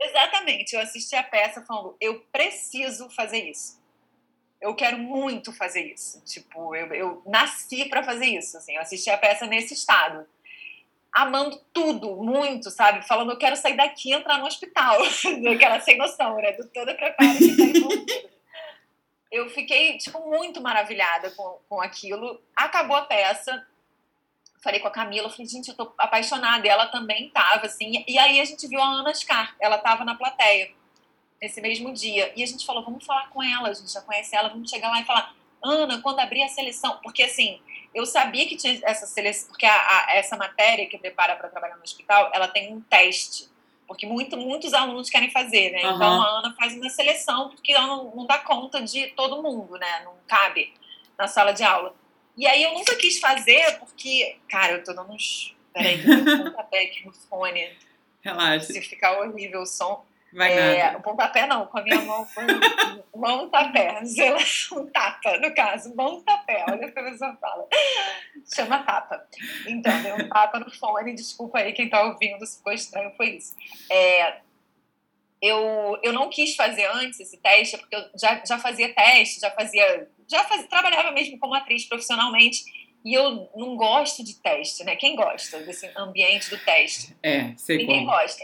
Exatamente, 0.02 0.74
eu 0.74 0.80
assisti 0.80 1.16
a 1.16 1.24
peça 1.24 1.62
falando, 1.62 1.96
eu 2.00 2.22
preciso 2.32 3.10
fazer 3.10 3.50
isso. 3.50 3.80
Eu 4.62 4.76
quero 4.76 4.98
muito 4.98 5.54
fazer 5.54 5.82
isso. 5.94 6.22
Tipo, 6.26 6.76
eu, 6.76 6.88
eu 6.94 7.22
nasci 7.26 7.86
para 7.86 8.04
fazer 8.04 8.26
isso. 8.26 8.58
Assim, 8.58 8.76
eu 8.76 8.82
assisti 8.82 9.10
a 9.10 9.18
peça 9.18 9.46
nesse 9.46 9.74
estado. 9.74 10.26
Amando 11.14 11.60
tudo, 11.74 12.18
muito, 12.18 12.70
sabe? 12.70 13.08
Falando, 13.08 13.32
eu 13.32 13.38
quero 13.38 13.56
sair 13.56 13.78
daqui 13.78 14.10
e 14.10 14.14
entrar 14.14 14.38
no 14.38 14.46
hospital. 14.46 14.98
Aquela 15.56 15.80
sem 15.80 15.98
noção, 15.98 16.36
né? 16.36 16.52
Do 16.54 16.68
todo 16.68 16.94
preparo 16.94 17.38
que 17.38 17.56
tá 17.56 17.64
envolvido. 17.64 18.30
Eu 19.32 19.50
fiquei, 19.50 19.98
tipo, 19.98 20.20
muito 20.28 20.60
maravilhada 20.62 21.30
com, 21.32 21.60
com 21.70 21.82
aquilo. 21.82 22.42
Acabou 22.56 22.96
a 22.98 23.04
peça, 23.04 23.66
falei 24.64 24.80
com 24.80 24.88
a 24.88 24.92
Camila, 24.92 25.30
falei, 25.30 25.46
gente, 25.46 25.70
eu 25.70 25.76
tô 25.76 25.94
apaixonada. 25.98 26.66
E 26.66 26.70
ela 26.70 26.88
também 26.88 27.30
tava, 27.30 27.68
assim. 27.68 28.04
E 28.08 28.18
aí 28.18 28.40
a 28.40 28.46
gente 28.46 28.68
viu 28.68 28.82
a 28.82 28.86
Ana 28.88 29.14
Scar, 29.14 29.56
ela 29.60 29.78
tava 29.78 30.04
na 30.04 30.16
plateia 30.16 30.72
nesse 31.42 31.62
mesmo 31.62 31.94
dia. 31.94 32.34
E 32.36 32.44
a 32.44 32.46
gente 32.48 32.66
falou, 32.66 32.84
vamos 32.84 33.06
falar 33.06 33.30
com 33.30 33.42
ela, 33.44 33.70
a 33.70 33.74
gente 33.74 33.92
já 33.92 34.02
conhece 34.02 34.36
ela, 34.36 34.50
vamos 34.50 34.70
chegar 34.70 34.90
lá 34.90 35.00
e 35.00 35.06
falar, 35.06 35.34
Ana, 35.64 36.02
quando 36.02 36.20
abrir 36.20 36.44
a 36.44 36.48
seleção, 36.50 37.00
porque 37.04 37.24
assim, 37.24 37.62
eu 37.94 38.06
sabia 38.06 38.48
que 38.48 38.56
tinha 38.58 38.80
essa 38.84 39.06
seleção, 39.06 39.50
porque 39.50 39.66
a, 39.66 39.74
a- 39.74 40.16
essa 40.16 40.36
matéria 40.38 40.88
que 40.88 40.98
prepara 40.98 41.36
para 41.36 41.50
trabalhar 41.50 41.76
no 41.78 41.84
hospital, 41.84 42.30
ela 42.34 42.48
tem 42.48 42.74
um 42.74 42.82
teste. 42.82 43.48
Porque 43.90 44.06
muito, 44.06 44.38
muitos 44.38 44.72
alunos 44.72 45.10
querem 45.10 45.32
fazer, 45.32 45.72
né? 45.72 45.80
Então 45.80 46.22
Aham. 46.22 46.22
a 46.22 46.40
Ana 46.40 46.56
faz 46.56 46.76
uma 46.76 46.90
seleção, 46.92 47.50
porque 47.50 47.74
ela 47.74 47.88
não, 47.88 48.16
não 48.16 48.26
dá 48.28 48.38
conta 48.38 48.84
de 48.84 49.08
todo 49.08 49.42
mundo, 49.42 49.80
né? 49.80 50.04
Não 50.06 50.14
cabe 50.28 50.72
na 51.18 51.28
sala 51.28 51.54
de 51.54 51.64
aula. 51.64 51.96
E 52.38 52.46
aí 52.46 52.62
eu 52.62 52.74
nunca 52.76 52.96
quis 52.96 53.20
fazer, 53.20 53.80
porque, 53.80 54.38
cara, 54.48 54.74
eu 54.74 54.84
tô 54.84 54.94
dando 54.94 55.12
uns. 55.12 55.56
Peraí, 55.74 56.00
que 56.00 56.08
eu 56.08 56.24
pontapé 56.38 56.84
aqui 56.84 57.04
no 57.04 57.12
fone. 57.12 57.68
Relaxa, 58.22 58.72
Se 58.72 58.82
ficar 58.84 59.20
horrível 59.20 59.62
o 59.62 59.66
som. 59.66 60.06
Vai 60.34 60.52
É, 60.52 60.84
nada. 60.84 60.98
o 60.98 61.02
pontapé 61.02 61.46
não, 61.48 61.66
com 61.68 61.78
a 61.80 61.84
minha 61.84 62.02
mão 62.02 62.26
foi 62.26 62.44
mão 63.16 63.50
tapé, 63.50 63.92
lá, 63.92 64.02
um 64.80 64.86
tapa, 64.92 65.38
no 65.38 65.54
caso, 65.54 65.96
mão 65.96 66.22
tapé, 66.24 66.66
olha 66.70 66.88
o 66.88 66.92
que 66.92 67.00
a 67.00 67.04
pessoa 67.04 67.36
fala. 67.40 67.68
Chama 68.54 68.84
tapa. 68.84 69.28
Então, 69.68 70.02
deu 70.02 70.16
um 70.16 70.30
tapa 70.30 70.60
no 70.60 70.72
fone, 70.72 71.14
desculpa 71.16 71.60
aí 71.60 71.74
quem 71.74 71.90
tá 71.90 72.04
ouvindo, 72.04 72.46
se 72.46 72.58
ficou 72.58 72.74
estranho, 72.74 73.12
foi 73.18 73.32
isso. 73.38 73.56
É, 73.92 74.38
eu, 75.42 75.98
eu 76.04 76.12
não 76.14 76.30
quis 76.30 76.56
fazer 76.56 76.86
antes 76.88 77.20
esse 77.20 77.38
teste, 77.38 77.78
porque 77.78 77.96
eu 77.96 78.04
já, 78.20 78.44
já 78.46 78.60
fazia 78.60 78.94
teste, 78.94 79.40
já 79.40 79.52
fazia. 79.52 80.10
Já 80.28 80.44
fazia, 80.44 80.68
trabalhava 80.68 81.12
mesmo 81.12 81.40
como 81.40 81.56
atriz 81.56 81.86
profissionalmente, 81.86 82.64
e 83.04 83.14
eu 83.14 83.50
não 83.56 83.76
gosto 83.78 84.24
de 84.24 84.36
teste, 84.42 84.84
né? 84.84 84.96
Quem 84.96 85.16
gosta 85.16 85.60
desse 85.62 85.90
ambiente 85.98 86.50
do 86.50 86.58
teste? 86.60 87.16
É, 87.24 87.54
sei 87.58 87.78
Ninguém 87.78 88.06
como. 88.06 88.12
gosta. 88.18 88.44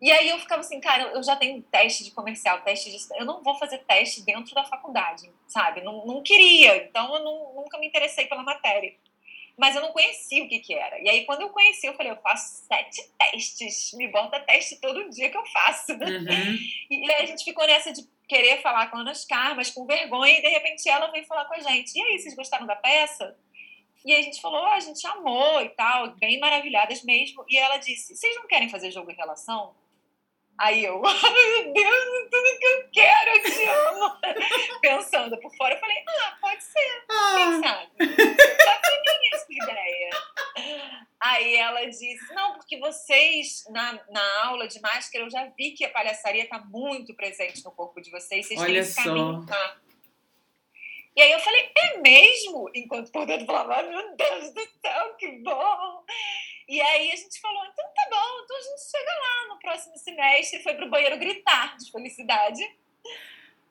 E 0.00 0.10
aí 0.10 0.30
eu 0.30 0.38
ficava 0.38 0.60
assim, 0.60 0.80
cara, 0.80 1.02
eu 1.12 1.22
já 1.22 1.36
tenho 1.36 1.62
teste 1.62 2.04
de 2.04 2.10
comercial, 2.12 2.60
teste 2.62 2.90
de. 2.90 2.98
Eu 3.18 3.26
não 3.26 3.42
vou 3.42 3.54
fazer 3.58 3.78
teste 3.78 4.22
dentro 4.22 4.54
da 4.54 4.64
faculdade, 4.64 5.30
sabe? 5.46 5.82
Não, 5.82 6.06
não 6.06 6.22
queria, 6.22 6.76
então 6.84 7.14
eu 7.14 7.22
não- 7.22 7.54
nunca 7.54 7.78
me 7.78 7.86
interessei 7.86 8.26
pela 8.26 8.42
matéria. 8.42 8.94
Mas 9.58 9.76
eu 9.76 9.82
não 9.82 9.92
conhecia 9.92 10.42
o 10.42 10.48
que, 10.48 10.58
que 10.60 10.72
era. 10.74 10.98
E 11.02 11.08
aí, 11.10 11.26
quando 11.26 11.42
eu 11.42 11.50
conheci, 11.50 11.86
eu 11.86 11.92
falei, 11.92 12.12
eu 12.12 12.16
faço 12.22 12.64
sete 12.66 13.02
testes, 13.18 13.92
me 13.92 14.08
bota 14.08 14.40
teste 14.40 14.76
todo 14.80 15.10
dia 15.10 15.28
que 15.28 15.36
eu 15.36 15.44
faço. 15.46 15.92
Uhum. 16.00 16.58
E 16.90 17.12
aí 17.12 17.22
a 17.22 17.26
gente 17.26 17.44
ficou 17.44 17.66
nessa 17.66 17.92
de 17.92 18.08
querer 18.26 18.62
falar 18.62 18.90
com 18.90 18.96
a 18.96 19.00
Ana 19.00 19.14
Scar, 19.14 19.54
mas 19.54 19.70
com 19.70 19.84
vergonha, 19.84 20.38
e 20.38 20.40
de 20.40 20.48
repente 20.48 20.88
ela 20.88 21.08
veio 21.08 21.26
falar 21.26 21.44
com 21.44 21.54
a 21.54 21.60
gente. 21.60 21.94
E 21.94 22.02
aí, 22.02 22.18
vocês 22.18 22.34
gostaram 22.34 22.64
da 22.64 22.74
peça? 22.76 23.36
E 24.02 24.14
a 24.14 24.22
gente 24.22 24.40
falou, 24.40 24.64
"Ah, 24.64 24.76
a 24.76 24.80
gente 24.80 25.06
amou 25.06 25.60
e 25.60 25.68
tal, 25.70 26.12
bem 26.12 26.40
maravilhadas 26.40 27.02
mesmo. 27.02 27.44
E 27.48 27.58
ela 27.58 27.76
disse, 27.76 28.16
vocês 28.16 28.34
não 28.36 28.46
querem 28.46 28.68
fazer 28.70 28.90
jogo 28.90 29.10
e 29.10 29.14
relação? 29.14 29.74
Aí 30.60 30.84
eu, 30.84 31.00
ai 31.06 31.62
meu 31.64 31.72
Deus, 31.72 32.28
tudo 32.30 32.58
que 32.58 32.66
eu 32.66 32.90
quero, 32.92 33.30
eu 33.30 33.42
te 33.42 33.64
amo. 33.64 34.16
Pensando 34.82 35.40
por 35.40 35.50
fora, 35.56 35.74
eu 35.74 35.80
falei, 35.80 35.96
ah, 36.06 36.36
pode 36.38 36.62
ser, 36.62 37.04
quem 37.06 37.16
Ah, 37.16 37.60
sabe? 37.64 37.90
Bacaninha 37.96 39.30
essa 39.32 39.46
ideia. 39.50 40.10
Aí 41.18 41.56
ela 41.56 41.86
disse, 41.86 42.34
não, 42.34 42.54
porque 42.54 42.78
vocês, 42.78 43.64
na, 43.70 44.04
na 44.10 44.44
aula 44.44 44.68
de 44.68 44.78
máscara, 44.82 45.24
eu 45.24 45.30
já 45.30 45.46
vi 45.56 45.70
que 45.72 45.84
a 45.84 45.90
palhaçaria 45.90 46.44
está 46.44 46.58
muito 46.58 47.14
presente 47.14 47.64
no 47.64 47.72
corpo 47.72 47.98
de 47.98 48.10
vocês, 48.10 48.46
vocês 48.46 48.60
têm 48.60 48.70
Olha 48.70 48.80
esse 48.80 49.02
caminho 49.02 49.46
só. 49.48 49.54
lá. 49.54 49.80
E 51.16 51.22
aí 51.22 51.32
eu 51.32 51.40
falei, 51.40 51.72
é 51.74 51.98
mesmo? 51.98 52.70
Enquanto 52.74 53.10
por 53.10 53.24
dentro 53.26 53.46
falava, 53.46 53.82
meu 53.82 54.14
Deus 54.14 54.52
do 54.52 54.60
céu, 54.82 55.14
que 55.16 55.28
bom! 55.38 56.04
E 56.70 56.80
aí 56.80 57.10
a 57.10 57.16
gente 57.16 57.40
falou, 57.40 57.64
então 57.64 57.84
tá 57.84 58.08
bom, 58.08 58.44
então 58.44 58.56
a 58.56 58.60
gente 58.60 58.82
chega 58.88 59.10
lá 59.10 59.48
no 59.48 59.58
próximo 59.58 59.98
semestre, 59.98 60.62
foi 60.62 60.72
pro 60.74 60.88
banheiro 60.88 61.18
gritar 61.18 61.76
de 61.76 61.90
felicidade. 61.90 62.62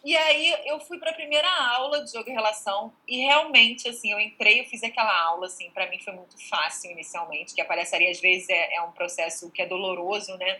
E 0.04 0.18
aí 0.18 0.68
eu 0.68 0.82
fui 0.82 1.00
para 1.00 1.12
a 1.12 1.14
primeira 1.14 1.50
aula 1.76 2.04
de 2.04 2.12
jogo 2.12 2.30
e 2.30 2.34
relação 2.34 2.92
e 3.08 3.22
realmente 3.22 3.88
assim, 3.88 4.12
eu 4.12 4.20
entrei, 4.20 4.60
eu 4.60 4.66
fiz 4.66 4.84
aquela 4.84 5.18
aula 5.28 5.46
assim, 5.46 5.72
para 5.72 5.90
mim 5.90 5.98
foi 6.00 6.12
muito 6.12 6.36
fácil 6.50 6.92
inicialmente, 6.92 7.56
que 7.56 7.62
a 7.62 7.66
palhaçaria 7.66 8.12
às 8.12 8.20
vezes 8.20 8.50
é, 8.50 8.76
é 8.76 8.82
um 8.82 8.92
processo 8.92 9.50
que 9.50 9.62
é 9.62 9.66
doloroso, 9.66 10.36
né? 10.38 10.60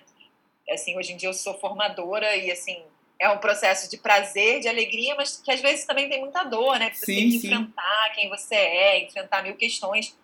Assim, 0.70 0.98
hoje 0.98 1.12
em 1.12 1.18
dia 1.18 1.28
eu 1.28 1.34
sou 1.34 1.60
formadora 1.60 2.38
e 2.38 2.50
assim, 2.50 2.82
é 3.20 3.30
um 3.30 3.40
processo 3.40 3.90
de 3.90 3.98
prazer, 3.98 4.62
de 4.62 4.70
alegria, 4.70 5.14
mas 5.14 5.42
que 5.42 5.52
às 5.52 5.60
vezes 5.60 5.86
também 5.86 6.08
tem 6.08 6.22
muita 6.22 6.46
dor, 6.46 6.80
né? 6.80 6.90
Você 6.94 7.06
sim, 7.06 7.16
tem 7.16 7.30
que 7.32 7.40
sim. 7.40 7.48
enfrentar 7.48 8.14
quem 8.16 8.30
você 8.30 8.56
é, 8.56 9.04
enfrentar 9.04 9.44
mil 9.44 9.58
questões, 9.58 10.18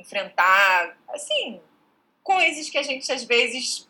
enfrentar, 0.00 0.96
assim, 1.08 1.60
coisas 2.22 2.70
que 2.70 2.78
a 2.78 2.82
gente 2.82 3.10
às 3.12 3.24
vezes 3.24 3.88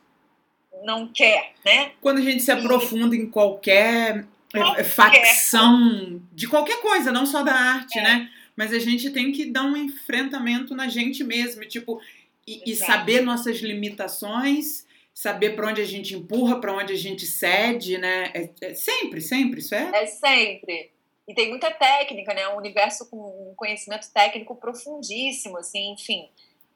não 0.83 1.09
quer, 1.09 1.55
né? 1.65 1.93
Quando 2.01 2.19
a 2.19 2.23
gente 2.23 2.43
se 2.43 2.51
aprofunda 2.51 3.15
e... 3.15 3.21
em 3.21 3.31
qualquer 3.31 4.27
é, 4.55 4.81
é 4.81 4.85
facção 4.85 6.21
de 6.33 6.49
qualquer 6.49 6.81
coisa, 6.81 7.13
não 7.13 7.27
só 7.27 7.43
da 7.43 7.55
arte, 7.55 7.99
é. 7.99 8.03
né? 8.03 8.31
Mas 8.57 8.73
a 8.73 8.79
gente 8.79 9.11
tem 9.11 9.33
que 9.33 9.47
dar 9.47 9.63
um 9.63 9.77
enfrentamento 9.77 10.75
na 10.75 10.89
gente 10.89 11.25
mesmo, 11.25 11.65
tipo, 11.65 12.01
e, 12.47 12.73
e 12.73 12.77
saber 12.77 13.23
nossas 13.23 13.59
limitações, 13.61 14.85
saber 15.15 15.51
para 15.51 15.69
onde 15.69 15.81
a 15.81 15.85
gente 15.85 16.15
empurra, 16.15 16.61
para 16.61 16.75
onde 16.75 16.93
a 16.93 16.97
gente 16.97 17.27
cede, 17.27 17.97
né? 17.99 18.31
É, 18.35 18.51
é, 18.61 18.75
sempre, 18.75 19.21
sempre, 19.21 19.61
isso 19.61 19.75
é? 19.75 19.91
É 19.95 20.07
sempre. 20.07 20.91
E 21.31 21.35
tem 21.35 21.49
muita 21.49 21.71
técnica, 21.71 22.35
né? 22.35 22.49
Um 22.49 22.57
universo 22.57 23.09
com 23.09 23.17
um 23.17 23.55
conhecimento 23.55 24.13
técnico 24.13 24.57
profundíssimo, 24.57 25.59
assim, 25.59 25.93
enfim. 25.93 26.29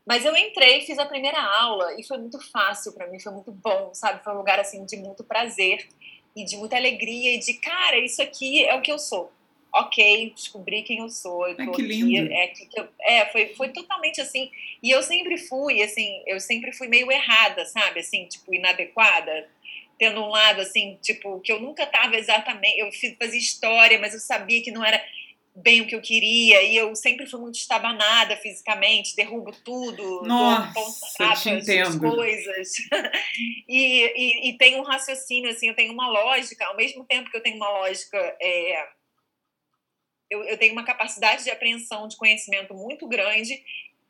Mas 0.07 0.25
eu 0.25 0.37
entrei, 0.37 0.83
fiz 0.83 0.97
a 0.97 1.07
primeira 1.07 1.43
aula 1.43 1.99
e 1.99 2.07
foi 2.07 2.19
muito 2.19 2.39
fácil 2.53 2.93
para 2.93 3.09
mim, 3.09 3.19
foi 3.19 3.33
muito 3.33 3.51
bom, 3.51 3.93
sabe? 3.93 4.23
Foi 4.23 4.33
um 4.33 4.37
lugar 4.37 4.61
assim 4.61 4.85
de 4.85 4.97
muito 4.97 5.25
prazer 5.25 5.89
e 6.37 6.45
de 6.45 6.57
muita 6.57 6.77
alegria 6.77 7.35
e 7.35 7.39
de, 7.41 7.55
cara, 7.55 7.99
isso 7.99 8.23
aqui 8.23 8.65
é 8.65 8.77
o 8.77 8.81
que 8.81 8.93
eu 8.93 8.99
sou. 8.99 9.33
Ok, 9.75 10.33
descobri 10.37 10.85
quem 10.85 10.99
eu 10.99 11.09
sou. 11.09 11.49
Eu 11.49 11.61
é, 11.61 11.67
que 11.73 11.83
lindo. 11.83 12.33
é, 12.33 12.47
que 12.47 12.79
eu, 12.79 12.89
é 13.01 13.27
foi, 13.33 13.55
foi 13.57 13.71
totalmente 13.71 14.21
assim. 14.21 14.53
E 14.81 14.89
eu 14.89 15.03
sempre 15.03 15.37
fui, 15.37 15.83
assim, 15.83 16.23
eu 16.29 16.39
sempre 16.39 16.71
fui 16.71 16.87
meio 16.87 17.11
errada, 17.11 17.67
sabe? 17.67 17.99
Assim, 17.99 18.25
tipo, 18.27 18.55
inadequada. 18.55 19.49
Tendo 19.99 20.21
um 20.23 20.29
lado, 20.29 20.61
assim, 20.61 20.99
tipo, 21.01 21.41
que 21.41 21.53
eu 21.53 21.61
nunca 21.61 21.87
tava 21.87 22.17
exatamente. 22.17 22.79
Eu 22.79 22.91
fazia 23.19 23.39
história, 23.39 23.99
mas 23.99 24.13
eu 24.15 24.21
sabia 24.21 24.63
que 24.63 24.73
não 24.73 24.85
era 24.85 25.01
bem 25.55 25.83
o 25.83 25.87
que 25.87 25.95
eu 25.95 26.03
queria 26.03 26.63
e 26.63 26.77
eu 26.77 26.97
sempre 26.97 27.27
fui 27.27 27.41
muito 27.41 27.55
estabanada 27.55 28.37
fisicamente, 28.37 29.15
derrubo 29.15 29.53
tudo, 29.65 30.23
Nossa, 30.25 30.81
entendo. 31.51 32.01
coisas. 32.01 32.73
e, 33.69 34.49
e, 34.49 34.49
e 34.49 34.59
tem 34.59 34.81
um 34.81 34.83
raciocínio, 34.83 35.51
assim, 35.51 35.69
eu 35.69 35.77
tenho 35.77 35.93
uma 35.93 36.09
lógica, 36.09 36.67
ao 36.67 36.77
mesmo 36.77 37.05
tempo 37.05 37.31
que 37.31 37.37
eu 37.37 37.43
tenho 37.43 37.57
uma 37.57 37.71
lógica, 37.71 38.19
é, 38.41 38.89
eu, 40.29 40.43
eu 40.43 40.59
tenho 40.59 40.73
uma 40.73 40.85
capacidade 40.85 41.45
de 41.45 41.51
apreensão 41.51 42.09
de 42.09 42.17
conhecimento 42.17 42.75
muito 42.75 43.07
grande 43.07 43.63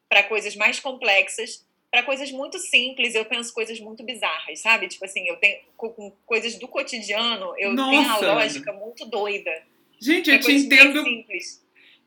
para 0.08 0.22
coisas 0.22 0.56
mais 0.56 0.80
complexas, 0.80 1.66
para 1.94 2.02
coisas 2.02 2.32
muito 2.32 2.58
simples, 2.58 3.14
eu 3.14 3.24
penso 3.24 3.54
coisas 3.54 3.78
muito 3.78 4.02
bizarras, 4.02 4.58
sabe? 4.58 4.88
Tipo 4.88 5.04
assim, 5.04 5.28
eu 5.28 5.36
tenho 5.36 5.58
com 5.76 6.10
coisas 6.26 6.58
do 6.58 6.66
cotidiano, 6.66 7.54
eu 7.56 7.72
Nossa. 7.72 7.88
tenho 7.88 8.02
uma 8.02 8.34
lógica 8.34 8.72
muito 8.72 9.06
doida. 9.06 9.62
Gente, 10.00 10.28
eu 10.28 10.40
te 10.40 10.50
entendo. 10.50 11.04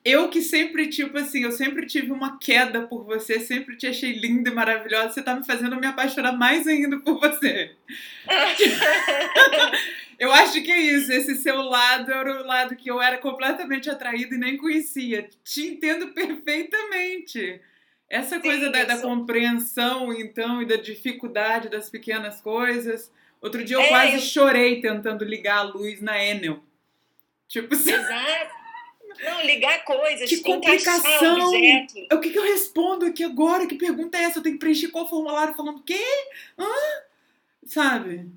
Eu 0.04 0.28
que 0.28 0.42
sempre, 0.42 0.90
tipo 0.90 1.18
assim, 1.18 1.44
eu 1.44 1.54
sempre 1.54 1.86
tive 1.86 2.12
uma 2.12 2.38
queda 2.38 2.82
por 2.82 3.06
você, 3.06 3.40
sempre 3.40 3.78
te 3.78 3.88
achei 3.88 4.12
linda 4.12 4.50
e 4.50 4.54
maravilhosa. 4.54 5.14
Você 5.14 5.22
tá 5.22 5.34
me 5.34 5.46
fazendo 5.46 5.80
me 5.80 5.88
apaixonar 5.88 6.34
mais 6.34 6.68
ainda 6.68 7.00
por 7.00 7.22
você. 7.22 7.72
eu 10.20 10.34
acho 10.34 10.62
que 10.64 10.72
é 10.72 10.82
isso. 10.82 11.14
Esse 11.14 11.38
seu 11.38 11.62
lado 11.62 12.12
era 12.12 12.42
o 12.42 12.46
lado 12.46 12.76
que 12.76 12.92
eu 12.92 13.02
era 13.02 13.20
completamente 13.20 13.90
atraída 13.90 14.36
e 14.36 14.38
nem 14.38 14.58
conhecia. 14.58 15.30
Te 15.46 15.66
entendo 15.66 16.10
perfeitamente. 16.10 17.62
Essa 18.10 18.40
coisa 18.40 18.68
Sim, 18.68 18.72
da, 18.72 18.84
da 18.86 18.98
compreensão, 19.02 20.14
então, 20.14 20.62
e 20.62 20.66
da 20.66 20.78
dificuldade 20.78 21.70
das 21.70 21.90
pequenas 21.90 22.40
coisas. 22.40 23.12
Outro 23.42 23.64
dia 23.64 23.76
eu 23.76 23.82
é, 23.82 23.90
quase 23.90 24.16
eu... 24.16 24.22
chorei 24.22 24.80
tentando 24.80 25.26
ligar 25.26 25.58
a 25.58 25.64
luz 25.64 26.02
na 26.02 26.24
Enel. 26.24 26.60
Tipo 27.48 27.74
assim. 27.74 27.92
Exato. 27.94 28.58
Não, 29.24 29.42
ligar 29.44 29.84
coisas, 29.84 30.30
que 30.30 30.42
complicação. 30.42 31.50
O 32.12 32.20
que, 32.20 32.30
que 32.30 32.38
eu 32.38 32.44
respondo 32.44 33.06
aqui 33.06 33.24
agora? 33.24 33.66
Que 33.66 33.76
pergunta 33.76 34.18
é 34.18 34.24
essa? 34.24 34.40
Eu 34.40 34.44
tenho 34.44 34.56
que 34.56 34.60
preencher 34.60 34.90
qual 34.90 35.10
formulário 35.10 35.56
falando 35.56 35.80
o 35.80 35.84
quê? 35.84 36.04
Hã? 36.58 36.68
Sabe? 37.66 38.30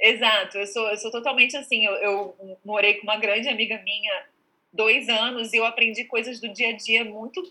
Exato, 0.00 0.58
eu 0.58 0.66
sou, 0.66 0.88
eu 0.88 0.96
sou 0.96 1.10
totalmente 1.10 1.56
assim. 1.56 1.84
Eu, 1.84 1.94
eu 1.94 2.58
morei 2.64 2.94
com 2.94 3.02
uma 3.02 3.16
grande 3.16 3.48
amiga 3.48 3.80
minha 3.82 4.24
dois 4.72 5.08
anos 5.08 5.52
e 5.52 5.56
eu 5.56 5.64
aprendi 5.64 6.04
coisas 6.04 6.40
do 6.40 6.48
dia 6.48 6.68
a 6.68 6.76
dia 6.76 7.04
muito 7.04 7.42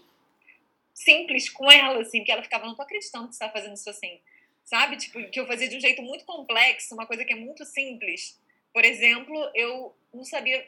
simples 1.04 1.50
com 1.50 1.72
ela, 1.72 2.02
assim, 2.02 2.24
que 2.24 2.32
ela 2.32 2.44
ficava, 2.44 2.66
não 2.66 2.76
tô 2.76 2.82
acreditando 2.82 3.28
que 3.28 3.36
você 3.36 3.44
tá 3.44 3.50
fazendo 3.50 3.74
isso 3.74 3.90
assim, 3.90 4.20
sabe? 4.64 4.98
Tipo, 4.98 5.24
que 5.30 5.40
eu 5.40 5.48
fazia 5.48 5.68
de 5.68 5.78
um 5.78 5.80
jeito 5.80 6.02
muito 6.02 6.26
complexo, 6.26 6.94
uma 6.94 7.06
coisa 7.06 7.26
que 7.26 7.34
é 7.34 7.36
muito 7.36 7.66
simples. 7.66 8.40
Por 8.74 8.86
exemplo, 8.86 9.52
eu 9.54 9.96
não 10.14 10.24
sabia 10.24 10.66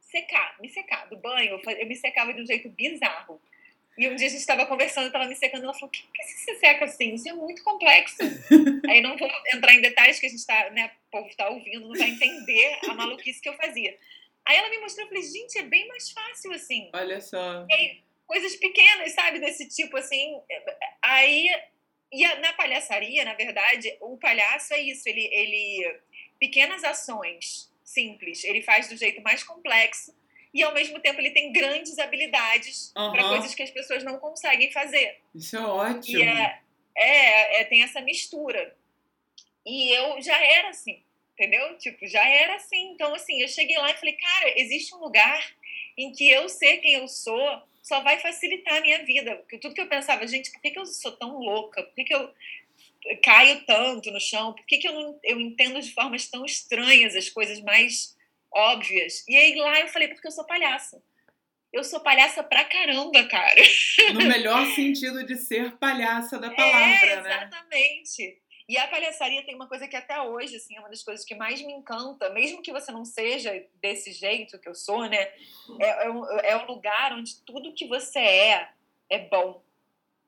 secar, 0.00 0.56
me 0.60 0.68
secar 0.68 1.08
do 1.08 1.16
banho, 1.16 1.60
eu 1.66 1.86
me 1.86 1.94
secava 1.94 2.32
de 2.32 2.42
um 2.42 2.46
jeito 2.46 2.68
bizarro. 2.70 3.40
E 3.98 4.08
um 4.08 4.14
dia 4.14 4.26
a 4.26 4.30
gente 4.30 4.40
estava 4.40 4.66
conversando, 4.66 5.06
estava 5.06 5.26
me 5.26 5.34
secando, 5.34 5.64
ela 5.64 5.72
falou: 5.72 5.88
"Por 5.88 6.12
que, 6.12 6.22
que 6.22 6.24
você 6.24 6.54
seca 6.56 6.84
assim? 6.84 7.14
Isso 7.14 7.28
é 7.28 7.32
muito 7.32 7.62
complexo". 7.64 8.18
Aí 8.88 9.00
não 9.00 9.16
vou 9.16 9.28
entrar 9.54 9.74
em 9.74 9.80
detalhes 9.80 10.20
que 10.20 10.26
a 10.26 10.28
gente 10.28 10.38
está, 10.38 10.68
né, 10.70 10.90
o 11.08 11.10
povo 11.10 11.28
está 11.28 11.48
ouvindo, 11.48 11.88
não 11.88 11.94
vai 11.94 12.10
entender 12.10 12.78
a 12.88 12.94
maluquice 12.94 13.40
que 13.40 13.48
eu 13.48 13.56
fazia. 13.56 13.96
Aí 14.44 14.56
ela 14.56 14.68
me 14.68 14.78
mostrou, 14.78 15.06
eu 15.06 15.08
falei: 15.08 15.22
"Gente, 15.22 15.58
é 15.58 15.62
bem 15.62 15.88
mais 15.88 16.10
fácil 16.10 16.52
assim". 16.52 16.90
Olha 16.92 17.20
só. 17.22 17.64
E 17.70 17.74
aí, 17.74 18.02
coisas 18.26 18.56
pequenas, 18.56 19.12
sabe, 19.12 19.38
desse 19.38 19.68
tipo 19.68 19.96
assim. 19.96 20.40
Aí 21.02 21.48
e 22.12 22.24
na 22.36 22.52
palhaçaria, 22.52 23.24
na 23.24 23.34
verdade, 23.34 23.96
o 24.00 24.16
palhaço 24.16 24.74
é 24.74 24.80
isso, 24.80 25.08
ele 25.08 25.28
ele 25.32 26.00
pequenas 26.38 26.84
ações 26.84 27.70
simples. 27.84 28.44
Ele 28.44 28.62
faz 28.62 28.88
do 28.88 28.96
jeito 28.96 29.22
mais 29.22 29.42
complexo 29.42 30.14
e 30.52 30.62
ao 30.62 30.72
mesmo 30.72 30.98
tempo 31.00 31.20
ele 31.20 31.30
tem 31.30 31.52
grandes 31.52 31.98
habilidades 31.98 32.92
uhum. 32.96 33.12
para 33.12 33.28
coisas 33.28 33.54
que 33.54 33.62
as 33.62 33.70
pessoas 33.70 34.02
não 34.02 34.18
conseguem 34.18 34.70
fazer. 34.72 35.20
Isso 35.34 35.56
é 35.56 35.60
ótimo. 35.60 36.22
É, 36.22 36.60
é, 36.96 37.60
é, 37.60 37.64
tem 37.64 37.82
essa 37.82 38.00
mistura. 38.00 38.76
E 39.64 39.90
eu 39.90 40.20
já 40.22 40.42
era 40.42 40.70
assim, 40.70 41.02
entendeu? 41.34 41.76
Tipo, 41.78 42.06
já 42.06 42.26
era 42.28 42.56
assim. 42.56 42.92
Então, 42.92 43.14
assim, 43.14 43.42
eu 43.42 43.48
cheguei 43.48 43.76
lá 43.78 43.90
e 43.90 43.96
falei, 43.96 44.14
cara, 44.14 44.60
existe 44.60 44.94
um 44.94 44.98
lugar 44.98 45.54
em 45.96 46.12
que 46.12 46.28
eu 46.30 46.48
ser 46.48 46.78
quem 46.78 46.94
eu 46.94 47.08
sou 47.08 47.62
só 47.86 48.00
vai 48.00 48.18
facilitar 48.18 48.78
a 48.78 48.80
minha 48.80 49.04
vida. 49.04 49.36
Porque 49.36 49.58
tudo 49.58 49.74
que 49.74 49.80
eu 49.80 49.88
pensava, 49.88 50.26
gente, 50.26 50.50
por 50.50 50.60
que, 50.60 50.72
que 50.72 50.78
eu 50.78 50.84
sou 50.84 51.12
tão 51.12 51.38
louca? 51.38 51.84
Por 51.84 51.94
que, 51.94 52.02
que 52.02 52.14
eu 52.14 52.34
caio 53.22 53.64
tanto 53.64 54.10
no 54.10 54.20
chão? 54.20 54.52
Por 54.52 54.66
que, 54.66 54.78
que 54.78 54.88
eu, 54.88 54.92
não, 54.92 55.20
eu 55.22 55.40
entendo 55.40 55.80
de 55.80 55.92
formas 55.92 56.26
tão 56.26 56.44
estranhas 56.44 57.14
as 57.14 57.28
coisas 57.28 57.60
mais 57.60 58.16
óbvias? 58.52 59.24
E 59.28 59.36
aí 59.36 59.54
lá 59.54 59.80
eu 59.80 59.88
falei, 59.88 60.08
porque 60.08 60.26
eu 60.26 60.32
sou 60.32 60.44
palhaça. 60.44 61.00
Eu 61.72 61.84
sou 61.84 62.00
palhaça 62.00 62.42
pra 62.42 62.64
caramba, 62.64 63.22
cara. 63.28 63.62
No 64.12 64.26
melhor 64.26 64.66
sentido 64.74 65.24
de 65.24 65.36
ser 65.36 65.76
palhaça 65.76 66.40
da 66.40 66.50
palavra, 66.56 67.06
é, 67.06 67.22
né? 67.22 67.36
Exatamente. 67.36 68.42
E 68.68 68.76
a 68.76 68.88
palhaçaria 68.88 69.44
tem 69.44 69.54
uma 69.54 69.68
coisa 69.68 69.86
que 69.86 69.94
até 69.94 70.20
hoje, 70.20 70.56
assim, 70.56 70.76
é 70.76 70.80
uma 70.80 70.88
das 70.88 71.02
coisas 71.02 71.24
que 71.24 71.36
mais 71.36 71.62
me 71.62 71.72
encanta, 71.72 72.30
mesmo 72.30 72.62
que 72.62 72.72
você 72.72 72.90
não 72.90 73.04
seja 73.04 73.64
desse 73.80 74.10
jeito 74.12 74.58
que 74.58 74.68
eu 74.68 74.74
sou, 74.74 75.08
né? 75.08 75.30
É, 75.80 76.06
é, 76.06 76.10
um, 76.10 76.24
é 76.40 76.56
um 76.56 76.66
lugar 76.66 77.12
onde 77.12 77.36
tudo 77.42 77.72
que 77.72 77.86
você 77.86 78.18
é 78.18 78.68
é 79.08 79.18
bom. 79.18 79.62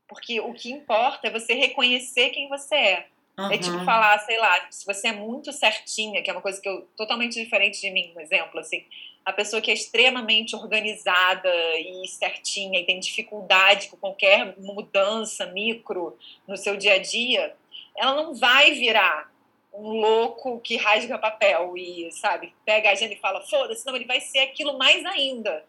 Porque 0.07 0.41
o 0.41 0.55
que 0.55 0.70
importa 0.70 1.26
é 1.26 1.30
você 1.30 1.53
reconhecer 1.53 2.30
quem 2.30 2.49
você 2.49 2.74
é. 2.74 3.07
Uhum. 3.39 3.53
É 3.53 3.59
tipo 3.59 3.84
falar, 3.84 4.18
sei 4.20 4.39
lá, 4.39 4.66
se 4.70 4.86
você 4.86 5.09
é 5.09 5.12
muito 5.12 5.53
certinha, 5.53 6.22
que 6.22 6.30
é 6.30 6.32
uma 6.32 6.43
coisa 6.43 6.61
que 6.61 6.68
eu 6.68 6.89
totalmente 6.97 7.41
diferente 7.41 7.80
de 7.80 7.91
mim, 7.91 8.12
um 8.16 8.20
exemplo, 8.20 8.59
assim, 8.59 8.84
a 9.24 9.32
pessoa 9.32 9.61
que 9.61 9.70
é 9.70 9.74
extremamente 9.74 10.57
organizada 10.57 11.53
e 11.78 12.09
certinha 12.09 12.80
e 12.80 12.84
tem 12.84 12.99
dificuldade 12.99 13.89
com 13.89 13.97
qualquer 13.97 14.59
mudança 14.59 15.47
micro 15.47 16.18
no 16.47 16.57
seu 16.57 16.76
dia 16.76 16.95
a 16.95 16.99
dia, 16.99 17.55
ela 17.99 18.14
não 18.14 18.34
vai 18.34 18.72
virar 18.72 19.30
um 19.72 20.01
louco 20.01 20.61
que 20.61 20.76
rasga 20.76 21.18
papel 21.18 21.76
e, 21.76 22.11
sabe, 22.12 22.55
pega 22.64 22.88
a 22.88 22.92
agenda 22.92 23.14
e 23.14 23.18
fala, 23.18 23.40
foda-se, 23.42 23.84
não, 23.86 23.94
ele 23.94 24.07
vai 24.07 24.20
ser 24.20 24.40
aquilo 24.40 24.78
mais 24.78 25.05
ainda. 25.05 25.64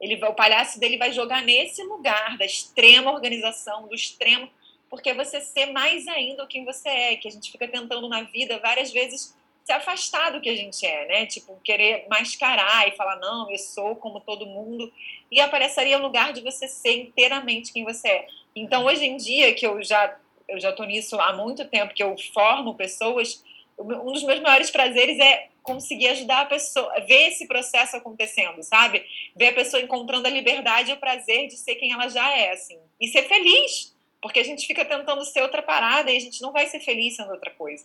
Ele 0.00 0.22
o 0.24 0.34
palhaço 0.34 0.78
dele 0.78 0.98
vai 0.98 1.12
jogar 1.12 1.42
nesse 1.42 1.82
lugar 1.82 2.36
da 2.36 2.44
extrema 2.44 3.10
organização, 3.10 3.88
do 3.88 3.94
extremo, 3.94 4.50
porque 4.90 5.14
você 5.14 5.40
ser 5.40 5.66
mais 5.66 6.06
ainda 6.06 6.44
o 6.44 6.46
que 6.46 6.64
você 6.64 6.88
é, 6.88 7.16
que 7.16 7.28
a 7.28 7.30
gente 7.30 7.50
fica 7.50 7.66
tentando 7.66 8.08
na 8.08 8.22
vida 8.22 8.58
várias 8.58 8.92
vezes 8.92 9.34
se 9.64 9.72
afastar 9.72 10.30
do 10.30 10.40
que 10.40 10.48
a 10.48 10.54
gente 10.54 10.86
é, 10.86 11.06
né? 11.06 11.26
Tipo, 11.26 11.58
querer 11.64 12.06
mascarar 12.08 12.86
e 12.86 12.92
falar, 12.92 13.16
não, 13.16 13.50
eu 13.50 13.58
sou 13.58 13.96
como 13.96 14.20
todo 14.20 14.46
mundo. 14.46 14.92
E 15.28 15.40
a 15.40 15.48
palhaçaria 15.48 15.96
é 15.96 15.98
o 15.98 16.02
lugar 16.02 16.32
de 16.32 16.40
você 16.40 16.68
ser 16.68 16.96
inteiramente 17.00 17.72
quem 17.72 17.84
você 17.84 18.08
é. 18.08 18.26
Então, 18.54 18.84
hoje 18.84 19.04
em 19.04 19.16
dia, 19.16 19.52
que 19.54 19.66
eu 19.66 19.82
já 19.82 20.16
eu 20.48 20.60
já 20.60 20.72
tô 20.72 20.84
nisso 20.84 21.20
há 21.20 21.32
muito 21.32 21.64
tempo, 21.66 21.94
que 21.94 22.02
eu 22.02 22.16
formo 22.32 22.74
pessoas, 22.74 23.42
um 23.78 24.12
dos 24.12 24.22
meus 24.24 24.40
maiores 24.40 24.70
prazeres 24.70 25.18
é 25.18 25.48
conseguir 25.62 26.08
ajudar 26.08 26.42
a 26.42 26.46
pessoa, 26.46 26.92
ver 27.00 27.28
esse 27.28 27.46
processo 27.46 27.96
acontecendo, 27.96 28.62
sabe? 28.62 29.04
Ver 29.34 29.48
a 29.48 29.52
pessoa 29.52 29.82
encontrando 29.82 30.26
a 30.26 30.30
liberdade 30.30 30.90
e 30.90 30.94
o 30.94 30.98
prazer 30.98 31.48
de 31.48 31.56
ser 31.56 31.74
quem 31.74 31.92
ela 31.92 32.08
já 32.08 32.30
é, 32.36 32.52
assim. 32.52 32.78
E 33.00 33.08
ser 33.08 33.24
feliz, 33.24 33.94
porque 34.22 34.38
a 34.38 34.44
gente 34.44 34.66
fica 34.66 34.84
tentando 34.84 35.24
ser 35.24 35.42
outra 35.42 35.62
parada 35.62 36.10
e 36.10 36.16
a 36.16 36.20
gente 36.20 36.40
não 36.40 36.52
vai 36.52 36.66
ser 36.66 36.80
feliz 36.80 37.16
sendo 37.16 37.32
outra 37.32 37.50
coisa. 37.50 37.84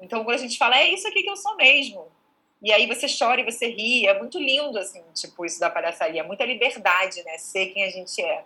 Então, 0.00 0.24
quando 0.24 0.34
a 0.34 0.40
gente 0.40 0.58
fala, 0.58 0.76
é 0.76 0.92
isso 0.92 1.06
aqui 1.06 1.22
que 1.22 1.30
eu 1.30 1.36
sou 1.36 1.56
mesmo. 1.56 2.08
E 2.60 2.72
aí 2.72 2.86
você 2.86 3.06
chora 3.08 3.40
e 3.40 3.44
você 3.44 3.68
ri. 3.68 4.06
É 4.06 4.18
muito 4.18 4.38
lindo, 4.38 4.78
assim, 4.78 5.02
tipo, 5.14 5.44
isso 5.44 5.58
da 5.58 5.70
palhaçaria. 5.70 6.20
É 6.20 6.24
muita 6.24 6.44
liberdade, 6.44 7.22
né? 7.24 7.38
Ser 7.38 7.66
quem 7.66 7.84
a 7.84 7.90
gente 7.90 8.20
é. 8.20 8.44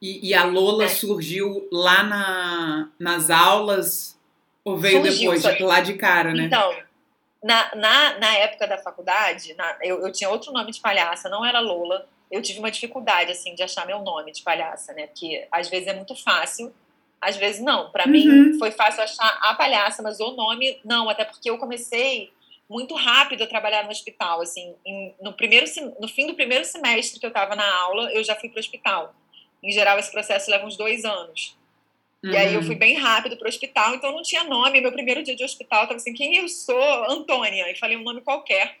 E, 0.00 0.28
e 0.28 0.34
a 0.34 0.44
Lola 0.44 0.84
é. 0.84 0.88
surgiu 0.88 1.68
lá 1.72 2.02
na, 2.02 2.88
nas 2.98 3.30
aulas 3.30 4.18
ou 4.64 4.76
veio 4.76 5.04
surgiu, 5.04 5.32
depois, 5.32 5.60
lá 5.60 5.80
de 5.80 5.94
cara, 5.94 6.34
né? 6.34 6.44
Então, 6.44 6.74
na, 7.42 7.74
na, 7.74 8.18
na 8.18 8.34
época 8.36 8.66
da 8.66 8.78
faculdade, 8.78 9.54
na, 9.54 9.76
eu, 9.82 10.04
eu 10.04 10.12
tinha 10.12 10.28
outro 10.28 10.52
nome 10.52 10.72
de 10.72 10.80
palhaça, 10.80 11.28
não 11.28 11.44
era 11.44 11.60
Lola. 11.60 12.06
Eu 12.30 12.42
tive 12.42 12.58
uma 12.58 12.70
dificuldade, 12.70 13.30
assim, 13.30 13.54
de 13.54 13.62
achar 13.62 13.86
meu 13.86 14.00
nome 14.00 14.32
de 14.32 14.42
palhaça, 14.42 14.92
né? 14.92 15.06
Porque 15.06 15.46
às 15.50 15.68
vezes 15.68 15.86
é 15.86 15.94
muito 15.94 16.14
fácil 16.16 16.72
às 17.20 17.36
vezes 17.36 17.60
não. 17.60 17.90
Para 17.90 18.04
uhum. 18.04 18.12
mim 18.12 18.58
foi 18.58 18.70
fácil 18.70 19.02
achar 19.02 19.38
a 19.42 19.54
palhaça, 19.54 20.02
mas 20.02 20.20
o 20.20 20.32
nome 20.32 20.78
não, 20.84 21.08
até 21.08 21.24
porque 21.24 21.50
eu 21.50 21.58
comecei 21.58 22.30
muito 22.68 22.94
rápido 22.94 23.44
a 23.44 23.46
trabalhar 23.46 23.84
no 23.84 23.90
hospital, 23.90 24.40
assim, 24.40 24.74
em, 24.84 25.14
no 25.20 25.32
primeiro 25.32 25.66
no 26.00 26.08
fim 26.08 26.26
do 26.26 26.34
primeiro 26.34 26.64
semestre 26.64 27.20
que 27.20 27.26
eu 27.26 27.28
estava 27.28 27.54
na 27.54 27.68
aula, 27.82 28.12
eu 28.12 28.24
já 28.24 28.34
fui 28.34 28.48
para 28.48 28.58
o 28.58 28.60
hospital. 28.60 29.14
Em 29.62 29.72
geral 29.72 29.98
esse 29.98 30.10
processo 30.10 30.50
leva 30.50 30.66
uns 30.66 30.76
dois 30.76 31.04
anos. 31.04 31.56
Uhum. 32.24 32.32
E 32.32 32.36
aí 32.36 32.54
eu 32.54 32.62
fui 32.62 32.72
uhum. 32.74 32.78
bem 32.78 32.94
rápido 32.94 33.36
para 33.36 33.46
o 33.46 33.48
hospital, 33.48 33.94
então 33.94 34.12
não 34.12 34.22
tinha 34.22 34.44
nome. 34.44 34.80
Meu 34.80 34.92
primeiro 34.92 35.22
dia 35.22 35.36
de 35.36 35.44
hospital 35.44 35.82
estava 35.82 35.96
assim, 35.96 36.14
quem 36.14 36.36
eu 36.36 36.48
sou? 36.48 37.10
Antônia. 37.10 37.70
E 37.70 37.78
falei 37.78 37.96
um 37.96 38.02
nome 38.02 38.20
qualquer. 38.22 38.78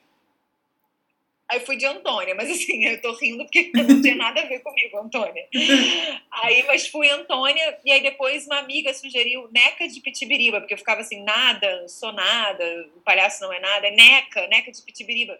Aí 1.48 1.60
fui 1.60 1.76
de 1.76 1.86
Antônia, 1.86 2.34
mas 2.34 2.50
assim, 2.50 2.84
eu 2.86 3.00
tô 3.00 3.12
rindo 3.12 3.44
porque 3.44 3.70
não 3.72 4.02
tinha 4.02 4.16
nada 4.16 4.42
a 4.42 4.46
ver 4.46 4.60
comigo, 4.60 4.98
Antônia. 4.98 5.46
Aí, 6.30 6.64
mas 6.64 6.88
fui 6.88 7.08
Antônia, 7.08 7.78
e 7.84 7.92
aí 7.92 8.02
depois 8.02 8.46
uma 8.46 8.58
amiga 8.58 8.92
sugeriu 8.92 9.48
Neca 9.52 9.86
de 9.86 10.00
Pitibiriba, 10.00 10.60
porque 10.60 10.74
eu 10.74 10.78
ficava 10.78 11.02
assim, 11.02 11.22
nada, 11.22 11.86
sou 11.88 12.12
nada, 12.12 12.64
o 12.96 13.00
palhaço 13.00 13.42
não 13.42 13.52
é 13.52 13.60
nada, 13.60 13.86
é 13.86 13.92
Neca, 13.92 14.46
Neca 14.48 14.72
de 14.72 14.82
Pitibiriba. 14.82 15.38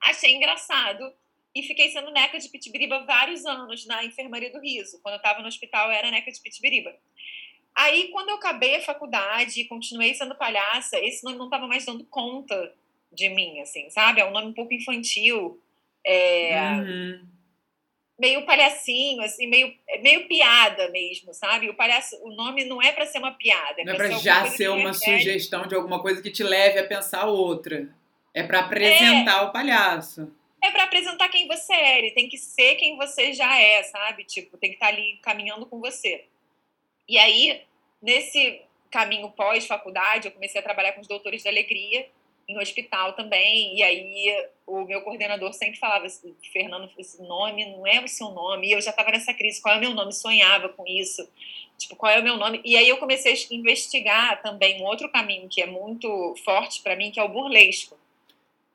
Achei 0.00 0.34
engraçado 0.34 1.12
e 1.54 1.62
fiquei 1.62 1.90
sendo 1.90 2.10
Neca 2.10 2.38
de 2.38 2.48
Pitibiriba 2.48 3.04
vários 3.04 3.44
anos 3.44 3.86
na 3.86 4.04
enfermaria 4.04 4.52
do 4.52 4.60
riso. 4.60 5.00
Quando 5.02 5.14
eu 5.14 5.22
tava 5.22 5.40
no 5.40 5.48
hospital, 5.48 5.88
eu 5.88 5.92
era 5.92 6.10
Neca 6.10 6.30
de 6.30 6.40
Pitibiriba. 6.40 6.94
Aí, 7.74 8.08
quando 8.08 8.30
eu 8.30 8.36
acabei 8.36 8.76
a 8.76 8.82
faculdade 8.82 9.60
e 9.60 9.64
continuei 9.64 10.14
sendo 10.14 10.34
palhaça, 10.34 10.98
esse 10.98 11.24
nome 11.24 11.38
não 11.38 11.46
estava 11.46 11.66
mais 11.66 11.84
dando 11.84 12.04
conta 12.04 12.72
de 13.12 13.28
mim, 13.28 13.60
assim, 13.60 13.88
sabe? 13.90 14.20
É 14.20 14.24
um 14.24 14.32
nome 14.32 14.48
um 14.48 14.52
pouco 14.52 14.72
infantil, 14.72 15.60
é, 16.04 16.60
uhum. 16.72 17.26
meio 18.18 18.44
palhacinho, 18.44 19.22
assim, 19.22 19.46
meio, 19.46 19.74
meio 20.02 20.28
piada 20.28 20.88
mesmo, 20.90 21.32
sabe? 21.34 21.68
O 21.68 21.74
palhaço, 21.74 22.16
o 22.22 22.30
nome 22.30 22.64
não 22.64 22.80
é 22.80 22.92
para 22.92 23.06
ser 23.06 23.18
uma 23.18 23.32
piada, 23.32 23.80
é 23.80 23.84
não 23.84 23.94
é 23.94 23.96
para 23.96 24.10
já 24.10 24.46
ser 24.46 24.68
uma 24.68 24.92
sugestão 24.92 25.66
de 25.66 25.74
alguma 25.74 26.00
coisa 26.00 26.22
que 26.22 26.30
te 26.30 26.42
leve 26.42 26.78
a 26.78 26.86
pensar 26.86 27.26
outra. 27.26 27.88
É 28.32 28.44
para 28.44 28.60
apresentar 28.60 29.42
é, 29.42 29.42
o 29.42 29.52
palhaço. 29.52 30.32
É 30.62 30.70
para 30.70 30.84
apresentar 30.84 31.28
quem 31.28 31.46
você 31.46 31.72
é, 31.72 31.98
ele 31.98 32.10
tem 32.10 32.28
que 32.28 32.36
ser 32.36 32.76
quem 32.76 32.96
você 32.96 33.32
já 33.32 33.58
é, 33.58 33.82
sabe? 33.82 34.24
Tipo, 34.24 34.58
tem 34.58 34.70
que 34.70 34.76
estar 34.76 34.88
tá 34.88 34.92
ali 34.92 35.18
caminhando 35.22 35.66
com 35.66 35.80
você. 35.80 36.24
E 37.08 37.18
aí, 37.18 37.62
nesse 38.02 38.62
caminho 38.90 39.30
pós-faculdade, 39.30 40.28
eu 40.28 40.32
comecei 40.32 40.60
a 40.60 40.64
trabalhar 40.64 40.92
com 40.92 41.00
os 41.00 41.08
doutores 41.08 41.42
da 41.42 41.50
alegria, 41.50 42.08
em 42.50 42.58
hospital 42.58 43.12
também. 43.12 43.76
E 43.76 43.82
aí 43.82 44.48
o 44.66 44.84
meu 44.84 45.02
coordenador 45.02 45.52
sempre 45.52 45.78
falava 45.78 46.06
assim, 46.06 46.34
Fernando, 46.52 46.90
esse 46.98 47.22
nome 47.22 47.64
não 47.66 47.86
é 47.86 48.02
o 48.02 48.08
seu 48.08 48.30
nome. 48.30 48.68
E 48.68 48.72
eu 48.72 48.80
já 48.80 48.90
estava 48.90 49.10
nessa 49.10 49.32
crise, 49.32 49.62
qual 49.62 49.74
é 49.74 49.78
o 49.78 49.80
meu 49.80 49.94
nome? 49.94 50.12
Sonhava 50.12 50.68
com 50.68 50.84
isso. 50.86 51.28
Tipo, 51.78 51.96
qual 51.96 52.12
é 52.12 52.20
o 52.20 52.22
meu 52.22 52.36
nome? 52.36 52.60
E 52.64 52.76
aí 52.76 52.88
eu 52.88 52.98
comecei 52.98 53.32
a 53.32 53.54
investigar 53.54 54.42
também 54.42 54.82
um 54.82 54.84
outro 54.84 55.08
caminho 55.10 55.48
que 55.48 55.62
é 55.62 55.66
muito 55.66 56.34
forte 56.44 56.82
para 56.82 56.96
mim, 56.96 57.10
que 57.10 57.20
é 57.20 57.22
o 57.22 57.28
burlesco. 57.28 57.96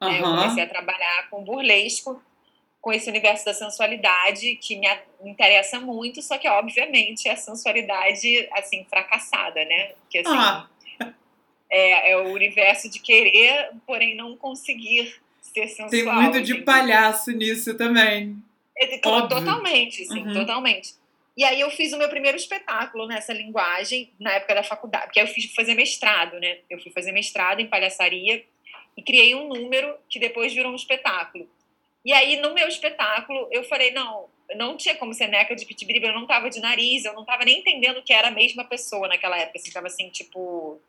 Uhum. 0.01 0.11
Eu 0.11 0.23
comecei 0.23 0.63
a 0.63 0.67
trabalhar 0.67 1.29
com 1.29 1.43
burlesco, 1.43 2.21
com 2.81 2.93
esse 2.93 3.09
universo 3.09 3.45
da 3.45 3.53
sensualidade 3.53 4.55
que 4.57 4.77
me 4.77 4.87
interessa 5.23 5.79
muito, 5.79 6.21
só 6.21 6.37
que 6.37 6.47
obviamente 6.47 7.27
é 7.27 7.31
a 7.31 7.37
sensualidade 7.37 8.47
assim 8.53 8.85
fracassada, 8.85 9.65
né? 9.65 9.93
Porque 10.01 10.19
assim, 10.19 10.37
ah 10.37 10.67
é, 11.69 12.11
é 12.11 12.17
o 12.17 12.31
universo 12.31 12.89
de 12.89 12.99
querer, 12.99 13.71
porém 13.85 14.15
não 14.15 14.37
conseguir 14.37 15.15
ser 15.41 15.67
sensual. 15.67 15.89
Tem 15.89 16.05
muito 16.05 16.41
de 16.41 16.55
palhaço 16.61 17.31
nisso 17.31 17.75
também. 17.75 18.37
É, 18.77 18.97
totalmente, 18.97 20.05
sim, 20.05 20.25
uhum. 20.25 20.33
totalmente. 20.33 20.93
E 21.37 21.43
aí 21.43 21.59
eu 21.59 21.69
fiz 21.69 21.91
o 21.91 21.97
meu 21.97 22.07
primeiro 22.07 22.37
espetáculo 22.37 23.07
nessa 23.07 23.33
linguagem 23.33 24.09
na 24.19 24.33
época 24.33 24.55
da 24.55 24.63
faculdade, 24.63 25.05
porque 25.05 25.19
aí 25.19 25.27
eu 25.27 25.33
fiz 25.33 25.53
fazer 25.53 25.73
mestrado, 25.73 26.39
né? 26.39 26.59
Eu 26.69 26.79
fui 26.79 26.91
fazer 26.91 27.11
mestrado 27.11 27.59
em 27.59 27.67
palhaçaria 27.67 28.43
e 28.97 29.01
criei 29.01 29.35
um 29.35 29.47
número 29.47 29.97
que 30.09 30.19
depois 30.19 30.53
virou 30.53 30.71
um 30.71 30.75
espetáculo. 30.75 31.49
E 32.03 32.13
aí 32.13 32.37
no 32.37 32.53
meu 32.53 32.67
espetáculo 32.67 33.47
eu 33.51 33.63
falei, 33.63 33.91
não, 33.91 34.29
não 34.55 34.77
tinha 34.77 34.95
como 34.95 35.13
ser 35.13 35.27
neca 35.27 35.55
de 35.55 35.65
pitibiriba, 35.65 36.07
eu 36.07 36.13
não 36.13 36.27
tava 36.27 36.49
de 36.49 36.59
nariz, 36.59 37.05
eu 37.05 37.13
não 37.13 37.25
tava 37.25 37.43
nem 37.43 37.59
entendendo 37.59 38.03
que 38.03 38.13
era 38.13 38.27
a 38.27 38.31
mesma 38.31 38.63
pessoa 38.63 39.07
naquela 39.07 39.37
época, 39.37 39.57
assim, 39.57 39.71
tava 39.71 39.87
assim, 39.87 40.09
tipo, 40.09 40.79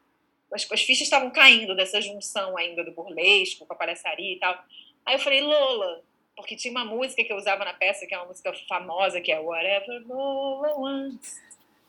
as, 0.52 0.70
as 0.70 0.82
fichas 0.82 1.02
estavam 1.02 1.30
caindo 1.30 1.74
dessa 1.74 2.00
junção 2.00 2.56
ainda 2.56 2.84
do 2.84 2.92
burlesco 2.92 3.66
com 3.66 3.72
a 3.72 3.76
palhaçaria 3.76 4.34
e 4.34 4.38
tal. 4.38 4.62
Aí 5.04 5.14
eu 5.14 5.18
falei, 5.18 5.40
Lola, 5.40 6.02
porque 6.36 6.54
tinha 6.54 6.70
uma 6.70 6.84
música 6.84 7.24
que 7.24 7.32
eu 7.32 7.36
usava 7.36 7.64
na 7.64 7.72
peça, 7.72 8.06
que 8.06 8.14
é 8.14 8.18
uma 8.18 8.26
música 8.26 8.52
famosa, 8.68 9.20
que 9.20 9.32
é 9.32 9.40
Whatever 9.40 10.06
Lola 10.06 10.78
Wants, 10.78 11.40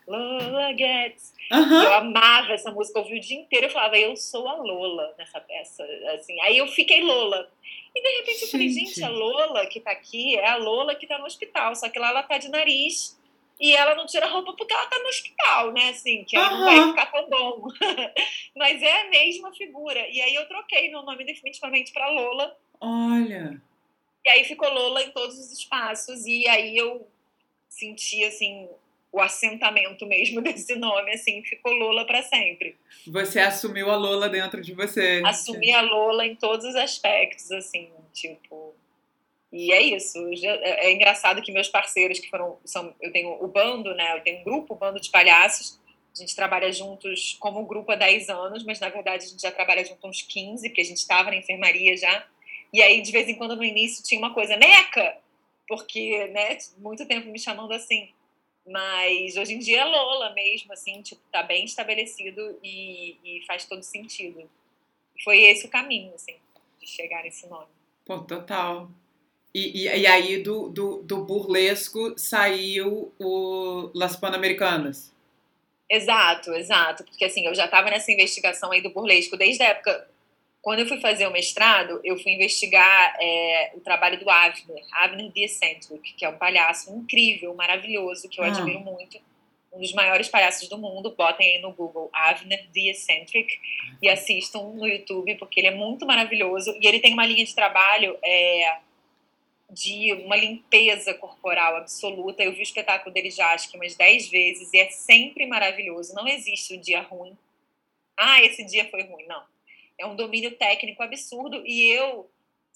Lola 0.07 0.73
Gets. 0.75 1.33
Uhum. 1.51 1.83
Eu 1.83 1.93
amava 1.95 2.53
essa 2.53 2.71
música, 2.71 2.97
eu 2.97 3.03
ouvi 3.03 3.17
o 3.17 3.21
dia 3.21 3.37
inteiro, 3.37 3.65
eu 3.65 3.69
falava, 3.69 3.97
eu 3.97 4.15
sou 4.15 4.47
a 4.47 4.55
Lola 4.55 5.13
nessa 5.17 5.39
peça. 5.41 5.83
Assim, 6.13 6.39
aí 6.41 6.57
eu 6.57 6.67
fiquei 6.67 7.03
Lola. 7.03 7.51
E 7.93 8.01
de 8.01 8.09
repente 8.19 8.43
eu 8.43 8.47
falei, 8.47 8.69
gente, 8.69 9.03
a 9.03 9.09
Lola 9.09 9.65
que 9.67 9.79
tá 9.79 9.91
aqui 9.91 10.35
é 10.37 10.49
a 10.49 10.55
Lola 10.55 10.95
que 10.95 11.05
tá 11.05 11.17
no 11.17 11.25
hospital, 11.25 11.75
só 11.75 11.89
que 11.89 11.99
lá 11.99 12.09
ela 12.09 12.23
tá 12.23 12.37
de 12.37 12.49
nariz 12.49 13.17
e 13.59 13.75
ela 13.75 13.95
não 13.95 14.05
tira 14.05 14.27
roupa 14.27 14.53
porque 14.53 14.73
ela 14.73 14.85
tá 14.85 14.99
no 14.99 15.09
hospital, 15.09 15.73
né? 15.73 15.89
Assim, 15.89 16.23
que 16.23 16.37
aí 16.37 16.43
uhum. 16.43 16.59
não 16.59 16.65
vai 16.65 16.89
ficar 16.89 17.05
tão 17.07 17.29
bom. 17.29 17.67
Mas 18.55 18.81
é 18.81 19.01
a 19.01 19.09
mesma 19.09 19.53
figura. 19.53 20.07
E 20.09 20.21
aí 20.21 20.35
eu 20.35 20.47
troquei 20.47 20.89
meu 20.89 21.01
nome 21.01 21.25
definitivamente 21.25 21.91
para 21.91 22.09
Lola. 22.09 22.55
Olha. 22.79 23.59
E 24.23 24.29
aí 24.29 24.43
ficou 24.43 24.69
Lola 24.71 25.01
em 25.01 25.11
todos 25.11 25.37
os 25.39 25.51
espaços. 25.51 26.25
E 26.25 26.47
aí 26.47 26.77
eu 26.77 27.07
senti, 27.67 28.23
assim, 28.23 28.69
o 29.11 29.21
assentamento 29.21 30.05
mesmo 30.05 30.39
desse 30.43 30.75
nome, 30.75 31.11
assim, 31.11 31.43
ficou 31.43 31.73
Lola 31.73 32.05
para 32.05 32.23
sempre. 32.23 32.75
Você 33.07 33.39
assumiu 33.39 33.89
a 33.89 33.95
Lola 33.95 34.29
dentro 34.29 34.61
de 34.61 34.73
você. 34.73 35.21
Assumi 35.25 35.73
a 35.73 35.81
Lola 35.81 36.25
em 36.25 36.35
todos 36.35 36.65
os 36.65 36.75
aspectos, 36.75 37.51
assim, 37.51 37.89
tipo 38.13 38.75
e 39.51 39.71
é 39.71 39.81
isso. 39.81 40.17
É, 40.43 40.87
é 40.87 40.91
engraçado 40.91 41.41
que 41.41 41.51
meus 41.51 41.69
parceiros, 41.69 42.19
que 42.19 42.29
foram. 42.29 42.57
São, 42.65 42.93
eu 43.01 43.11
tenho 43.11 43.43
o 43.43 43.47
bando, 43.47 43.93
né? 43.95 44.15
Eu 44.15 44.21
tenho 44.21 44.41
um 44.41 44.43
grupo, 44.43 44.73
o 44.73 44.77
bando 44.77 44.99
de 44.99 45.09
palhaços. 45.09 45.79
A 46.15 46.19
gente 46.19 46.35
trabalha 46.35 46.71
juntos 46.71 47.37
como 47.39 47.65
grupo 47.65 47.91
há 47.91 47.95
10 47.95 48.29
anos, 48.29 48.63
mas 48.63 48.79
na 48.79 48.89
verdade 48.89 49.25
a 49.25 49.27
gente 49.27 49.41
já 49.41 49.51
trabalha 49.51 49.85
junto 49.85 50.07
uns 50.07 50.21
15, 50.23 50.67
porque 50.67 50.81
a 50.81 50.85
gente 50.85 50.97
estava 50.97 51.29
na 51.29 51.37
enfermaria 51.37 51.95
já. 51.95 52.25
E 52.73 52.81
aí, 52.81 53.01
de 53.01 53.11
vez 53.11 53.29
em 53.29 53.35
quando, 53.35 53.55
no 53.55 53.63
início, 53.63 54.03
tinha 54.03 54.19
uma 54.19 54.33
coisa, 54.33 54.57
Neca! 54.57 55.17
Porque, 55.67 56.27
né, 56.27 56.57
muito 56.77 57.05
tempo 57.05 57.29
me 57.29 57.39
chamando 57.39 57.71
assim. 57.73 58.09
Mas 58.67 59.37
hoje 59.37 59.53
em 59.53 59.59
dia 59.59 59.81
é 59.81 59.85
Lola 59.85 60.33
mesmo, 60.33 60.73
assim, 60.73 61.01
tipo, 61.01 61.21
tá 61.31 61.41
bem 61.41 61.63
estabelecido 61.63 62.59
e, 62.61 63.15
e 63.23 63.45
faz 63.45 63.65
todo 63.65 63.81
sentido. 63.81 64.49
Foi 65.23 65.41
esse 65.41 65.65
o 65.65 65.69
caminho, 65.69 66.13
assim, 66.13 66.35
de 66.79 66.87
chegar 66.87 67.23
nesse 67.23 67.47
nome. 67.47 67.67
Pô, 68.05 68.19
total. 68.19 68.89
E, 69.53 69.85
e, 69.85 70.01
e, 70.01 70.05
aí 70.05 70.43
do, 70.43 70.69
do, 70.69 71.01
do, 71.01 71.23
burlesco 71.23 72.13
saiu 72.17 73.11
o 73.17 73.89
Las 73.95 74.15
Pan-Americanas. 74.15 75.13
Exato, 75.89 76.53
exato. 76.53 77.03
Porque 77.05 77.25
assim, 77.25 77.47
eu 77.47 77.55
já 77.55 77.65
estava 77.65 77.89
nessa 77.89 78.11
investigação 78.11 78.71
aí 78.71 78.81
do 78.81 78.89
burlesco 78.89 79.37
desde 79.37 79.63
a 79.63 79.67
época. 79.67 80.09
Quando 80.67 80.79
eu 80.79 80.85
fui 80.85 80.99
fazer 80.99 81.25
o 81.25 81.31
mestrado, 81.31 82.01
eu 82.03 82.19
fui 82.19 82.33
investigar 82.33 83.15
é, 83.21 83.71
o 83.73 83.79
trabalho 83.79 84.19
do 84.19 84.29
Avner, 84.29 84.83
Avner 84.95 85.31
The 85.31 85.39
Eccentric, 85.39 86.11
que 86.11 86.25
é 86.25 86.29
um 86.29 86.37
palhaço 86.37 86.93
incrível, 86.93 87.55
maravilhoso, 87.55 88.27
que 88.27 88.37
eu 88.37 88.43
ah. 88.43 88.47
admiro 88.47 88.81
muito. 88.81 89.17
um 89.71 89.79
dos 89.79 89.93
maiores 89.93 90.27
palhaços 90.27 90.67
do 90.67 90.77
mundo. 90.77 91.15
Botem 91.17 91.55
aí 91.55 91.61
no 91.61 91.71
Google 91.71 92.09
Avner 92.11 92.67
The 92.73 92.89
Eccentric 92.89 93.57
e 94.01 94.09
assistam 94.09 94.73
no 94.73 94.85
YouTube, 94.85 95.35
porque 95.35 95.61
ele 95.61 95.67
é 95.67 95.73
muito 95.73 96.05
maravilhoso. 96.05 96.77
E 96.81 96.85
ele 96.85 96.99
tem 96.99 97.13
uma 97.13 97.25
linha 97.25 97.45
de 97.45 97.55
trabalho 97.55 98.17
é, 98.21 98.79
de 99.69 100.11
uma 100.25 100.35
limpeza 100.35 101.13
corporal 101.13 101.77
absoluta. 101.77 102.43
Eu 102.43 102.51
vi 102.51 102.59
o 102.59 102.63
espetáculo 102.63 103.13
dele 103.13 103.31
já 103.31 103.53
acho 103.53 103.71
que 103.71 103.77
umas 103.77 103.95
10 103.95 104.27
vezes 104.27 104.73
e 104.73 104.79
é 104.79 104.89
sempre 104.89 105.45
maravilhoso. 105.45 106.13
Não 106.13 106.27
existe 106.27 106.75
um 106.75 106.81
dia 106.81 106.99
ruim. 107.03 107.37
Ah, 108.17 108.43
esse 108.43 108.65
dia 108.65 108.83
foi 108.89 109.03
ruim. 109.03 109.25
Não. 109.27 109.55
É 109.97 110.05
um 110.05 110.15
domínio 110.15 110.51
técnico 110.57 111.01
absurdo 111.01 111.63
e 111.65 111.85
eu 111.91 112.29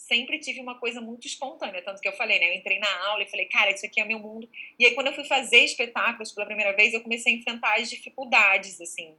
sempre 0.08 0.40
tive 0.40 0.60
uma 0.60 0.76
coisa 0.80 1.00
muito 1.00 1.28
espontânea, 1.28 1.82
tanto 1.82 2.02
que 2.02 2.08
eu 2.08 2.14
falei, 2.14 2.40
né? 2.40 2.50
Eu 2.50 2.56
entrei 2.56 2.80
na 2.80 3.08
aula 3.08 3.24
e 3.24 3.30
falei, 3.30 3.46
cara, 3.46 3.72
isso 3.72 3.86
aqui 3.86 4.02
é 4.02 4.06
meu 4.06 4.20
mundo. 4.20 4.50
E 4.78 4.86
aí, 4.86 4.96
quando 4.96 5.08
eu 5.08 5.14
fui 5.14 5.24
fazer 5.24 5.60
espetáculos 5.60 6.32
pela 6.32 6.46
primeira 6.46 6.76
vez, 6.76 6.94
eu 6.94 7.02
comecei 7.02 7.34
a 7.34 7.36
enfrentar 7.36 7.80
as 7.80 7.90
dificuldades, 7.90 8.82
assim, 8.82 9.16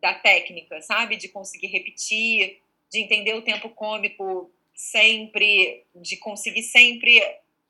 da 0.00 0.14
técnica, 0.14 0.80
sabe? 0.82 1.16
De 1.16 1.28
conseguir 1.28 1.68
repetir, 1.68 2.60
de 2.90 2.98
entender 2.98 3.34
o 3.34 3.42
tempo 3.42 3.68
cômico 3.70 4.50
sempre, 4.74 5.84
de 5.94 6.16
conseguir 6.16 6.62
sempre 6.62 7.22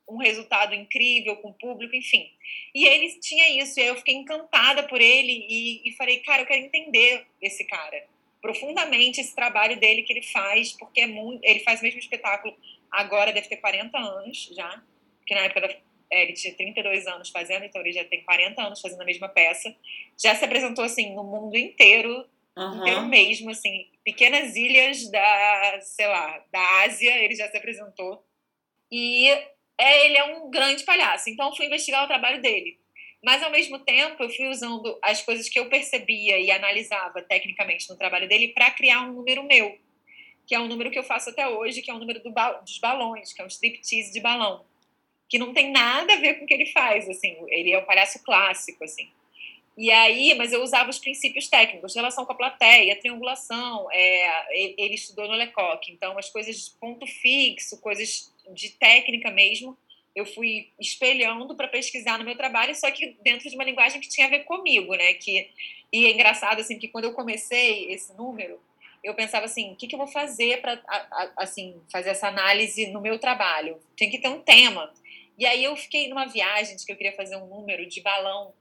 um 0.09 0.17
resultado 0.17 0.73
incrível 0.73 1.37
com 1.37 1.49
o 1.49 1.53
público, 1.53 1.95
enfim. 1.95 2.29
E 2.73 2.85
ele 2.85 3.19
tinha 3.19 3.61
isso, 3.61 3.79
e 3.79 3.83
aí 3.83 3.87
eu 3.87 3.95
fiquei 3.95 4.15
encantada 4.15 4.83
por 4.83 4.99
ele 4.99 5.45
e, 5.47 5.87
e 5.87 5.91
falei, 5.93 6.19
cara, 6.19 6.41
eu 6.41 6.45
quero 6.45 6.65
entender 6.65 7.25
esse 7.41 7.63
cara 7.65 8.03
profundamente 8.43 9.21
esse 9.21 9.33
trabalho 9.33 9.79
dele 9.79 10.03
que 10.03 10.11
ele 10.11 10.21
faz, 10.21 10.73
porque 10.73 10.99
é 10.99 11.07
muito, 11.07 11.41
ele 11.45 11.61
faz 11.61 11.79
o 11.79 11.83
mesmo 11.83 11.97
espetáculo 11.97 12.53
agora, 12.91 13.31
deve 13.31 13.47
ter 13.47 13.55
40 13.55 13.97
anos 13.97 14.51
já, 14.53 14.83
porque 15.17 15.33
na 15.33 15.45
época 15.45 15.61
da, 15.61 15.69
é, 16.11 16.23
ele 16.23 16.33
tinha 16.33 16.53
32 16.53 17.07
anos 17.07 17.29
fazendo, 17.29 17.63
então 17.63 17.79
ele 17.79 17.93
já 17.93 18.03
tem 18.03 18.21
40 18.21 18.61
anos 18.61 18.81
fazendo 18.81 19.01
a 19.01 19.05
mesma 19.05 19.29
peça. 19.29 19.73
Já 20.21 20.35
se 20.35 20.43
apresentou, 20.43 20.83
assim, 20.83 21.15
no 21.15 21.23
mundo 21.23 21.55
inteiro, 21.55 22.27
uhum. 22.57 22.81
inteiro 22.81 23.05
mesmo, 23.05 23.49
assim, 23.49 23.87
pequenas 24.03 24.57
ilhas 24.57 25.09
da, 25.09 25.79
sei 25.79 26.07
lá, 26.07 26.43
da 26.51 26.83
Ásia, 26.83 27.17
ele 27.19 27.35
já 27.35 27.49
se 27.49 27.55
apresentou. 27.55 28.21
E 28.91 29.29
é, 29.77 30.05
ele 30.05 30.17
é 30.17 30.23
um 30.25 30.51
grande 30.51 30.83
palhaço, 30.83 31.29
então 31.29 31.55
fui 31.55 31.67
investigar 31.67 32.03
o 32.03 32.07
trabalho 32.07 32.41
dele. 32.41 32.77
Mas, 33.23 33.41
ao 33.41 33.49
mesmo 33.49 33.79
tempo, 33.79 34.21
eu 34.21 34.29
fui 34.29 34.49
usando 34.49 34.99
as 35.01 35.21
coisas 35.21 35.47
que 35.47 35.57
eu 35.57 35.69
percebia 35.69 36.37
e 36.37 36.51
analisava 36.51 37.21
tecnicamente 37.21 37.89
no 37.89 37.95
trabalho 37.95 38.27
dele 38.27 38.49
para 38.49 38.69
criar 38.71 39.01
um 39.03 39.13
número 39.13 39.43
meu, 39.43 39.77
que 40.45 40.53
é 40.53 40.59
um 40.59 40.67
número 40.67 40.91
que 40.91 40.99
eu 40.99 41.03
faço 41.03 41.29
até 41.29 41.47
hoje, 41.47 41.81
que 41.81 41.89
é 41.89 41.93
o 41.93 41.95
um 41.95 41.99
número 42.01 42.21
do 42.21 42.31
ba 42.31 42.51
dos 42.51 42.77
balões, 42.79 43.31
que 43.31 43.41
é 43.41 43.45
um 43.45 43.47
striptease 43.47 44.11
de 44.11 44.19
balão, 44.19 44.65
que 45.29 45.39
não 45.39 45.53
tem 45.53 45.71
nada 45.71 46.13
a 46.13 46.17
ver 46.17 46.33
com 46.33 46.43
o 46.43 46.47
que 46.47 46.53
ele 46.53 46.65
faz, 46.65 47.07
assim, 47.07 47.37
ele 47.47 47.71
é 47.71 47.79
um 47.79 47.85
palhaço 47.85 48.21
clássico, 48.23 48.83
assim. 48.83 49.09
E 49.77 49.89
aí, 49.89 50.35
mas 50.35 50.51
eu 50.51 50.61
usava 50.61 50.89
os 50.89 50.99
princípios 50.99 51.47
técnicos, 51.47 51.95
relação 51.95 52.25
com 52.25 52.33
a 52.33 52.35
plateia, 52.35 52.99
triangulação, 52.99 53.87
é, 53.91 54.75
ele 54.77 54.95
estudou 54.95 55.27
no 55.27 55.33
Lecoq, 55.33 55.91
então 55.91 56.17
as 56.17 56.29
coisas 56.29 56.65
de 56.65 56.71
ponto 56.71 57.07
fixo, 57.07 57.79
coisas 57.79 58.31
de 58.53 58.69
técnica 58.71 59.31
mesmo, 59.31 59.77
eu 60.15 60.25
fui 60.25 60.69
espelhando 60.79 61.55
para 61.55 61.67
pesquisar 61.67 62.17
no 62.17 62.25
meu 62.25 62.35
trabalho, 62.35 62.75
só 62.75 62.89
que 62.91 63.17
dentro 63.23 63.49
de 63.49 63.55
uma 63.55 63.63
linguagem 63.63 63.99
que 63.99 64.09
tinha 64.09 64.27
a 64.27 64.29
ver 64.29 64.43
comigo, 64.43 64.93
né? 64.95 65.13
Que, 65.13 65.49
e 65.91 66.05
é 66.05 66.11
engraçado, 66.11 66.59
assim, 66.59 66.77
que 66.77 66.87
quando 66.87 67.05
eu 67.05 67.13
comecei 67.13 67.91
esse 67.91 68.13
número, 68.13 68.61
eu 69.03 69.13
pensava 69.13 69.45
assim, 69.45 69.73
o 69.73 69.75
que, 69.75 69.87
que 69.87 69.95
eu 69.95 69.99
vou 69.99 70.07
fazer 70.07 70.61
para, 70.61 70.81
assim, 71.37 71.81
fazer 71.91 72.11
essa 72.11 72.27
análise 72.27 72.87
no 72.87 73.01
meu 73.01 73.19
trabalho? 73.19 73.79
Tem 73.97 74.09
que 74.09 74.19
ter 74.19 74.29
um 74.29 74.39
tema. 74.39 74.93
E 75.37 75.45
aí 75.45 75.63
eu 75.63 75.75
fiquei 75.75 76.07
numa 76.07 76.25
viagem 76.25 76.75
de 76.75 76.85
que 76.85 76.91
eu 76.91 76.95
queria 76.95 77.15
fazer 77.15 77.35
um 77.35 77.47
número 77.47 77.85
de 77.87 78.01
balão 78.01 78.53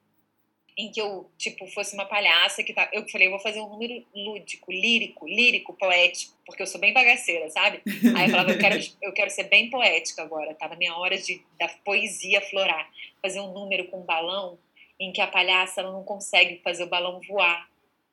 em 0.76 0.90
que 0.90 1.00
eu, 1.00 1.30
tipo, 1.36 1.66
fosse 1.66 1.94
uma 1.94 2.06
palhaça 2.06 2.62
que 2.62 2.72
tá. 2.72 2.88
Eu 2.92 3.06
falei, 3.08 3.26
eu 3.26 3.32
vou 3.32 3.40
fazer 3.40 3.60
um 3.60 3.68
número 3.68 4.04
lúdico, 4.14 4.72
lírico, 4.72 5.26
lírico, 5.26 5.74
poético, 5.74 6.34
porque 6.46 6.62
eu 6.62 6.66
sou 6.66 6.80
bem 6.80 6.92
bagaceira, 6.92 7.50
sabe? 7.50 7.82
Aí 8.16 8.24
eu 8.26 8.30
falava, 8.30 8.52
eu 8.52 8.58
quero, 8.58 8.80
eu 9.02 9.12
quero 9.12 9.30
ser 9.30 9.44
bem 9.44 9.68
poética 9.68 10.22
agora, 10.22 10.54
tá 10.54 10.68
na 10.68 10.76
minha 10.76 10.96
hora 10.96 11.18
de 11.18 11.42
da 11.58 11.68
poesia 11.84 12.40
florar. 12.40 12.90
Fazer 13.20 13.40
um 13.40 13.52
número 13.52 13.86
com 13.88 14.00
um 14.00 14.04
balão 14.04 14.58
em 14.98 15.12
que 15.12 15.20
a 15.20 15.26
palhaça 15.26 15.80
ela 15.80 15.92
não 15.92 16.04
consegue 16.04 16.60
fazer 16.62 16.84
o 16.84 16.88
balão 16.88 17.20
voar, 17.28 17.68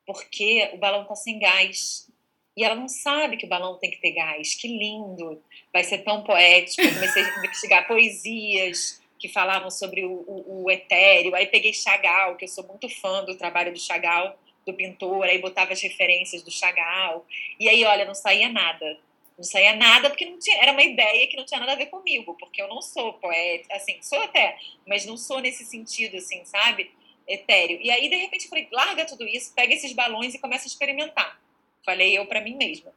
porque 0.05 0.69
o 0.73 0.77
balão 0.77 1.05
tá 1.05 1.15
sem 1.15 1.39
gás. 1.39 2.09
E 2.57 2.63
ela 2.63 2.75
não 2.75 2.89
sabe 2.89 3.37
que 3.37 3.45
o 3.45 3.49
balão 3.49 3.77
tem 3.77 3.89
que 3.89 4.01
ter 4.01 4.11
gás. 4.11 4.53
Que 4.55 4.67
lindo! 4.67 5.41
Vai 5.71 5.83
ser 5.83 5.99
tão 5.99 6.23
poético. 6.23 6.81
Eu 6.81 6.93
comecei 6.93 7.23
a 7.23 7.37
investigar 7.37 7.87
poesias 7.87 8.98
que 9.19 9.27
falavam 9.27 9.69
sobre 9.69 10.05
o, 10.05 10.11
o, 10.11 10.63
o 10.63 10.71
etéreo. 10.71 11.35
Aí 11.35 11.45
peguei 11.45 11.73
Chagall, 11.73 12.37
que 12.37 12.45
eu 12.45 12.49
sou 12.49 12.65
muito 12.65 12.87
fã 12.87 13.23
do 13.25 13.37
trabalho 13.37 13.73
do 13.73 13.79
Chagall, 13.79 14.35
do 14.65 14.73
pintor, 14.73 15.25
aí 15.25 15.37
botava 15.39 15.73
as 15.73 15.81
referências 15.81 16.41
do 16.41 16.49
Chagall. 16.49 17.25
E 17.59 17.67
aí, 17.67 17.83
olha, 17.83 18.05
não 18.05 18.15
saía 18.15 18.47
nada. 18.47 18.97
Não 19.37 19.43
saía 19.43 19.75
nada 19.75 20.09
porque 20.09 20.25
não 20.25 20.39
tinha, 20.39 20.61
era 20.61 20.71
uma 20.71 20.83
ideia 20.83 21.27
que 21.27 21.37
não 21.37 21.45
tinha 21.45 21.59
nada 21.59 21.73
a 21.73 21.75
ver 21.75 21.87
comigo, 21.87 22.35
porque 22.39 22.61
eu 22.61 22.67
não 22.67 22.81
sou 22.81 23.13
poeta, 23.13 23.73
assim, 23.73 23.97
sou 24.01 24.21
até, 24.21 24.57
mas 24.85 25.05
não 25.05 25.15
sou 25.15 25.39
nesse 25.39 25.63
sentido, 25.63 26.17
assim, 26.17 26.43
sabe? 26.43 26.91
Etéreo. 27.25 27.79
E 27.81 27.89
aí, 27.89 28.09
de 28.09 28.17
repente, 28.17 28.45
eu 28.45 28.49
falei, 28.49 28.67
larga 28.71 29.05
tudo 29.05 29.25
isso, 29.25 29.53
pega 29.53 29.73
esses 29.73 29.93
balões 29.93 30.33
e 30.33 30.39
começa 30.39 30.65
a 30.65 30.67
experimentar. 30.67 31.39
Falei 31.85 32.17
eu 32.17 32.25
para 32.25 32.41
mim 32.41 32.55
mesma 32.55 32.91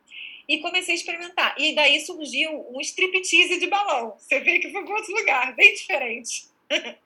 e 0.48 0.58
comecei 0.58 0.94
a 0.94 0.96
experimentar. 0.96 1.54
E 1.58 1.74
daí 1.74 2.00
surgiu 2.00 2.66
um 2.70 2.80
striptease 2.80 3.58
de 3.58 3.66
balão. 3.66 4.14
Você 4.18 4.40
vê 4.40 4.58
que 4.58 4.70
foi 4.70 4.84
para 4.84 4.94
outro 4.94 5.14
lugar, 5.14 5.54
bem 5.54 5.74
diferente. 5.74 6.46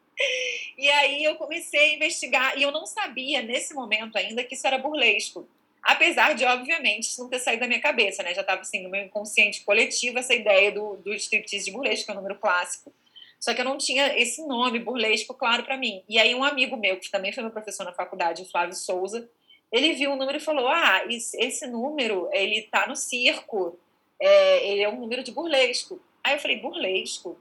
e 0.79 0.89
aí 0.89 1.25
eu 1.25 1.37
comecei 1.37 1.81
a 1.81 1.95
investigar, 1.95 2.59
e 2.59 2.63
eu 2.63 2.71
não 2.71 2.87
sabia 2.87 3.43
nesse 3.43 3.75
momento 3.75 4.17
ainda 4.17 4.43
que 4.43 4.55
isso 4.55 4.67
era 4.67 4.79
burlesco. 4.79 5.49
Apesar 5.83 6.35
de, 6.35 6.45
obviamente, 6.45 7.05
isso 7.05 7.23
não 7.23 7.31
ter 7.31 7.39
saído 7.39 7.61
da 7.61 7.69
minha 7.69 7.81
cabeça, 7.81 8.23
né? 8.23 8.35
Já 8.35 8.41
estava 8.41 8.63
assim, 8.63 8.83
no 8.83 8.91
meu 8.91 9.05
inconsciente 9.05 9.63
coletivo 9.63 10.19
essa 10.19 10.35
ideia 10.35 10.73
do, 10.73 10.97
do 10.97 11.15
striptease 11.15 11.67
de 11.67 11.71
burlesco, 11.71 12.07
que 12.07 12.11
é 12.11 12.15
um 12.15 12.17
número 12.17 12.39
clássico. 12.41 12.93
Só 13.39 13.55
que 13.55 13.61
eu 13.61 13.65
não 13.65 13.79
tinha 13.79 14.19
esse 14.19 14.45
nome 14.45 14.81
burlesco 14.81 15.33
claro 15.33 15.63
para 15.63 15.77
mim. 15.77 16.03
E 16.09 16.19
aí 16.19 16.35
um 16.35 16.43
amigo 16.43 16.77
meu, 16.77 16.99
que 16.99 17.11
também 17.11 17.33
foi 17.33 17.43
meu 17.43 17.53
professor 17.53 17.85
na 17.85 17.93
faculdade, 17.93 18.43
o 18.43 18.47
Flávio 18.47 18.75
Souza, 18.75 19.31
ele 19.73 19.93
viu 19.95 20.13
o 20.13 20.17
número 20.17 20.39
e 20.39 20.41
falou: 20.41 20.69
Ah, 20.69 21.03
esse 21.09 21.67
número, 21.67 22.29
ele 22.33 22.63
tá 22.63 22.87
no 22.87 22.97
circo, 22.97 23.79
é, 24.21 24.69
ele 24.69 24.83
é 24.83 24.89
um 24.89 25.01
número 25.01 25.23
de 25.23 25.33
burlesco. 25.33 26.01
Aí 26.23 26.35
eu 26.35 26.39
falei: 26.39 26.59
Burlesco? 26.59 27.39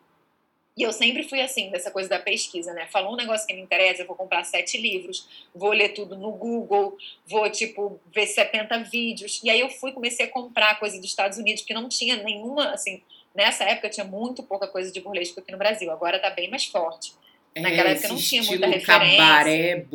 E 0.78 0.84
eu 0.84 0.92
sempre 0.92 1.24
fui 1.24 1.40
assim, 1.40 1.70
dessa 1.72 1.90
coisa 1.90 2.10
da 2.10 2.20
pesquisa, 2.20 2.74
né? 2.74 2.86
Falou 2.88 3.14
um 3.14 3.16
negócio 3.16 3.48
que 3.48 3.54
me 3.54 3.62
interessa, 3.62 4.02
eu 4.02 4.08
vou 4.08 4.16
comprar 4.16 4.44
sete 4.44 4.78
livros, 4.78 5.48
vou 5.56 5.72
ler 5.72 5.90
tudo 5.90 6.18
no 6.18 6.32
Google, 6.34 6.98
vou, 7.26 7.50
tipo, 7.50 7.98
ver 8.14 8.28
70 8.28 8.80
vídeos. 8.80 9.42
E 9.42 9.50
aí 9.50 9.62
eu 9.62 9.70
fui, 9.70 9.94
comecei 9.94 10.26
a 10.26 10.30
comprar 10.30 10.78
coisa 10.78 10.98
dos 10.98 11.06
Estados 11.06 11.38
Unidos, 11.38 11.62
porque 11.62 11.74
não 11.74 11.88
tinha 11.88 12.18
nenhuma, 12.18 12.72
assim, 12.72 13.02
nessa 13.34 13.64
época 13.64 13.90
tinha 13.90 14.06
muito 14.06 14.44
pouca 14.44 14.68
coisa 14.68 14.92
de 14.92 15.00
burlesco 15.00 15.40
aqui 15.40 15.50
no 15.50 15.58
Brasil, 15.58 15.90
agora 15.90 16.20
tá 16.20 16.30
bem 16.30 16.50
mais 16.50 16.66
forte. 16.66 17.14
Naquela 17.58 17.90
é, 17.90 17.92
época 17.94 18.10
não 18.10 18.18
tinha 18.18 18.44
muita 18.44 18.68
referência. 18.68 19.18
cabaré 19.18 19.86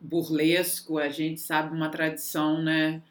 burlesco, 0.00 0.98
a 0.98 1.10
gente 1.10 1.40
sabe 1.40 1.76
uma 1.76 1.90
tradição, 1.90 2.62
né? 2.62 3.02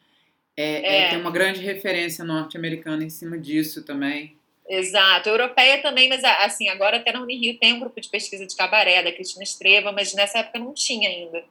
É, 0.56 0.64
é. 0.64 1.02
é 1.02 1.10
tem 1.10 1.20
uma 1.20 1.30
grande 1.30 1.60
referência 1.60 2.24
norte-americana 2.24 3.04
em 3.04 3.10
cima 3.10 3.38
disso 3.38 3.84
também. 3.84 4.36
Exato, 4.68 5.28
europeia 5.28 5.80
também, 5.80 6.08
mas 6.08 6.22
assim, 6.24 6.68
agora 6.68 6.96
até 6.96 7.12
na 7.12 7.20
Unirio 7.20 7.58
tem 7.58 7.72
um 7.72 7.80
grupo 7.80 8.00
de 8.00 8.08
pesquisa 8.08 8.46
de 8.46 8.54
cabaré 8.54 9.02
da 9.02 9.12
Cristina 9.12 9.42
Estreva, 9.42 9.90
mas 9.92 10.12
nessa 10.14 10.38
época 10.38 10.58
não 10.58 10.74
tinha 10.74 11.08
ainda. 11.08 11.44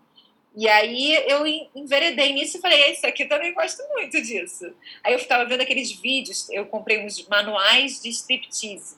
E 0.56 0.68
aí 0.68 1.16
eu 1.28 1.46
enveredei 1.76 2.34
nisso 2.34 2.58
e 2.58 2.62
falei, 2.62 2.92
isso 2.92 3.06
aqui 3.06 3.26
também 3.26 3.54
gosto 3.54 3.82
muito 3.90 4.22
disso. 4.22 4.74
Aí 5.04 5.14
eu 5.14 5.20
ficava 5.20 5.46
vendo 5.46 5.62
aqueles 5.62 5.92
vídeos, 5.92 6.50
eu 6.50 6.66
comprei 6.66 7.06
uns 7.06 7.26
manuais 7.28 8.02
de 8.02 8.10
striptease. 8.10 8.98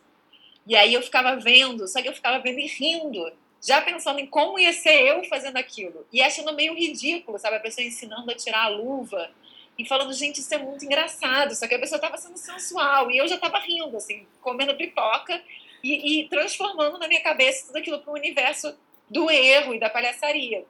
E 0.68 0.76
aí 0.76 0.94
eu 0.94 1.02
ficava 1.02 1.36
vendo, 1.36 1.88
só 1.88 2.02
que 2.02 2.08
eu 2.08 2.14
ficava 2.14 2.40
vendo 2.40 2.60
e 2.60 2.68
rindo 2.68 3.32
já 3.62 3.80
pensando 3.82 4.20
em 4.20 4.26
como 4.26 4.58
ia 4.58 4.74
ser 4.74 5.08
eu 5.08 5.24
fazendo 5.26 5.58
aquilo. 5.58 6.06
E 6.12 6.22
achando 6.22 6.54
meio 6.54 6.74
ridículo, 6.74 7.38
sabe? 7.38 7.58
A 7.58 7.60
pessoa 7.60 7.86
ensinando 7.86 8.30
a 8.32 8.36
tirar 8.36 8.64
a 8.66 8.70
luva 8.70 9.30
e 9.78 9.88
falando, 9.88 10.14
gente, 10.14 10.40
isso 10.40 10.54
é 10.54 10.58
muito 10.58 10.84
engraçado. 10.84 11.54
Só 11.54 11.68
que 11.68 11.76
a 11.76 11.80
pessoa 11.80 11.98
estava 11.98 12.18
sendo 12.18 12.38
sensual 12.38 13.12
e 13.12 13.18
eu 13.18 13.28
já 13.28 13.36
estava 13.36 13.60
rindo, 13.60 13.96
assim, 13.96 14.26
comendo 14.42 14.76
pipoca 14.76 15.40
e, 15.84 16.22
e, 16.22 16.30
transformando 16.30 16.98
na 16.98 17.08
minha 17.08 17.22
cabeça 17.22 17.68
tudo 17.68 17.78
aquilo 17.78 18.00
para 18.00 18.12
o 18.12 18.16
universo 18.16 18.76
do 19.10 19.30
erro 19.30 19.76
e 19.76 19.80
da 19.80 19.90
palhaçaria. 19.90 20.66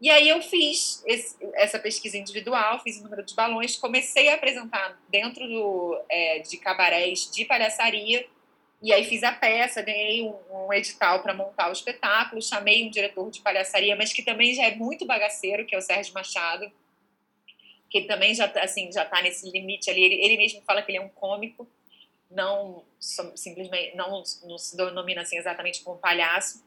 E 0.00 0.10
aí 0.10 0.28
eu 0.28 0.42
fiz 0.42 1.00
esse, 1.06 1.36
essa 1.54 1.78
pesquisa 1.78 2.18
individual, 2.18 2.80
fiz 2.80 2.98
o 2.98 3.04
número 3.04 3.22
de 3.22 3.36
balões, 3.36 3.76
comecei 3.76 4.28
a 4.28 4.34
apresentar 4.34 5.00
dentro 5.08 5.46
do, 5.46 6.00
é, 6.08 6.40
de 6.40 6.56
cabarés 6.56 7.30
de 7.30 7.44
palhaçaria 7.44 8.26
e 8.82 8.92
aí 8.92 9.04
fiz 9.04 9.22
a 9.22 9.30
peça, 9.30 9.80
ganhei 9.80 10.24
um, 10.24 10.66
um 10.66 10.72
edital 10.72 11.22
para 11.22 11.32
montar 11.32 11.68
o 11.68 11.72
espetáculo, 11.72 12.42
chamei 12.42 12.84
um 12.84 12.90
diretor 12.90 13.30
de 13.30 13.40
palhaçaria, 13.40 13.94
mas 13.94 14.12
que 14.12 14.22
também 14.22 14.52
já 14.54 14.64
é 14.64 14.74
muito 14.74 15.06
bagaceiro, 15.06 15.64
que 15.64 15.74
é 15.74 15.78
o 15.78 15.82
Sérgio 15.82 16.12
Machado, 16.12 16.70
que 17.88 18.02
também 18.02 18.34
já 18.34 18.46
assim 18.60 18.90
já 18.90 19.04
está 19.04 19.22
nesse 19.22 19.48
limite 19.48 19.88
ali. 19.88 20.02
Ele, 20.04 20.24
ele, 20.24 20.36
mesmo 20.36 20.62
fala 20.62 20.82
que 20.82 20.90
ele 20.90 20.98
é 20.98 21.00
um 21.00 21.08
cômico, 21.08 21.68
não 22.28 22.82
simplesmente 22.98 23.94
não, 23.94 24.22
não 24.44 24.58
se 24.58 24.76
denomina 24.76 25.20
assim 25.20 25.36
exatamente 25.36 25.82
como 25.84 25.98
palhaço. 25.98 26.64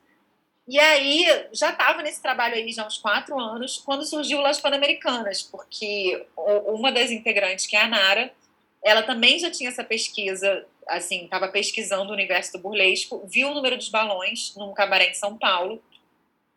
E 0.67 0.79
aí, 0.79 1.25
já 1.51 1.71
estava 1.71 2.01
nesse 2.01 2.21
trabalho 2.21 2.55
aí 2.55 2.71
já 2.71 2.87
uns 2.87 2.97
quatro 2.97 3.37
anos, 3.37 3.77
quando 3.77 4.05
surgiu 4.05 4.39
Las 4.39 4.59
Pan-Americanas, 4.59 5.43
porque 5.43 6.25
uma 6.65 6.91
das 6.91 7.11
integrantes, 7.11 7.67
que 7.67 7.75
é 7.75 7.81
a 7.81 7.87
Nara, 7.87 8.33
ela 8.83 9.03
também 9.03 9.37
já 9.37 9.51
tinha 9.51 9.69
essa 9.69 9.83
pesquisa, 9.83 10.65
assim, 10.87 11.25
estava 11.25 11.47
pesquisando 11.47 12.09
o 12.09 12.13
universo 12.13 12.53
do 12.53 12.59
burlesco, 12.59 13.25
viu 13.27 13.49
o 13.49 13.53
número 13.53 13.77
dos 13.77 13.89
balões 13.89 14.53
num 14.55 14.73
cabaré 14.73 15.09
em 15.09 15.13
São 15.13 15.37
Paulo, 15.37 15.81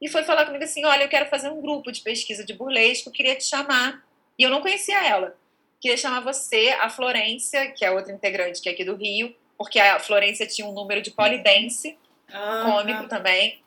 e 0.01 0.09
foi 0.09 0.23
falar 0.25 0.47
comigo 0.47 0.65
assim, 0.65 0.85
olha, 0.85 1.03
eu 1.03 1.09
quero 1.09 1.29
fazer 1.29 1.51
um 1.51 1.61
grupo 1.61 1.91
de 1.91 2.01
pesquisa 2.01 2.45
de 2.45 2.55
burlesco, 2.55 3.11
queria 3.11 3.35
te 3.35 3.45
chamar. 3.45 4.05
E 4.39 4.43
eu 4.45 4.51
não 4.51 4.61
conhecia 4.61 5.05
ela. 5.05 5.37
Queria 5.81 5.97
chamar 5.97 6.21
você, 6.21 6.71
a 6.81 6.89
Florência, 6.89 7.73
que 7.73 7.85
é 7.85 7.91
outra 7.91 8.13
integrante 8.13 8.61
que 8.61 8.69
é 8.69 8.73
aqui 8.73 8.85
do 8.85 8.95
Rio, 8.95 9.35
porque 9.57 9.81
a 9.81 9.99
Florência 9.99 10.47
tinha 10.47 10.67
um 10.67 10.73
número 10.73 11.03
de 11.03 11.11
polidense, 11.11 11.99
ah, 12.33 12.63
cômico 12.65 13.05
ah. 13.05 13.09
também, 13.09 13.61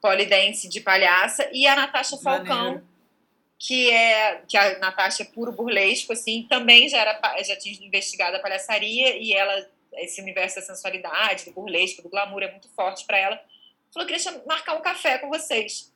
polidense 0.00 0.68
de 0.68 0.80
palhaça, 0.80 1.48
e 1.52 1.66
a 1.66 1.74
Natasha 1.74 2.16
Falcão, 2.18 2.80
que 3.58 3.90
é 3.90 4.42
que 4.46 4.56
a 4.56 4.78
Natasha 4.78 5.22
é 5.22 5.26
puro 5.26 5.50
burlesco, 5.50 6.12
assim, 6.12 6.46
também 6.48 6.88
já 6.88 6.98
era 6.98 7.42
já 7.42 7.56
tinha 7.56 7.74
investigado 7.84 8.36
a 8.36 8.40
palhaçaria 8.40 9.16
e 9.16 9.32
ela 9.32 9.68
esse 9.98 10.20
universo 10.20 10.56
da 10.56 10.62
sensualidade, 10.62 11.44
do 11.44 11.52
burlesco, 11.52 12.02
do 12.02 12.08
glamour 12.08 12.42
é 12.42 12.50
muito 12.50 12.68
forte 12.70 13.04
para 13.06 13.18
ela. 13.18 13.40
Falou 13.92 14.08
que 14.08 14.14
queria 14.14 14.42
marcar 14.46 14.74
um 14.74 14.82
café 14.82 15.18
com 15.18 15.28
vocês. 15.28 15.92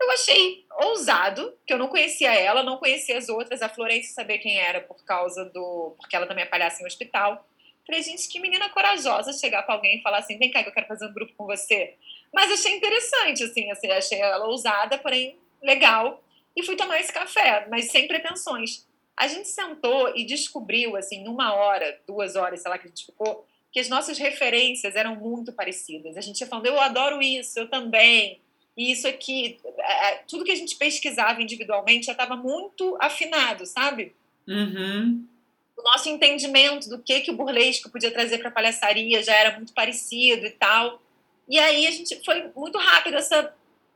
Eu 0.00 0.10
achei 0.12 0.64
ousado, 0.80 1.56
que 1.66 1.72
eu 1.72 1.78
não 1.78 1.88
conhecia 1.88 2.32
ela, 2.32 2.62
não 2.62 2.78
conhecia 2.78 3.18
as 3.18 3.28
outras, 3.28 3.62
a 3.62 3.68
Florência 3.68 4.14
saber 4.14 4.38
quem 4.38 4.58
era 4.58 4.80
por 4.80 5.04
causa 5.04 5.44
do. 5.46 5.94
porque 5.98 6.14
ela 6.14 6.26
também 6.26 6.44
é 6.44 6.48
palhaça 6.48 6.82
em 6.82 6.86
hospital. 6.86 7.44
Falei, 7.84 8.02
gente, 8.02 8.28
que 8.28 8.38
menina 8.38 8.68
corajosa 8.68 9.32
chegar 9.32 9.62
para 9.62 9.74
alguém 9.74 9.98
e 9.98 10.02
falar 10.02 10.18
assim: 10.18 10.38
vem 10.38 10.50
cá 10.50 10.62
que 10.62 10.68
eu 10.68 10.74
quero 10.74 10.86
fazer 10.86 11.06
um 11.06 11.12
grupo 11.12 11.32
com 11.36 11.46
você. 11.46 11.94
Mas 12.32 12.52
achei 12.52 12.76
interessante, 12.76 13.42
assim, 13.42 13.70
assim 13.70 13.90
achei 13.90 14.20
ela 14.20 14.46
ousada, 14.46 14.98
porém 14.98 15.36
legal. 15.62 16.22
E 16.54 16.62
fui 16.64 16.76
tomar 16.76 17.00
esse 17.00 17.12
café, 17.12 17.66
mas 17.68 17.90
sem 17.90 18.06
pretensões. 18.06 18.86
A 19.18 19.26
gente 19.26 19.48
sentou 19.48 20.12
e 20.16 20.24
descobriu, 20.24 20.96
assim, 20.96 21.26
uma 21.26 21.54
hora, 21.54 22.00
duas 22.06 22.36
horas, 22.36 22.60
sei 22.60 22.70
lá 22.70 22.78
que 22.78 22.86
a 22.86 22.88
gente 22.88 23.06
ficou, 23.06 23.46
que 23.72 23.80
as 23.80 23.88
nossas 23.88 24.18
referências 24.18 24.96
eram 24.96 25.16
muito 25.16 25.52
parecidas. 25.52 26.16
A 26.16 26.20
gente 26.20 26.40
ia 26.40 26.46
falando, 26.46 26.66
eu 26.66 26.80
adoro 26.80 27.20
isso, 27.20 27.58
eu 27.58 27.68
também. 27.68 28.40
E 28.76 28.92
isso 28.92 29.08
aqui, 29.08 29.58
é, 29.78 30.10
é, 30.12 30.24
tudo 30.28 30.44
que 30.44 30.52
a 30.52 30.56
gente 30.56 30.76
pesquisava 30.76 31.42
individualmente 31.42 32.06
já 32.06 32.12
estava 32.12 32.36
muito 32.36 32.96
afinado, 33.00 33.66
sabe? 33.66 34.14
Uhum 34.46 35.26
o 35.78 35.82
nosso 35.82 36.08
entendimento 36.08 36.88
do 36.88 36.98
que, 36.98 37.20
que 37.20 37.30
o 37.30 37.36
burlesco 37.36 37.88
podia 37.88 38.10
trazer 38.10 38.38
para 38.38 38.48
a 38.48 38.52
palhaçaria 38.52 39.22
já 39.22 39.34
era 39.34 39.56
muito 39.56 39.72
parecido 39.72 40.44
e 40.44 40.50
tal. 40.50 41.00
E 41.48 41.58
aí 41.58 41.86
a 41.86 41.90
gente 41.90 42.20
foi 42.24 42.50
muito 42.54 42.76
rápido 42.76 43.16
essa 43.16 43.54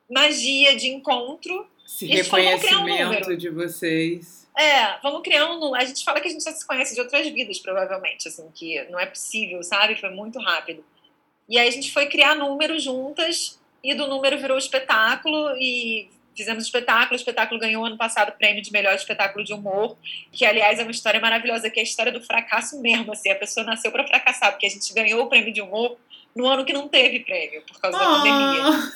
magia 0.08 0.76
de 0.76 0.88
encontro. 0.88 1.66
Esse 1.84 2.06
reconhecimento 2.06 3.30
um 3.30 3.36
de 3.36 3.50
vocês. 3.50 4.41
É, 4.56 4.98
vamos 5.02 5.22
criar 5.22 5.50
um. 5.50 5.74
A 5.74 5.84
gente 5.84 6.04
fala 6.04 6.20
que 6.20 6.28
a 6.28 6.30
gente 6.30 6.44
já 6.44 6.52
se 6.52 6.66
conhece 6.66 6.94
de 6.94 7.00
outras 7.00 7.26
vidas, 7.28 7.58
provavelmente, 7.58 8.28
assim, 8.28 8.50
que 8.54 8.82
não 8.90 9.00
é 9.00 9.06
possível, 9.06 9.62
sabe? 9.62 9.96
Foi 9.96 10.10
muito 10.10 10.38
rápido. 10.38 10.84
E 11.48 11.58
aí 11.58 11.66
a 11.66 11.70
gente 11.70 11.92
foi 11.92 12.06
criar 12.06 12.34
números 12.34 12.82
juntas, 12.82 13.58
e 13.82 13.94
do 13.94 14.06
número 14.06 14.38
virou 14.38 14.56
espetáculo, 14.56 15.56
e 15.56 16.08
fizemos 16.36 16.64
espetáculo, 16.64 17.12
o 17.12 17.16
espetáculo 17.16 17.60
ganhou 17.60 17.84
ano 17.84 17.96
passado 17.96 18.30
o 18.30 18.32
prêmio 18.32 18.62
de 18.62 18.72
melhor 18.72 18.94
espetáculo 18.94 19.44
de 19.44 19.52
humor, 19.52 19.96
que 20.30 20.44
aliás 20.44 20.78
é 20.78 20.82
uma 20.82 20.90
história 20.90 21.20
maravilhosa, 21.20 21.68
que 21.68 21.78
é 21.78 21.82
a 21.82 21.84
história 21.84 22.12
do 22.12 22.22
fracasso 22.22 22.80
mesmo, 22.80 23.12
assim, 23.12 23.30
a 23.30 23.34
pessoa 23.34 23.64
nasceu 23.66 23.90
para 23.92 24.06
fracassar, 24.06 24.52
porque 24.52 24.66
a 24.66 24.70
gente 24.70 24.92
ganhou 24.94 25.24
o 25.24 25.28
prêmio 25.28 25.52
de 25.52 25.60
humor 25.60 25.96
no 26.34 26.46
ano 26.46 26.64
que 26.64 26.72
não 26.72 26.88
teve 26.88 27.20
prêmio, 27.20 27.62
por 27.66 27.78
causa 27.80 27.98
da 27.98 28.04
pandemia. 28.04 28.92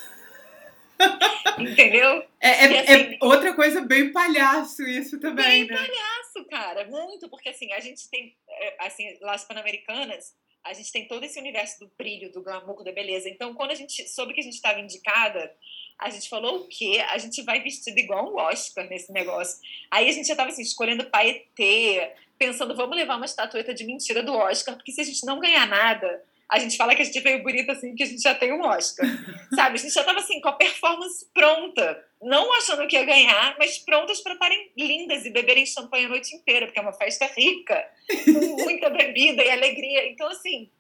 Entendeu? 1.59 2.25
É, 2.41 2.49
é, 2.49 2.73
é 2.73 2.81
assim, 2.81 3.15
é, 3.15 3.19
outra 3.23 3.55
coisa 3.55 3.81
bem 3.81 4.13
palhaço 4.13 4.83
isso 4.83 5.19
também, 5.19 5.67
bem 5.67 5.67
né? 5.67 5.77
palhaço, 5.77 6.45
cara, 6.51 6.85
muito, 6.87 7.29
porque 7.29 7.49
assim, 7.49 7.73
a 7.73 7.81
gente 7.81 8.09
tem, 8.11 8.37
é, 8.49 8.87
assim, 8.87 9.17
Las 9.21 9.45
Pan-Americanas, 9.45 10.35
a 10.63 10.73
gente 10.73 10.93
tem 10.93 11.07
todo 11.07 11.25
esse 11.25 11.39
universo 11.39 11.79
do 11.81 11.91
brilho, 11.97 12.31
do 12.33 12.43
glamour, 12.43 12.83
da 12.83 12.93
beleza. 12.93 13.29
Então, 13.29 13.55
quando 13.55 13.71
a 13.71 13.75
gente 13.75 14.09
soube 14.09 14.35
que 14.35 14.41
a 14.41 14.43
gente 14.43 14.55
estava 14.55 14.81
indicada, 14.81 15.55
a 15.99 16.11
gente 16.11 16.29
falou 16.29 16.61
o 16.61 16.69
quê? 16.69 17.03
A 17.09 17.19
gente 17.19 17.41
vai 17.43 17.63
vestido 17.63 17.99
igual 17.99 18.31
um 18.31 18.37
Oscar 18.37 18.87
nesse 18.89 19.13
negócio. 19.13 19.59
Aí 19.91 20.09
a 20.09 20.13
gente 20.13 20.27
já 20.27 20.35
estava 20.35 20.51
assim, 20.51 20.63
escolhendo 20.63 21.09
paetê, 21.09 22.13
pensando, 22.37 22.75
vamos 22.75 22.97
levar 22.97 23.17
uma 23.17 23.25
estatueta 23.25 23.73
de 23.73 23.85
mentira 23.85 24.23
do 24.23 24.35
Oscar, 24.35 24.75
porque 24.75 24.93
se 24.93 25.01
a 25.01 25.05
gente 25.05 25.25
não 25.25 25.41
ganhar 25.41 25.67
nada, 25.67 26.23
a 26.49 26.59
gente 26.59 26.77
fala 26.77 26.95
que 26.95 27.03
a 27.03 27.05
gente 27.05 27.21
veio 27.21 27.43
bonita 27.43 27.73
assim, 27.73 27.95
que 27.95 28.03
a 28.03 28.07
gente 28.07 28.23
já 28.23 28.35
tem 28.35 28.53
um 28.53 28.63
Oscar. 28.63 29.07
Sabe? 29.55 29.75
A 29.75 29.79
gente 29.79 29.93
já 29.93 30.01
estava 30.01 30.21
assim, 30.21 30.41
com 30.41 30.49
a 30.49 30.53
performance 30.53 31.27
pronta. 31.35 32.05
Não 32.23 32.57
achando 32.57 32.87
que 32.87 32.97
ia 32.97 33.05
ganhar, 33.05 33.57
mas 33.59 33.79
prontas 33.79 34.21
para 34.21 34.35
estarem 34.35 34.71
lindas 34.77 35.25
e 35.25 35.31
beberem 35.31 35.67
champanhe 35.67 36.07
a 36.07 36.09
noite 36.09 36.35
inteira, 36.35 36.67
porque 36.67 36.79
é 36.79 36.83
uma 36.83 36.93
festa 36.93 37.27
rica, 37.27 37.85
com 38.25 38.63
muita 38.63 38.89
bebida 38.91 39.43
e 39.43 39.51
alegria. 39.51 40.09
Então, 40.09 40.29
assim, 40.29 40.71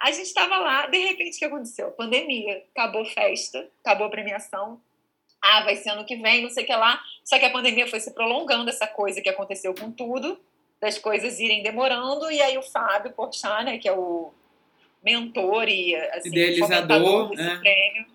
a 0.00 0.12
gente 0.12 0.26
estava 0.26 0.56
lá, 0.58 0.86
de 0.86 0.98
repente, 0.98 1.36
o 1.36 1.38
que 1.38 1.44
aconteceu? 1.44 1.90
Pandemia, 1.90 2.64
acabou 2.74 3.04
festa, 3.04 3.68
acabou 3.84 4.06
a 4.06 4.10
premiação. 4.10 4.80
Ah, 5.42 5.62
vai 5.64 5.76
ser 5.76 5.90
ano 5.90 6.04
que 6.04 6.16
vem, 6.16 6.42
não 6.42 6.50
sei 6.50 6.62
o 6.64 6.66
que 6.66 6.74
lá. 6.74 7.00
Só 7.24 7.38
que 7.38 7.44
a 7.44 7.50
pandemia 7.50 7.86
foi 7.88 7.98
se 7.98 8.12
prolongando, 8.12 8.70
essa 8.70 8.86
coisa 8.86 9.20
que 9.20 9.28
aconteceu 9.28 9.74
com 9.74 9.90
tudo, 9.90 10.38
das 10.80 10.96
coisas 10.96 11.40
irem 11.40 11.62
demorando. 11.62 12.30
E 12.30 12.40
aí 12.40 12.56
o 12.56 12.62
Fábio 12.62 13.12
Porchat, 13.12 13.64
né, 13.64 13.78
que 13.78 13.88
é 13.88 13.92
o 13.92 14.32
mentor 15.02 15.68
e 15.68 15.94
assim, 15.94 16.28
idealizador 16.28 17.30
desse 17.30 17.42
né? 17.42 17.56
prêmio, 17.56 18.06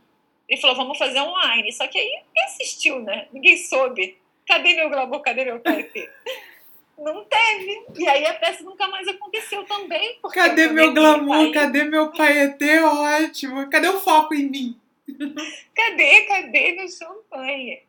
ele 0.47 0.61
falou, 0.61 0.75
vamos 0.75 0.97
fazer 0.97 1.19
online. 1.19 1.71
Só 1.71 1.87
que 1.87 1.97
aí 1.97 2.05
ninguém 2.05 2.43
assistiu, 2.45 2.99
né? 2.99 3.27
Ninguém 3.31 3.57
soube. 3.57 4.17
Cadê 4.45 4.75
meu 4.75 4.89
glamour? 4.89 5.21
Cadê 5.21 5.45
meu 5.45 5.59
PFP? 5.59 6.09
Não 6.97 7.25
teve. 7.25 7.85
E 7.97 8.07
aí 8.07 8.25
a 8.25 8.35
peça 8.35 8.63
nunca 8.63 8.87
mais 8.87 9.07
aconteceu 9.07 9.63
também. 9.65 10.19
Cadê 10.31 10.67
meu 10.67 10.93
glamour? 10.93 11.51
Cadê 11.51 11.83
meu 11.83 12.11
paetê? 12.11 12.79
Ótimo. 12.81 13.69
Cadê 13.69 13.89
o 13.89 13.99
foco 13.99 14.33
em 14.33 14.49
mim? 14.49 14.79
cadê, 15.75 16.21
cadê 16.25 16.73
meu 16.73 16.87
champanhe? 16.87 17.81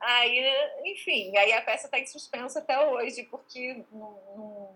Aí, 0.00 0.44
enfim, 0.84 1.36
aí 1.36 1.52
a 1.52 1.62
peça 1.62 1.86
está 1.86 1.98
em 1.98 2.06
suspenso 2.06 2.58
até 2.58 2.78
hoje, 2.86 3.26
porque 3.30 3.82
não, 3.90 4.20
não, 4.36 4.70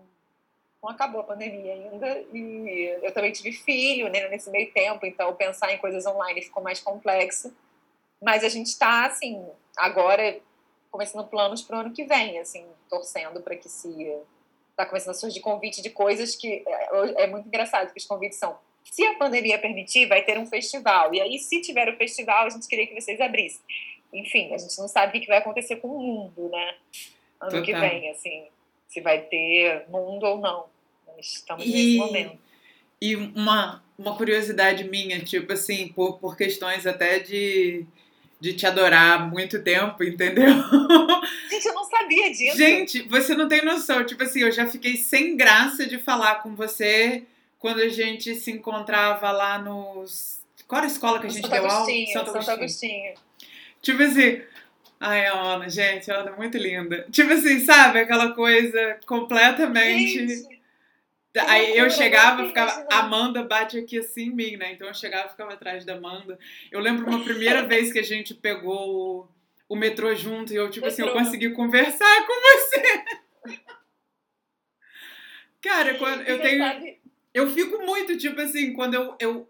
não, 0.83 0.91
acabou 0.91 1.21
a 1.21 1.23
pandemia 1.23 1.73
ainda. 1.73 2.23
E 2.33 2.97
eu 3.01 3.13
também 3.13 3.31
tive 3.31 3.53
filho 3.53 4.09
né, 4.09 4.27
nesse 4.27 4.49
meio 4.49 4.71
tempo, 4.71 5.05
então 5.05 5.33
pensar 5.33 5.71
em 5.71 5.77
coisas 5.77 6.05
online 6.05 6.41
ficou 6.41 6.61
mais 6.61 6.79
complexo. 6.79 7.55
Mas 8.21 8.43
a 8.43 8.49
gente 8.49 8.67
está, 8.67 9.05
assim, 9.05 9.45
agora 9.77 10.39
começando 10.91 11.27
planos 11.27 11.61
para 11.61 11.77
o 11.77 11.79
ano 11.79 11.93
que 11.93 12.03
vem, 12.03 12.37
assim, 12.39 12.65
torcendo 12.89 13.41
para 13.41 13.55
que 13.55 13.67
se 13.67 14.13
está 14.73 14.85
começando 14.85 15.11
a 15.11 15.17
surgir 15.17 15.39
convite 15.39 15.81
de 15.81 15.89
coisas 15.89 16.35
que 16.35 16.63
é, 16.67 17.23
é, 17.23 17.27
muito 17.27 17.47
engraçado 17.47 17.91
que 17.91 17.99
os 17.99 18.05
convites 18.05 18.37
são 18.37 18.57
se 18.83 19.05
a 19.05 19.15
pandemia 19.15 19.59
permitir 19.59 20.07
vai 20.07 20.23
ter 20.23 20.37
um 20.37 20.45
festival 20.45 21.13
e 21.13 21.21
aí 21.21 21.37
se 21.37 21.61
tiver 21.61 21.87
o 21.89 21.95
festival 21.95 22.47
a 22.47 22.49
gente 22.49 22.67
queria 22.67 22.87
que 22.87 22.99
vocês 22.99 23.21
abrissem 23.21 23.61
enfim 24.11 24.53
a 24.53 24.57
gente 24.57 24.77
não 24.79 24.87
sabe 24.87 25.17
o 25.17 25.21
que 25.21 25.27
vai 25.27 25.37
acontecer 25.37 25.75
com 25.77 25.87
o 25.87 26.01
mundo 26.01 26.49
né 26.49 26.75
ano 27.39 27.51
Total. 27.51 27.63
que 27.63 27.73
vem 27.73 28.09
assim 28.09 28.47
se 28.87 28.99
vai 28.99 29.21
ter 29.21 29.87
mundo 29.89 30.23
ou 30.23 30.39
não 30.39 30.65
estamos 31.19 31.65
e, 31.65 31.69
nesse 31.69 31.97
momento 31.97 32.43
e 33.03 33.15
uma 33.17 33.83
uma 33.97 34.15
curiosidade 34.15 34.85
minha 34.85 35.19
tipo 35.23 35.51
assim 35.51 35.89
por, 35.89 36.17
por 36.19 36.37
questões 36.37 36.87
até 36.87 37.19
de 37.19 37.85
de 38.43 38.51
te 38.51 38.67
adorar 38.67 39.21
há 39.21 39.25
muito 39.25 39.63
tempo, 39.63 40.03
entendeu? 40.03 40.53
Gente, 41.49 41.65
eu 41.65 41.73
não 41.73 41.85
sabia 41.85 42.29
disso. 42.29 42.57
Gente, 42.57 43.01
você 43.03 43.35
não 43.35 43.47
tem 43.47 43.63
noção. 43.63 44.03
Tipo 44.03 44.23
assim, 44.23 44.41
eu 44.41 44.51
já 44.51 44.67
fiquei 44.67 44.97
sem 44.97 45.37
graça 45.37 45.85
de 45.85 45.97
falar 45.97 46.43
com 46.43 46.53
você 46.53 47.23
quando 47.57 47.79
a 47.79 47.87
gente 47.87 48.35
se 48.35 48.51
encontrava 48.51 49.31
lá 49.31 49.57
nos. 49.59 50.41
Qual 50.67 50.79
era 50.79 50.87
a 50.87 50.91
escola 50.91 51.21
que 51.21 51.27
a 51.27 51.29
gente 51.29 51.47
deu 51.49 51.65
aula? 51.65 51.85
Santo 51.85 51.89
Agostinho. 51.89 52.43
Santo 52.43 52.51
Agostinho. 52.51 53.13
Tipo 53.81 54.03
assim. 54.03 54.41
Ai, 54.99 55.25
a 55.25 55.33
Ana, 55.33 55.69
gente, 55.69 56.11
ela 56.11 56.29
é 56.29 56.35
muito 56.35 56.57
linda. 56.57 57.07
Tipo 57.11 57.31
assim, 57.31 57.61
sabe? 57.61 57.99
Aquela 57.99 58.33
coisa 58.33 58.99
completamente. 59.05 60.27
Gente 60.27 60.52
Aí 61.47 61.75
eu 61.75 61.89
chegava, 61.89 62.45
ficava. 62.45 62.85
Amanda 62.91 63.43
bate 63.43 63.77
aqui 63.77 63.97
assim 63.97 64.27
em 64.27 64.35
mim, 64.35 64.57
né? 64.57 64.73
Então 64.73 64.87
eu 64.87 64.93
chegava 64.93 65.27
e 65.27 65.31
ficava 65.31 65.53
atrás 65.53 65.83
da 65.83 65.95
Amanda. 65.95 66.37
Eu 66.71 66.79
lembro 66.79 67.07
uma 67.07 67.23
primeira 67.23 67.63
vez 67.65 67.91
que 67.91 67.99
a 67.99 68.03
gente 68.03 68.35
pegou 68.35 69.27
o, 69.67 69.69
o 69.69 69.75
metrô 69.75 70.13
junto 70.13 70.53
e 70.53 70.55
eu, 70.55 70.69
tipo 70.69 70.85
metrô. 70.85 70.87
assim, 70.87 71.01
eu 71.01 71.13
consegui 71.13 71.49
conversar 71.51 72.27
com 72.27 72.33
você. 72.33 73.03
Cara, 75.61 75.95
quando 75.95 76.21
eu 76.21 76.39
tenho. 76.39 76.97
Eu 77.33 77.49
fico 77.49 77.83
muito, 77.83 78.15
tipo 78.15 78.39
assim, 78.39 78.73
quando 78.73 78.93
eu, 78.93 79.15
eu. 79.19 79.49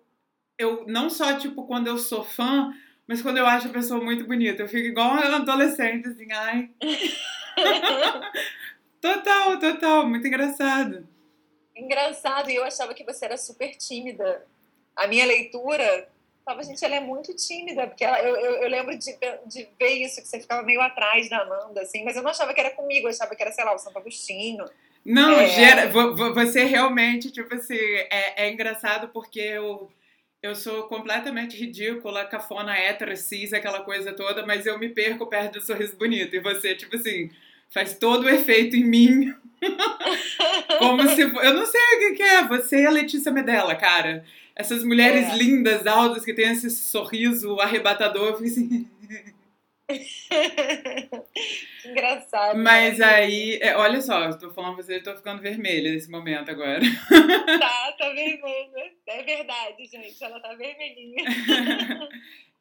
Eu 0.57 0.85
não 0.87 1.09
só, 1.09 1.37
tipo, 1.37 1.65
quando 1.65 1.87
eu 1.87 1.97
sou 1.97 2.23
fã, 2.23 2.71
mas 3.07 3.21
quando 3.21 3.39
eu 3.39 3.45
acho 3.45 3.67
a 3.67 3.71
pessoa 3.71 4.01
muito 4.01 4.25
bonita. 4.25 4.63
Eu 4.63 4.69
fico 4.69 4.87
igual 4.87 5.11
uma 5.11 5.35
adolescente, 5.35 6.07
assim, 6.07 6.31
ai. 6.31 6.69
total, 9.01 9.59
total, 9.59 10.07
muito 10.07 10.25
engraçado. 10.25 11.05
Engraçado, 11.75 12.49
e 12.49 12.55
eu 12.55 12.63
achava 12.63 12.93
que 12.93 13.03
você 13.03 13.25
era 13.25 13.37
super 13.37 13.75
tímida. 13.75 14.45
A 14.95 15.07
minha 15.07 15.25
leitura 15.25 16.07
Falava, 16.45 16.63
gente, 16.63 16.83
ela 16.83 16.95
é 16.95 16.99
muito 16.99 17.33
tímida, 17.33 17.87
porque 17.87 18.03
ela, 18.03 18.19
eu, 18.19 18.35
eu, 18.35 18.51
eu, 18.63 18.69
lembro 18.69 18.97
de, 18.97 19.17
de 19.45 19.67
ver 19.79 19.93
isso, 20.03 20.21
que 20.21 20.27
você 20.27 20.41
ficava 20.41 20.61
meio 20.61 20.81
atrás 20.81 21.29
da 21.29 21.41
Amanda, 21.41 21.81
assim, 21.81 22.03
mas 22.03 22.17
eu 22.17 22.21
não 22.21 22.31
achava 22.31 22.53
que 22.53 22.59
era 22.59 22.71
comigo, 22.71 23.07
eu 23.07 23.11
achava 23.11 23.33
que 23.33 23.41
era, 23.41 23.51
sei 23.51 23.63
lá, 23.63 23.73
o 23.73 23.77
Santo 23.77 23.97
Agostinho. 23.97 24.65
Não, 25.05 25.39
é... 25.39 25.47
gera, 25.47 25.87
você 25.87 26.65
realmente, 26.65 27.31
tipo 27.31 27.53
assim, 27.55 27.77
é, 27.77 28.43
é 28.45 28.51
engraçado 28.51 29.07
porque 29.07 29.39
eu, 29.39 29.89
eu 30.41 30.53
sou 30.53 30.83
completamente 30.83 31.55
ridícula, 31.55 32.25
cafona, 32.25 32.77
hétero, 32.77 33.15
cis, 33.15 33.53
aquela 33.53 33.81
coisa 33.81 34.11
toda, 34.11 34.45
mas 34.45 34.65
eu 34.65 34.77
me 34.77 34.89
perco 34.89 35.25
perto 35.27 35.59
do 35.59 35.65
sorriso 35.65 35.95
bonito. 35.95 36.35
E 36.35 36.41
você, 36.41 36.75
tipo 36.75 36.97
assim, 36.97 37.31
faz 37.73 37.97
todo 37.97 38.25
o 38.25 38.29
efeito 38.29 38.75
em 38.75 38.83
mim. 38.83 39.33
Como 40.79 41.07
se. 41.09 41.21
Eu 41.21 41.53
não 41.53 41.65
sei 41.65 42.11
o 42.11 42.15
que, 42.15 42.23
é. 42.23 42.47
Você 42.47 42.83
e 42.83 42.85
a 42.85 42.91
Letícia 42.91 43.31
Medella, 43.31 43.75
cara. 43.75 44.23
Essas 44.55 44.83
mulheres 44.83 45.29
é. 45.29 45.35
lindas, 45.35 45.87
altas, 45.87 46.23
que 46.23 46.33
têm 46.33 46.51
esse 46.51 46.69
sorriso 46.69 47.59
arrebatador. 47.59 48.37
Eu 48.39 48.45
assim. 48.45 48.87
Engraçado. 51.85 52.57
Mas 52.57 52.99
né? 52.99 53.05
aí, 53.05 53.59
é, 53.61 53.75
olha 53.75 53.99
só, 54.01 54.31
tô 54.33 54.51
falando 54.51 54.75
pra 54.75 54.83
você, 54.83 54.97
eu 54.97 55.03
tô 55.03 55.15
ficando 55.15 55.41
vermelha 55.41 55.91
nesse 55.91 56.09
momento 56.09 56.49
agora. 56.51 56.81
Tá, 57.59 57.91
tá 57.97 58.09
vermelha. 58.09 58.93
É 59.07 59.23
verdade, 59.23 59.85
gente, 59.85 60.23
ela 60.23 60.39
tá 60.39 60.53
vermelhinha. 60.55 61.23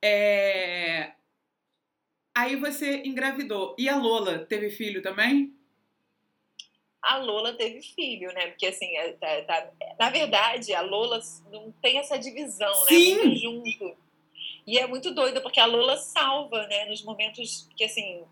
é... 0.02 1.12
Aí 2.34 2.56
você 2.56 3.02
engravidou. 3.04 3.76
E 3.78 3.88
a 3.88 3.96
Lola 3.96 4.40
teve 4.40 4.70
filho 4.70 5.02
também? 5.02 5.54
a 7.02 7.16
Lola 7.16 7.52
teve 7.54 7.82
filho, 7.82 8.32
né? 8.32 8.46
Porque 8.46 8.66
assim, 8.66 8.96
é, 8.96 9.12
tá, 9.12 9.42
tá, 9.42 9.70
na 9.98 10.08
verdade, 10.08 10.72
a 10.72 10.82
Lola 10.82 11.20
não 11.50 11.72
tem 11.82 11.98
essa 11.98 12.16
divisão, 12.16 12.72
Sim. 12.86 13.16
né? 13.16 13.24
Muito 13.24 13.40
junto. 13.40 13.96
E 14.64 14.78
é 14.78 14.86
muito 14.86 15.12
doido, 15.12 15.40
porque 15.40 15.58
a 15.58 15.66
Lola 15.66 15.96
salva, 15.96 16.66
né? 16.68 16.84
Nos 16.84 17.02
momentos 17.02 17.68
que, 17.76 17.82
assim, 17.82 18.22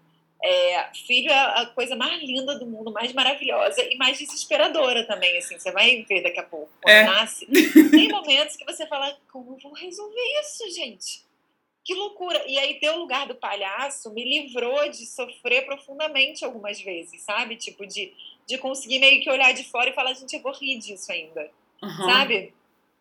é, 0.40 0.84
filho 0.94 1.28
é 1.28 1.62
a 1.62 1.66
coisa 1.66 1.96
mais 1.96 2.22
linda 2.22 2.56
do 2.56 2.66
mundo, 2.66 2.92
mais 2.92 3.12
maravilhosa 3.12 3.82
e 3.82 3.96
mais 3.96 4.16
desesperadora 4.16 5.04
também, 5.04 5.36
assim. 5.36 5.58
Você 5.58 5.72
vai 5.72 6.04
ver 6.08 6.22
daqui 6.22 6.38
a 6.38 6.44
pouco, 6.44 6.70
quando 6.80 6.94
é. 6.94 7.04
nasce. 7.04 7.46
Tem 7.90 8.08
momentos 8.08 8.54
que 8.54 8.64
você 8.64 8.86
fala, 8.86 9.18
como 9.32 9.54
eu 9.54 9.58
vou 9.58 9.72
resolver 9.72 10.40
isso, 10.40 10.70
gente? 10.70 11.24
Que 11.90 11.94
loucura! 11.96 12.40
E 12.46 12.56
aí, 12.56 12.74
ter 12.78 12.88
o 12.90 12.98
lugar 13.00 13.26
do 13.26 13.34
palhaço 13.34 14.14
me 14.14 14.22
livrou 14.22 14.88
de 14.88 15.04
sofrer 15.06 15.66
profundamente 15.66 16.44
algumas 16.44 16.80
vezes, 16.80 17.20
sabe? 17.22 17.56
Tipo, 17.56 17.84
de 17.84 18.12
de 18.46 18.58
conseguir 18.58 19.00
meio 19.00 19.20
que 19.20 19.28
olhar 19.28 19.52
de 19.52 19.64
fora 19.64 19.90
e 19.90 19.92
falar, 19.92 20.14
gente, 20.14 20.36
eu 20.36 20.40
vou 20.40 20.52
rir 20.52 20.78
disso 20.78 21.10
ainda, 21.10 21.50
uhum. 21.82 21.90
sabe? 21.90 22.54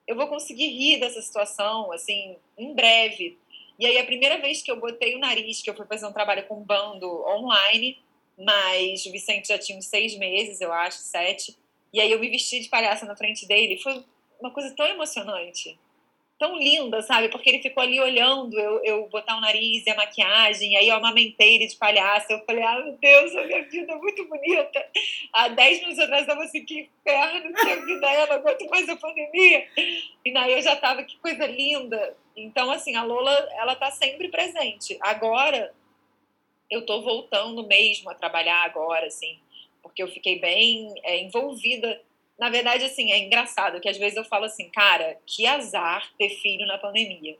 Eu 0.08 0.16
vou 0.16 0.26
conseguir 0.26 0.70
rir 0.70 1.00
dessa 1.00 1.22
situação, 1.22 1.92
assim, 1.92 2.36
em 2.58 2.74
breve. 2.74 3.38
E 3.78 3.86
aí, 3.86 4.00
a 4.00 4.06
primeira 4.06 4.40
vez 4.40 4.64
que 4.64 4.72
eu 4.72 4.80
botei 4.80 5.16
o 5.16 5.20
nariz, 5.20 5.62
que 5.62 5.70
eu 5.70 5.76
fui 5.76 5.86
fazer 5.86 6.08
um 6.08 6.12
trabalho 6.12 6.48
com 6.48 6.56
bando 6.56 7.08
online, 7.28 8.00
mas 8.36 9.06
o 9.06 9.12
Vicente 9.12 9.50
já 9.50 9.60
tinha 9.60 9.78
uns 9.78 9.86
seis 9.86 10.18
meses, 10.18 10.62
eu 10.62 10.74
acho, 10.74 10.98
sete, 10.98 11.56
e 11.94 12.02
aí 12.02 12.12
eu 12.12 12.20
me 12.20 12.28
vesti 12.28 12.60
de 12.60 12.70
palhaça 12.70 13.06
na 13.06 13.16
frente 13.16 13.48
dele, 13.48 13.78
foi 13.78 14.04
uma 14.40 14.50
coisa 14.50 14.76
tão 14.76 14.88
emocionante 14.88 15.78
tão 16.40 16.58
linda, 16.58 17.02
sabe? 17.02 17.28
Porque 17.28 17.50
ele 17.50 17.62
ficou 17.62 17.84
ali 17.84 18.00
olhando 18.00 18.58
eu, 18.58 18.82
eu 18.86 19.10
botar 19.10 19.38
o 19.38 19.42
nariz 19.42 19.86
e 19.86 19.90
a 19.90 19.96
maquiagem, 19.96 20.78
aí 20.78 20.88
eu 20.88 20.96
amamentei 20.96 21.56
ele 21.56 21.68
de 21.68 21.76
palhaço. 21.76 22.32
Eu 22.32 22.44
falei, 22.46 22.64
ah, 22.64 22.80
meu 22.82 22.94
Deus, 22.94 23.36
a 23.36 23.44
minha 23.44 23.62
vida 23.64 23.92
é 23.92 23.96
muito 23.96 24.26
bonita. 24.26 24.88
Há 25.34 25.50
10 25.50 25.80
minutos 25.82 26.00
atrás 26.00 26.22
eu 26.22 26.30
estava 26.30 26.44
assim, 26.46 26.64
que 26.64 26.80
inferno, 26.80 27.54
que 27.54 27.70
a 27.70 27.76
vida 27.76 28.08
é, 28.10 28.32
aguento 28.32 28.70
mais 28.70 28.88
a 28.88 28.96
pandemia. 28.96 29.68
E 30.26 30.38
aí 30.38 30.54
eu 30.54 30.62
já 30.62 30.74
estava, 30.74 31.04
que 31.04 31.18
coisa 31.18 31.46
linda. 31.46 32.16
Então, 32.36 32.72
assim, 32.72 32.96
a 32.96 33.04
Lola, 33.04 33.34
ela 33.58 33.76
tá 33.76 33.92
sempre 33.92 34.30
presente. 34.30 34.98
Agora, 35.02 35.74
eu 36.72 36.86
tô 36.86 37.02
voltando 37.02 37.68
mesmo 37.68 38.10
a 38.10 38.16
trabalhar 38.16 38.64
agora, 38.64 39.08
assim, 39.08 39.38
porque 39.84 40.02
eu 40.02 40.08
fiquei 40.08 40.40
bem 40.40 40.94
é, 41.04 41.20
envolvida 41.20 42.02
na 42.40 42.50
verdade, 42.50 42.86
assim, 42.86 43.12
é 43.12 43.20
engraçado 43.20 43.80
que 43.82 43.90
às 43.90 43.98
vezes 43.98 44.18
eu 44.18 44.24
falo 44.24 44.46
assim, 44.46 44.70
cara, 44.70 45.20
que 45.26 45.46
azar 45.46 46.10
ter 46.18 46.30
filho 46.30 46.66
na 46.66 46.78
pandemia. 46.78 47.38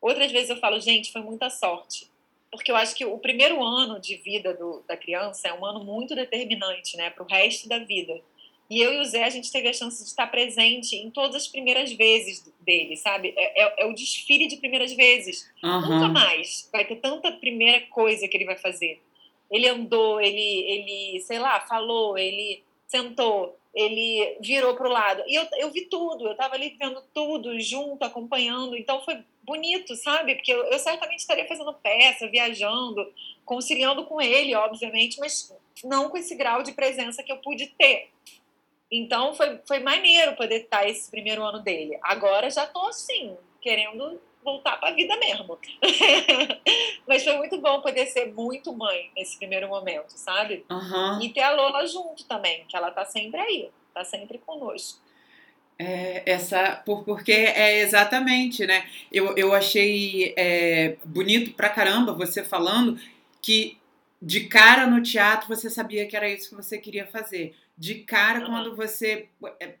Outras 0.00 0.30
vezes 0.30 0.50
eu 0.50 0.56
falo, 0.56 0.80
gente, 0.80 1.12
foi 1.12 1.20
muita 1.20 1.50
sorte. 1.50 2.08
Porque 2.50 2.70
eu 2.70 2.76
acho 2.76 2.94
que 2.94 3.04
o 3.04 3.18
primeiro 3.18 3.62
ano 3.62 4.00
de 4.00 4.16
vida 4.16 4.54
do, 4.54 4.84
da 4.86 4.96
criança 4.96 5.48
é 5.48 5.52
um 5.52 5.64
ano 5.66 5.84
muito 5.84 6.14
determinante, 6.14 6.96
né, 6.96 7.10
para 7.10 7.24
o 7.24 7.26
resto 7.26 7.68
da 7.68 7.78
vida. 7.80 8.20
E 8.68 8.80
eu 8.80 8.92
e 8.94 9.00
o 9.00 9.04
Zé, 9.04 9.24
a 9.24 9.30
gente 9.30 9.50
teve 9.50 9.68
a 9.68 9.72
chance 9.72 10.02
de 10.02 10.08
estar 10.08 10.26
presente 10.28 10.96
em 10.96 11.10
todas 11.10 11.36
as 11.36 11.48
primeiras 11.48 11.92
vezes 11.92 12.44
dele, 12.60 12.96
sabe? 12.96 13.32
É, 13.36 13.62
é, 13.62 13.74
é 13.78 13.86
o 13.86 13.94
desfile 13.94 14.48
de 14.48 14.56
primeiras 14.56 14.92
vezes. 14.92 15.48
Uhum. 15.62 15.80
Nunca 15.80 16.08
mais 16.08 16.68
vai 16.72 16.84
ter 16.84 16.96
tanta 16.96 17.30
primeira 17.32 17.80
coisa 17.88 18.26
que 18.26 18.36
ele 18.36 18.44
vai 18.44 18.56
fazer. 18.56 19.00
Ele 19.50 19.68
andou, 19.68 20.20
ele, 20.20 20.40
ele 20.40 21.20
sei 21.20 21.38
lá, 21.38 21.60
falou, 21.60 22.18
ele 22.18 22.64
sentou, 22.88 23.56
ele 23.76 24.38
virou 24.40 24.74
para 24.74 24.88
o 24.88 24.90
lado. 24.90 25.22
E 25.26 25.34
eu, 25.34 25.46
eu 25.58 25.70
vi 25.70 25.82
tudo, 25.82 26.24
eu 26.26 26.32
estava 26.32 26.54
ali 26.54 26.74
vendo 26.80 27.02
tudo 27.12 27.60
junto, 27.60 28.02
acompanhando, 28.02 28.74
então 28.74 29.04
foi 29.04 29.22
bonito, 29.42 29.94
sabe? 29.94 30.34
Porque 30.34 30.50
eu, 30.50 30.64
eu, 30.64 30.78
certamente 30.78 31.20
estaria 31.20 31.46
fazendo 31.46 31.74
peça, 31.74 32.26
viajando, 32.26 33.12
conciliando 33.44 34.06
com 34.06 34.18
ele, 34.18 34.54
obviamente, 34.54 35.20
mas 35.20 35.54
não 35.84 36.08
com 36.08 36.16
esse 36.16 36.34
grau 36.34 36.62
de 36.62 36.72
presença 36.72 37.22
que 37.22 37.30
eu 37.30 37.36
pude 37.36 37.66
ter. 37.66 38.08
Então 38.90 39.34
foi, 39.34 39.60
foi 39.68 39.80
maneiro 39.80 40.34
poder 40.36 40.62
estar 40.62 40.88
esse 40.88 41.10
primeiro 41.10 41.42
ano 41.42 41.60
dele. 41.60 41.98
Agora 42.02 42.48
já 42.48 42.64
estou 42.64 42.88
assim, 42.88 43.36
querendo 43.60 44.18
voltar 44.46 44.76
para 44.76 44.90
a 44.90 44.94
vida 44.94 45.16
mesmo. 45.18 45.58
Mas 47.06 47.24
foi 47.24 47.36
muito 47.36 47.60
bom 47.60 47.80
poder 47.80 48.06
ser 48.06 48.32
muito 48.32 48.72
mãe 48.72 49.10
nesse 49.16 49.36
primeiro 49.36 49.68
momento, 49.68 50.12
sabe? 50.12 50.64
Uhum. 50.70 51.20
E 51.20 51.30
ter 51.30 51.42
a 51.42 51.52
Lola 51.52 51.84
junto 51.84 52.24
também, 52.24 52.64
que 52.68 52.76
ela 52.76 52.92
tá 52.92 53.04
sempre 53.04 53.40
aí, 53.40 53.68
tá 53.92 54.04
sempre 54.04 54.38
conosco. 54.38 55.04
É, 55.78 56.22
essa 56.24 56.76
por, 56.86 57.04
porque 57.04 57.32
é 57.32 57.80
exatamente, 57.80 58.64
né? 58.64 58.88
Eu, 59.12 59.36
eu 59.36 59.52
achei 59.52 60.32
é, 60.36 60.96
bonito 61.04 61.52
pra 61.52 61.68
caramba 61.68 62.12
você 62.12 62.42
falando 62.42 62.98
que 63.42 63.76
de 64.22 64.44
cara 64.48 64.86
no 64.86 65.02
teatro 65.02 65.48
você 65.48 65.68
sabia 65.68 66.06
que 66.06 66.16
era 66.16 66.28
isso 66.28 66.48
que 66.48 66.54
você 66.54 66.78
queria 66.78 67.06
fazer. 67.06 67.54
De 67.76 67.96
cara, 67.96 68.40
uhum. 68.40 68.46
quando 68.46 68.76
você 68.76 69.28
é, 69.60 69.74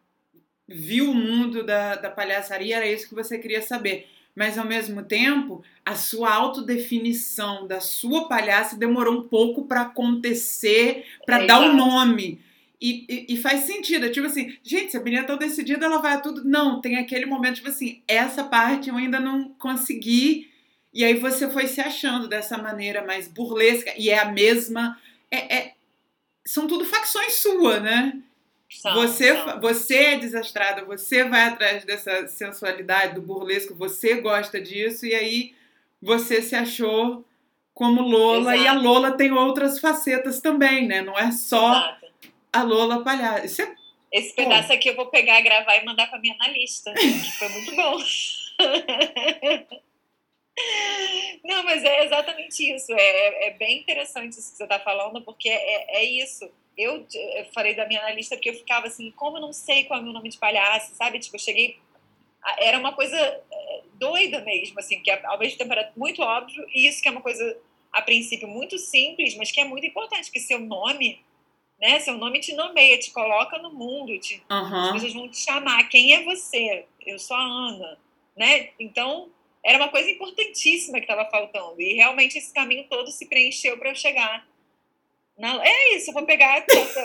viu 0.68 1.10
o 1.10 1.14
mundo 1.14 1.64
da, 1.64 1.94
da 1.94 2.10
palhaçaria, 2.10 2.76
era 2.76 2.86
isso 2.86 3.08
que 3.08 3.14
você 3.14 3.38
queria 3.38 3.62
saber 3.62 4.06
mas 4.36 4.58
ao 4.58 4.66
mesmo 4.66 5.02
tempo 5.02 5.64
a 5.82 5.94
sua 5.94 6.32
autodefinição 6.34 7.66
da 7.66 7.80
sua 7.80 8.28
palhaça 8.28 8.76
demorou 8.76 9.20
um 9.20 9.22
pouco 9.22 9.64
para 9.64 9.80
acontecer, 9.80 11.06
para 11.24 11.46
dar 11.46 11.62
o 11.62 11.70
um 11.70 11.76
nome. 11.76 12.44
E, 12.78 13.06
e, 13.08 13.34
e, 13.34 13.36
faz 13.38 13.62
sentido, 13.62 14.04
é 14.04 14.10
tipo 14.10 14.26
assim, 14.26 14.54
gente, 14.62 14.90
se 14.90 14.98
a 14.98 15.00
menina 15.00 15.24
tá 15.24 15.34
decidida, 15.34 15.86
ela 15.86 16.02
vai 16.02 16.12
a 16.12 16.20
tudo. 16.20 16.44
Não, 16.44 16.82
tem 16.82 16.96
aquele 16.96 17.24
momento, 17.24 17.56
tipo 17.56 17.70
assim, 17.70 18.02
essa 18.06 18.44
parte 18.44 18.90
eu 18.90 18.96
ainda 18.96 19.18
não 19.18 19.48
consegui. 19.58 20.50
E 20.92 21.02
aí 21.02 21.14
você 21.14 21.48
foi 21.48 21.66
se 21.66 21.80
achando 21.80 22.28
dessa 22.28 22.58
maneira 22.58 23.02
mais 23.06 23.28
burlesca. 23.28 23.94
E 23.96 24.10
é 24.10 24.18
a 24.18 24.30
mesma. 24.30 25.00
É, 25.30 25.56
é 25.56 25.72
são 26.44 26.66
tudo 26.66 26.84
facções 26.84 27.34
suas, 27.34 27.82
né? 27.82 28.20
São, 28.68 28.94
você, 28.94 29.34
são. 29.34 29.60
você 29.60 29.96
é 29.96 30.16
desastrada, 30.18 30.84
você 30.84 31.24
vai 31.24 31.44
atrás 31.44 31.84
dessa 31.84 32.26
sensualidade, 32.26 33.14
do 33.14 33.22
burlesco, 33.22 33.74
você 33.74 34.20
gosta 34.20 34.60
disso, 34.60 35.06
e 35.06 35.14
aí 35.14 35.54
você 36.02 36.42
se 36.42 36.54
achou 36.54 37.24
como 37.72 38.02
Lola, 38.02 38.56
Exato. 38.56 38.64
e 38.64 38.68
a 38.68 38.72
Lola 38.72 39.16
tem 39.16 39.32
outras 39.32 39.78
facetas 39.78 40.40
também, 40.40 40.86
né? 40.86 41.02
Não 41.02 41.16
é 41.18 41.30
só 41.30 41.70
Exato. 41.70 42.06
a 42.52 42.62
Lola 42.62 43.04
palhaça. 43.04 43.62
É... 43.62 43.76
Esse 44.12 44.34
pedaço 44.34 44.72
aqui 44.72 44.88
eu 44.88 44.96
vou 44.96 45.06
pegar, 45.06 45.40
gravar 45.42 45.76
e 45.76 45.84
mandar 45.84 46.08
para 46.08 46.18
minha 46.18 46.34
analista, 46.34 46.92
que 46.94 47.38
foi 47.38 47.48
muito 47.50 47.76
bom. 47.76 47.98
Não, 51.44 51.62
mas 51.64 51.84
é 51.84 52.04
exatamente 52.06 52.74
isso. 52.74 52.92
É, 52.92 53.48
é 53.48 53.50
bem 53.58 53.80
interessante 53.80 54.38
isso 54.38 54.52
que 54.52 54.56
você 54.56 54.64
está 54.64 54.80
falando, 54.80 55.20
porque 55.22 55.50
é, 55.50 55.98
é 55.98 56.04
isso 56.04 56.50
eu, 56.76 57.06
eu 57.14 57.44
falei 57.54 57.74
da 57.74 57.86
minha 57.86 58.00
analista 58.00 58.36
porque 58.36 58.50
eu 58.50 58.54
ficava 58.54 58.86
assim, 58.86 59.10
como 59.12 59.38
eu 59.38 59.40
não 59.40 59.52
sei 59.52 59.84
qual 59.84 59.98
é 59.98 60.02
o 60.02 60.04
meu 60.04 60.12
nome 60.12 60.28
de 60.28 60.38
palhaço, 60.38 60.94
sabe? 60.94 61.18
Tipo, 61.18 61.36
eu 61.36 61.40
cheguei. 61.40 61.78
Era 62.58 62.78
uma 62.78 62.92
coisa 62.92 63.16
é, 63.16 63.82
doida 63.94 64.40
mesmo, 64.42 64.78
assim, 64.78 64.96
porque 64.96 65.10
ao 65.10 65.38
mesmo 65.38 65.58
tempo 65.58 65.72
era 65.72 65.92
muito 65.96 66.22
óbvio, 66.22 66.64
e 66.72 66.86
isso 66.86 67.02
que 67.02 67.08
é 67.08 67.10
uma 67.10 67.22
coisa, 67.22 67.58
a 67.92 68.02
princípio, 68.02 68.46
muito 68.46 68.78
simples, 68.78 69.34
mas 69.36 69.50
que 69.50 69.60
é 69.60 69.64
muito 69.64 69.86
importante, 69.86 70.30
que 70.30 70.38
seu 70.38 70.60
nome, 70.60 71.20
né? 71.80 71.98
Seu 72.00 72.16
nome 72.16 72.40
te 72.40 72.54
nomeia, 72.54 72.98
te 72.98 73.10
coloca 73.10 73.58
no 73.58 73.72
mundo, 73.72 74.18
te, 74.20 74.42
uhum. 74.50 74.80
as 74.84 74.92
pessoas 74.92 75.14
vão 75.14 75.28
te 75.28 75.38
chamar. 75.38 75.88
Quem 75.88 76.14
é 76.14 76.22
você? 76.22 76.84
Eu 77.04 77.18
sou 77.18 77.36
a 77.36 77.42
Ana, 77.42 77.98
né? 78.36 78.70
Então, 78.78 79.30
era 79.64 79.78
uma 79.78 79.88
coisa 79.88 80.08
importantíssima 80.10 80.98
que 80.98 81.10
estava 81.10 81.28
faltando, 81.28 81.80
e 81.80 81.94
realmente 81.94 82.38
esse 82.38 82.52
caminho 82.52 82.86
todo 82.88 83.10
se 83.10 83.26
preencheu 83.26 83.78
para 83.78 83.90
eu 83.90 83.94
chegar 83.96 84.46
não, 85.38 85.62
é 85.62 85.94
isso, 85.94 86.10
eu 86.10 86.14
vou 86.14 86.24
pegar, 86.24 86.64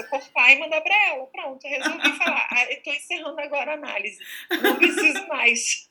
cortar 0.09 0.51
e 0.53 0.59
mandar 0.59 0.81
para 0.81 0.95
ela. 1.09 1.25
Pronto, 1.27 1.67
resolvi 1.67 2.11
falar. 2.17 2.47
Ah, 2.51 2.71
Estou 2.71 2.93
encerrando 2.93 3.39
agora 3.39 3.71
a 3.71 3.75
análise. 3.75 4.19
Não 4.61 4.75
preciso 4.77 5.27
mais. 5.27 5.89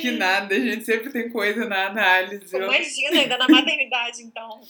Que 0.00 0.10
nada, 0.12 0.54
a 0.54 0.60
gente 0.60 0.84
sempre 0.84 1.10
tem 1.10 1.30
coisa 1.30 1.66
na 1.66 1.86
análise. 1.86 2.56
Imagina, 2.56 3.20
ainda 3.20 3.38
na 3.38 3.48
maternidade, 3.48 4.22
então. 4.22 4.60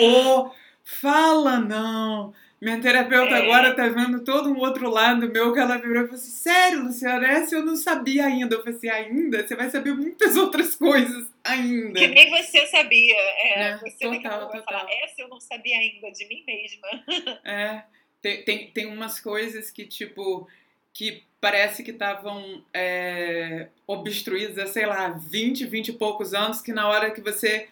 Oh, 0.00 0.50
fala 0.84 1.58
não! 1.60 2.34
Minha 2.60 2.80
terapeuta 2.80 3.36
é. 3.36 3.42
agora 3.42 3.74
tá 3.74 3.88
vendo 3.88 4.24
todo 4.24 4.50
um 4.50 4.58
outro 4.58 4.90
lado 4.90 5.30
meu 5.30 5.52
que 5.52 5.60
ela 5.60 5.78
virou 5.78 6.02
e 6.02 6.06
falou 6.06 6.14
assim: 6.14 6.30
Sério, 6.30 6.84
Luciana, 6.84 7.26
essa 7.28 7.54
eu 7.54 7.64
não 7.64 7.76
sabia 7.76 8.26
ainda. 8.26 8.56
Eu 8.56 8.64
falei 8.64 8.74
assim: 8.74 8.88
Ainda? 8.88 9.46
Você 9.46 9.54
vai 9.54 9.70
saber 9.70 9.94
muitas 9.94 10.34
outras 10.36 10.74
coisas 10.74 11.30
ainda. 11.44 11.98
Que 11.98 12.08
nem 12.08 12.30
você 12.30 12.66
sabia. 12.66 13.14
É, 13.14 13.60
é 13.60 13.78
você 13.78 13.90
total, 13.90 14.10
daqui 14.10 14.26
a 14.26 14.38
pouco 14.38 14.52
vai 14.52 14.62
falar: 14.62 14.86
Essa 15.04 15.22
eu 15.22 15.28
não 15.28 15.40
sabia 15.40 15.78
ainda 15.78 16.10
de 16.10 16.26
mim 16.26 16.44
mesma. 16.46 17.38
É. 17.44 17.82
Tem, 18.20 18.42
tem, 18.42 18.70
tem 18.72 18.86
umas 18.86 19.20
coisas 19.20 19.70
que, 19.70 19.86
tipo, 19.86 20.48
que 20.92 21.22
parece 21.40 21.84
que 21.84 21.92
estavam 21.92 22.64
é, 22.74 23.68
obstruídas, 23.86 24.70
sei 24.70 24.86
lá, 24.86 25.10
20, 25.10 25.64
20 25.66 25.88
e 25.88 25.92
poucos 25.92 26.34
anos, 26.34 26.60
que 26.60 26.72
na 26.72 26.88
hora 26.88 27.12
que 27.12 27.20
você 27.20 27.68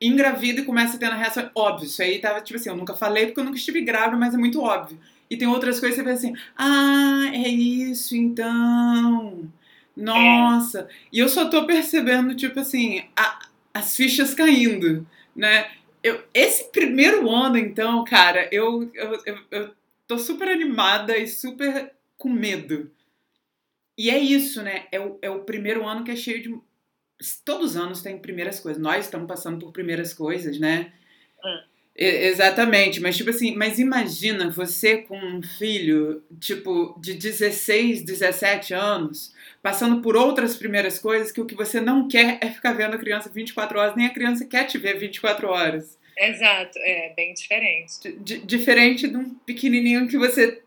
engravida 0.00 0.60
e 0.60 0.64
começa 0.64 0.96
a 0.96 1.00
ter 1.00 1.06
a 1.06 1.14
reação, 1.14 1.50
óbvio, 1.54 1.86
isso 1.86 2.02
aí 2.02 2.18
tava 2.18 2.40
tipo 2.40 2.58
assim, 2.58 2.68
eu 2.68 2.76
nunca 2.76 2.94
falei 2.94 3.26
porque 3.26 3.40
eu 3.40 3.44
nunca 3.44 3.56
estive 3.56 3.80
grávida, 3.80 4.16
mas 4.16 4.34
é 4.34 4.36
muito 4.36 4.60
óbvio. 4.60 4.98
E 5.28 5.36
tem 5.36 5.48
outras 5.48 5.80
coisas 5.80 5.98
que 5.98 6.04
você 6.04 6.08
vê 6.08 6.14
assim, 6.14 6.34
ah, 6.56 7.30
é 7.32 7.48
isso 7.48 8.14
então. 8.14 9.50
Nossa. 9.96 10.80
É. 10.80 10.88
E 11.12 11.18
eu 11.18 11.28
só 11.28 11.48
tô 11.48 11.66
percebendo, 11.66 12.34
tipo 12.36 12.60
assim, 12.60 13.04
a, 13.16 13.38
as 13.72 13.96
fichas 13.96 14.34
caindo, 14.34 15.06
né? 15.34 15.70
Eu, 16.02 16.22
esse 16.32 16.70
primeiro 16.70 17.28
ano, 17.30 17.58
então, 17.58 18.04
cara, 18.04 18.48
eu, 18.52 18.90
eu, 18.94 19.22
eu, 19.24 19.38
eu 19.50 19.74
tô 20.06 20.18
super 20.18 20.48
animada 20.48 21.16
e 21.16 21.26
super 21.26 21.92
com 22.16 22.28
medo. 22.28 22.90
E 23.98 24.10
é 24.10 24.18
isso, 24.18 24.62
né? 24.62 24.86
É 24.92 25.00
o, 25.00 25.18
é 25.22 25.30
o 25.30 25.40
primeiro 25.40 25.86
ano 25.86 26.04
que 26.04 26.10
é 26.10 26.16
cheio 26.16 26.42
de 26.42 26.60
todos 27.44 27.70
os 27.70 27.76
anos 27.76 28.02
tem 28.02 28.18
primeiras 28.18 28.60
coisas. 28.60 28.80
Nós 28.80 29.06
estamos 29.06 29.26
passando 29.26 29.58
por 29.58 29.72
primeiras 29.72 30.12
coisas, 30.12 30.58
né? 30.58 30.92
Hum. 31.44 31.60
exatamente, 31.94 33.00
mas 33.00 33.16
tipo 33.16 33.30
assim, 33.30 33.54
mas 33.54 33.78
imagina 33.78 34.50
você 34.50 34.98
com 34.98 35.16
um 35.16 35.42
filho, 35.42 36.22
tipo, 36.40 36.98
de 37.00 37.14
16, 37.14 38.02
17 38.02 38.74
anos, 38.74 39.34
passando 39.62 40.02
por 40.02 40.16
outras 40.16 40.56
primeiras 40.56 40.98
coisas 40.98 41.32
que 41.32 41.40
o 41.40 41.46
que 41.46 41.54
você 41.54 41.80
não 41.80 42.08
quer 42.08 42.38
é 42.42 42.50
ficar 42.50 42.72
vendo 42.72 42.94
a 42.94 42.98
criança 42.98 43.30
24 43.32 43.78
horas, 43.78 43.96
nem 43.96 44.06
a 44.06 44.12
criança 44.12 44.44
quer 44.44 44.64
te 44.64 44.76
ver 44.76 44.98
24 44.98 45.48
horas. 45.48 45.96
Exato, 46.18 46.78
é 46.78 47.12
bem 47.14 47.34
diferente. 47.34 48.12
D 48.12 48.38
diferente 48.38 49.06
de 49.06 49.16
um 49.16 49.34
pequenininho 49.34 50.08
que 50.08 50.16
você 50.16 50.62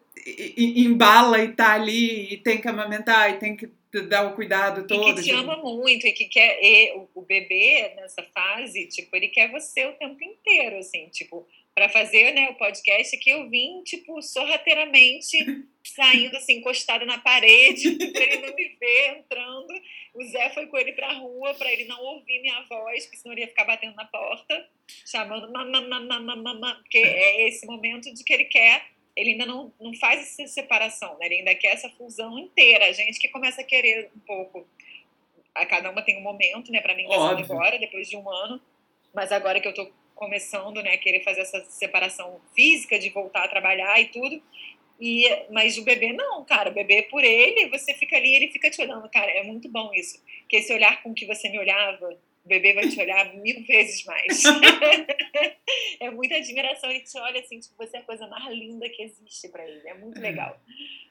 embala 0.57 1.43
e 1.43 1.49
tá 1.49 1.73
ali 1.73 2.33
e 2.33 2.37
tem 2.37 2.59
que 2.61 2.67
amamentar 2.67 3.31
e 3.31 3.37
tem 3.37 3.55
que 3.55 3.69
dar 4.07 4.27
o 4.27 4.35
cuidado 4.35 4.87
todo. 4.87 5.09
E 5.09 5.15
que 5.15 5.23
te 5.23 5.31
ama 5.31 5.57
muito 5.57 6.05
e 6.05 6.11
que 6.11 6.25
quer 6.25 6.59
e, 6.61 6.93
o, 6.93 7.09
o, 7.15 7.21
bebê 7.21 7.93
nessa 7.95 8.23
fase, 8.23 8.87
tipo, 8.87 9.15
ele 9.15 9.29
quer 9.29 9.51
você 9.51 9.85
o 9.85 9.93
tempo 9.93 10.23
inteiro, 10.23 10.77
assim, 10.77 11.07
tipo, 11.09 11.47
para 11.73 11.89
fazer, 11.89 12.33
né, 12.33 12.49
o 12.49 12.55
podcast 12.55 13.17
que 13.17 13.29
eu 13.29 13.49
vim, 13.49 13.81
tipo, 13.83 14.21
sorrateiramente 14.21 15.37
saindo 15.83 16.35
assim 16.37 16.57
encostado 16.57 17.05
na 17.05 17.17
parede, 17.17 17.91
para 18.11 18.23
ele 18.23 18.47
não 18.47 18.53
me 18.55 18.75
ver 18.79 19.17
entrando. 19.17 19.73
O 20.13 20.23
Zé 20.25 20.49
foi 20.51 20.67
com 20.67 20.77
ele 20.77 20.93
para 20.93 21.07
a 21.07 21.13
rua 21.13 21.53
para 21.55 21.71
ele 21.71 21.85
não 21.85 21.99
ouvir 22.01 22.41
minha 22.41 22.61
voz, 22.69 23.05
porque 23.05 23.17
senão 23.17 23.33
ele 23.33 23.41
ia 23.41 23.47
ficar 23.47 23.65
batendo 23.65 23.95
na 23.95 24.05
porta, 24.05 24.67
chamando 25.05 25.51
mamãe, 25.51 26.75
porque 26.79 26.97
é 26.97 27.47
esse 27.47 27.65
momento 27.65 28.13
de 28.13 28.23
que 28.23 28.33
ele 28.33 28.45
quer 28.45 28.85
ele 29.19 29.31
ainda 29.31 29.45
não, 29.45 29.73
não 29.79 29.93
faz 29.95 30.21
essa 30.21 30.47
separação, 30.47 31.17
né? 31.19 31.25
ele 31.25 31.35
ainda 31.39 31.53
quer 31.53 31.73
essa 31.73 31.89
fusão 31.89 32.39
inteira. 32.39 32.85
A 32.85 32.91
gente 32.93 33.19
que 33.19 33.27
começa 33.27 33.59
a 33.59 33.65
querer 33.65 34.09
um 34.15 34.19
pouco. 34.19 34.65
A 35.53 35.65
cada 35.65 35.91
uma 35.91 36.01
tem 36.01 36.17
um 36.17 36.21
momento, 36.21 36.71
né? 36.71 36.79
Para 36.79 36.95
mim, 36.95 37.05
agora, 37.11 37.77
depois 37.77 38.07
de 38.07 38.15
um 38.15 38.29
ano. 38.29 38.61
Mas 39.13 39.31
agora 39.31 39.59
que 39.59 39.67
eu 39.67 39.73
tô 39.73 39.91
começando, 40.15 40.81
né, 40.81 40.93
a 40.93 40.97
querer 40.97 41.23
fazer 41.23 41.41
essa 41.41 41.63
separação 41.65 42.39
física 42.55 42.97
de 42.97 43.09
voltar 43.09 43.43
a 43.43 43.47
trabalhar 43.47 43.99
e 43.99 44.05
tudo. 44.05 44.41
E, 44.99 45.25
mas 45.49 45.77
o 45.77 45.83
bebê 45.83 46.13
não, 46.13 46.43
cara, 46.45 46.69
o 46.69 46.73
bebê 46.73 46.95
é 46.95 47.01
por 47.03 47.23
ele, 47.23 47.69
você 47.69 47.93
fica 47.93 48.17
ali, 48.17 48.35
ele 48.35 48.51
fica 48.51 48.69
te 48.69 48.81
olhando, 48.81 49.09
cara, 49.09 49.31
é 49.31 49.43
muito 49.43 49.69
bom 49.69 49.93
isso. 49.93 50.21
Que 50.47 50.57
esse 50.57 50.73
olhar 50.73 51.01
com 51.01 51.13
que 51.13 51.25
você 51.25 51.49
me 51.49 51.57
olhava, 51.57 52.17
bebê 52.49 52.73
vai 52.73 52.89
te 52.89 52.99
olhar 52.99 53.33
mil 53.35 53.63
vezes 53.65 54.03
mais. 54.05 54.43
é 56.01 56.09
muita 56.09 56.35
admiração. 56.35 56.89
Ele 56.89 57.01
te 57.01 57.17
olha 57.17 57.39
assim, 57.39 57.59
tipo, 57.59 57.75
você 57.77 57.97
é 57.97 57.99
a 58.01 58.03
coisa 58.03 58.27
mais 58.27 58.45
linda 58.53 58.89
que 58.89 59.03
existe 59.03 59.47
para 59.49 59.65
ele. 59.65 59.87
É 59.87 59.93
muito 59.93 60.19
legal. 60.19 60.59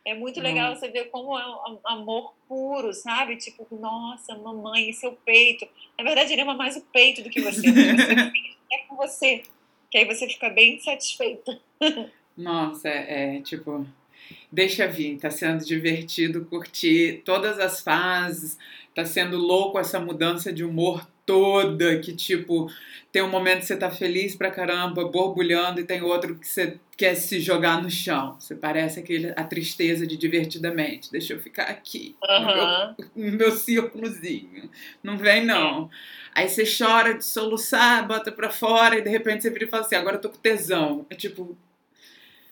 É 0.05 0.14
muito 0.14 0.41
legal 0.41 0.74
você 0.74 0.89
ver 0.89 1.07
como 1.07 1.39
é 1.39 1.47
um 1.47 1.78
amor 1.84 2.34
puro, 2.47 2.93
sabe? 2.93 3.36
Tipo, 3.36 3.66
nossa, 3.76 4.36
mamãe, 4.36 4.93
seu 4.93 5.12
peito. 5.12 5.66
Na 5.97 6.05
verdade, 6.05 6.32
ele 6.32 6.43
ama 6.43 6.55
mais 6.55 6.76
o 6.76 6.84
peito 6.93 7.22
do 7.22 7.30
que 7.30 7.41
você. 7.41 7.72
você 7.72 8.12
é 8.72 8.78
com 8.86 8.97
você. 8.97 9.43
Que 9.91 9.99
aí 9.99 10.05
você 10.05 10.28
fica 10.28 10.51
bem 10.51 10.78
satisfeita. 10.80 11.59
Nossa, 12.36 12.89
é, 12.89 13.36
é 13.36 13.41
tipo 13.41 13.86
deixa 14.51 14.86
vir, 14.86 15.18
tá 15.18 15.30
sendo 15.30 15.64
divertido 15.64 16.45
curtir 16.47 17.22
todas 17.24 17.59
as 17.59 17.80
fases, 17.80 18.59
tá 18.95 19.05
sendo 19.05 19.36
louco 19.36 19.78
essa 19.78 20.01
mudança 20.01 20.53
de 20.53 20.64
humor 20.64 21.07
toda, 21.28 21.98
que 21.98 22.16
tipo, 22.16 22.72
tem 23.12 23.20
um 23.20 23.28
momento 23.28 23.58
que 23.58 23.66
você 23.66 23.76
tá 23.76 23.90
feliz 23.90 24.34
pra 24.34 24.50
caramba, 24.50 25.06
borbulhando, 25.06 25.78
e 25.78 25.84
tem 25.84 26.00
outro 26.00 26.34
que 26.38 26.48
você 26.48 26.80
quer 26.96 27.14
se 27.16 27.38
jogar 27.38 27.82
no 27.82 27.90
chão. 27.90 28.40
Você 28.40 28.54
parece 28.54 29.00
aquele, 29.00 29.34
a 29.36 29.44
tristeza 29.44 30.06
de 30.06 30.16
divertidamente. 30.16 31.12
Deixa 31.12 31.34
eu 31.34 31.38
ficar 31.38 31.64
aqui, 31.64 32.16
uhum. 32.22 32.40
no, 32.40 32.46
meu, 32.46 33.30
no 33.30 33.36
meu 33.36 33.50
círculozinho. 33.50 34.70
Não 35.02 35.18
vem, 35.18 35.44
não. 35.44 35.90
Aí 36.34 36.48
você 36.48 36.64
chora 36.64 37.12
de 37.12 37.26
soluçar, 37.26 38.08
bota 38.08 38.32
pra 38.32 38.48
fora, 38.48 38.96
e 38.96 39.02
de 39.02 39.10
repente 39.10 39.42
você 39.42 39.50
vira 39.50 39.66
e 39.66 39.68
fala 39.68 39.84
assim, 39.84 39.96
agora 39.96 40.16
eu 40.16 40.20
tô 40.22 40.30
com 40.30 40.38
tesão. 40.38 41.04
É 41.10 41.14
tipo... 41.14 41.58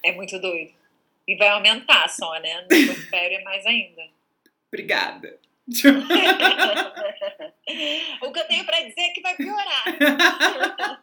É 0.05 0.13
muito 0.13 0.39
doido. 0.39 0.73
E 1.27 1.35
vai 1.37 1.49
aumentar 1.49 2.07
só, 2.09 2.39
né? 2.41 2.61
No 2.61 2.69
puerpério 2.69 3.39
é 3.39 3.43
mais 3.43 3.65
ainda. 3.65 4.03
Obrigada. 4.69 5.39
o 8.23 8.33
que 8.33 8.39
eu 8.39 8.47
tenho 8.47 8.65
para 8.65 8.83
dizer 8.83 9.01
é 9.01 9.11
que 9.11 9.21
vai 9.21 9.35
piorar. 9.35 9.85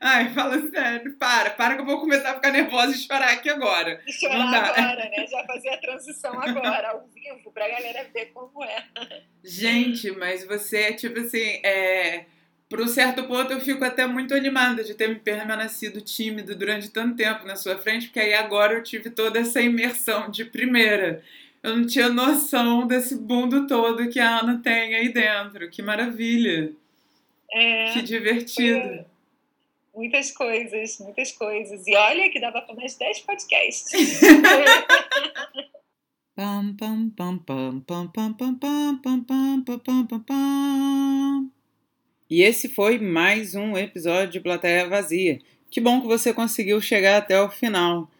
Ai, 0.00 0.32
fala 0.32 0.60
sério, 0.70 1.16
para, 1.16 1.50
para 1.50 1.74
que 1.74 1.80
eu 1.80 1.86
vou 1.86 1.98
começar 1.98 2.30
a 2.30 2.34
ficar 2.34 2.52
nervosa 2.52 2.92
e 2.92 2.98
chorar 2.98 3.32
aqui 3.32 3.50
agora. 3.50 4.00
E 4.06 4.12
chorar 4.12 4.54
agora, 4.54 5.10
né? 5.10 5.26
Já 5.26 5.44
fazer 5.44 5.70
a 5.70 5.78
transição 5.78 6.40
agora, 6.40 6.90
ao 6.90 7.08
vivo, 7.08 7.50
pra 7.52 7.68
galera 7.68 8.08
ver 8.12 8.26
como 8.26 8.62
é. 8.62 8.84
Gente, 9.42 10.12
mas 10.12 10.46
você 10.46 10.78
é 10.78 10.92
tipo 10.92 11.18
assim, 11.18 11.60
é. 11.64 12.26
Por 12.68 12.80
um 12.80 12.88
certo 12.88 13.24
ponto 13.24 13.52
eu 13.52 13.60
fico 13.60 13.84
até 13.84 14.06
muito 14.06 14.34
animada 14.34 14.82
de 14.82 14.94
ter 14.94 15.08
me 15.08 15.16
permanecido 15.16 16.00
tímido 16.00 16.56
durante 16.56 16.90
tanto 16.90 17.16
tempo 17.16 17.46
na 17.46 17.56
sua 17.56 17.78
frente, 17.78 18.06
porque 18.06 18.20
aí 18.20 18.34
agora 18.34 18.74
eu 18.74 18.82
tive 18.82 19.10
toda 19.10 19.38
essa 19.38 19.60
imersão 19.60 20.30
de 20.30 20.44
primeira 20.44 21.22
eu 21.64 21.78
não 21.78 21.86
tinha 21.86 22.10
noção 22.10 22.86
desse 22.86 23.14
mundo 23.16 23.66
todo 23.66 24.10
que 24.10 24.20
a 24.20 24.40
Ana 24.40 24.60
tem 24.62 24.94
aí 24.94 25.08
dentro. 25.08 25.70
Que 25.70 25.80
maravilha! 25.80 26.70
É, 27.50 27.92
que 27.94 28.02
divertido! 28.02 29.06
Muitas 29.94 30.30
coisas, 30.30 30.98
muitas 30.98 31.32
coisas. 31.32 31.86
E 31.86 31.96
olha 31.96 32.30
que 32.30 32.38
dava 32.38 32.60
para 32.60 32.74
mais 32.74 32.96
10 32.96 33.20
podcasts. 33.20 34.20
Pam, 36.36 36.74
pam, 36.76 37.10
pam, 37.10 37.38
pam, 37.38 37.80
pam, 37.80 38.08
pam, 38.08 38.34
pam, 38.34 38.54
pam, 38.58 38.98
pam, 38.98 39.20
pam, 39.22 39.78
pam, 39.78 40.06
pam, 40.06 40.20
pam. 40.20 41.50
E 42.28 42.42
esse 42.42 42.68
foi 42.68 42.98
mais 42.98 43.54
um 43.54 43.76
episódio 43.76 44.32
de 44.32 44.40
Plateia 44.40 44.88
Vazia. 44.88 45.38
Que 45.70 45.80
bom 45.80 46.00
que 46.00 46.08
você 46.08 46.34
conseguiu 46.34 46.80
chegar 46.80 47.16
até 47.18 47.40
o 47.40 47.48
final. 47.48 48.10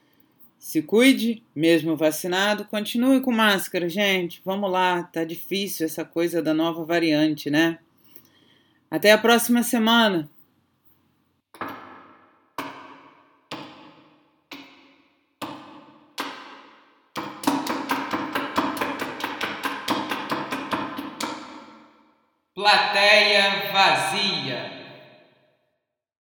Se 0.64 0.80
cuide, 0.80 1.42
mesmo 1.54 1.94
vacinado, 1.94 2.64
continue 2.64 3.20
com 3.20 3.30
máscara, 3.30 3.86
gente. 3.86 4.40
Vamos 4.42 4.72
lá, 4.72 5.02
tá 5.02 5.22
difícil 5.22 5.84
essa 5.84 6.06
coisa 6.06 6.40
da 6.40 6.54
nova 6.54 6.82
variante, 6.86 7.50
né? 7.50 7.78
Até 8.90 9.12
a 9.12 9.18
próxima 9.18 9.62
semana. 9.62 10.26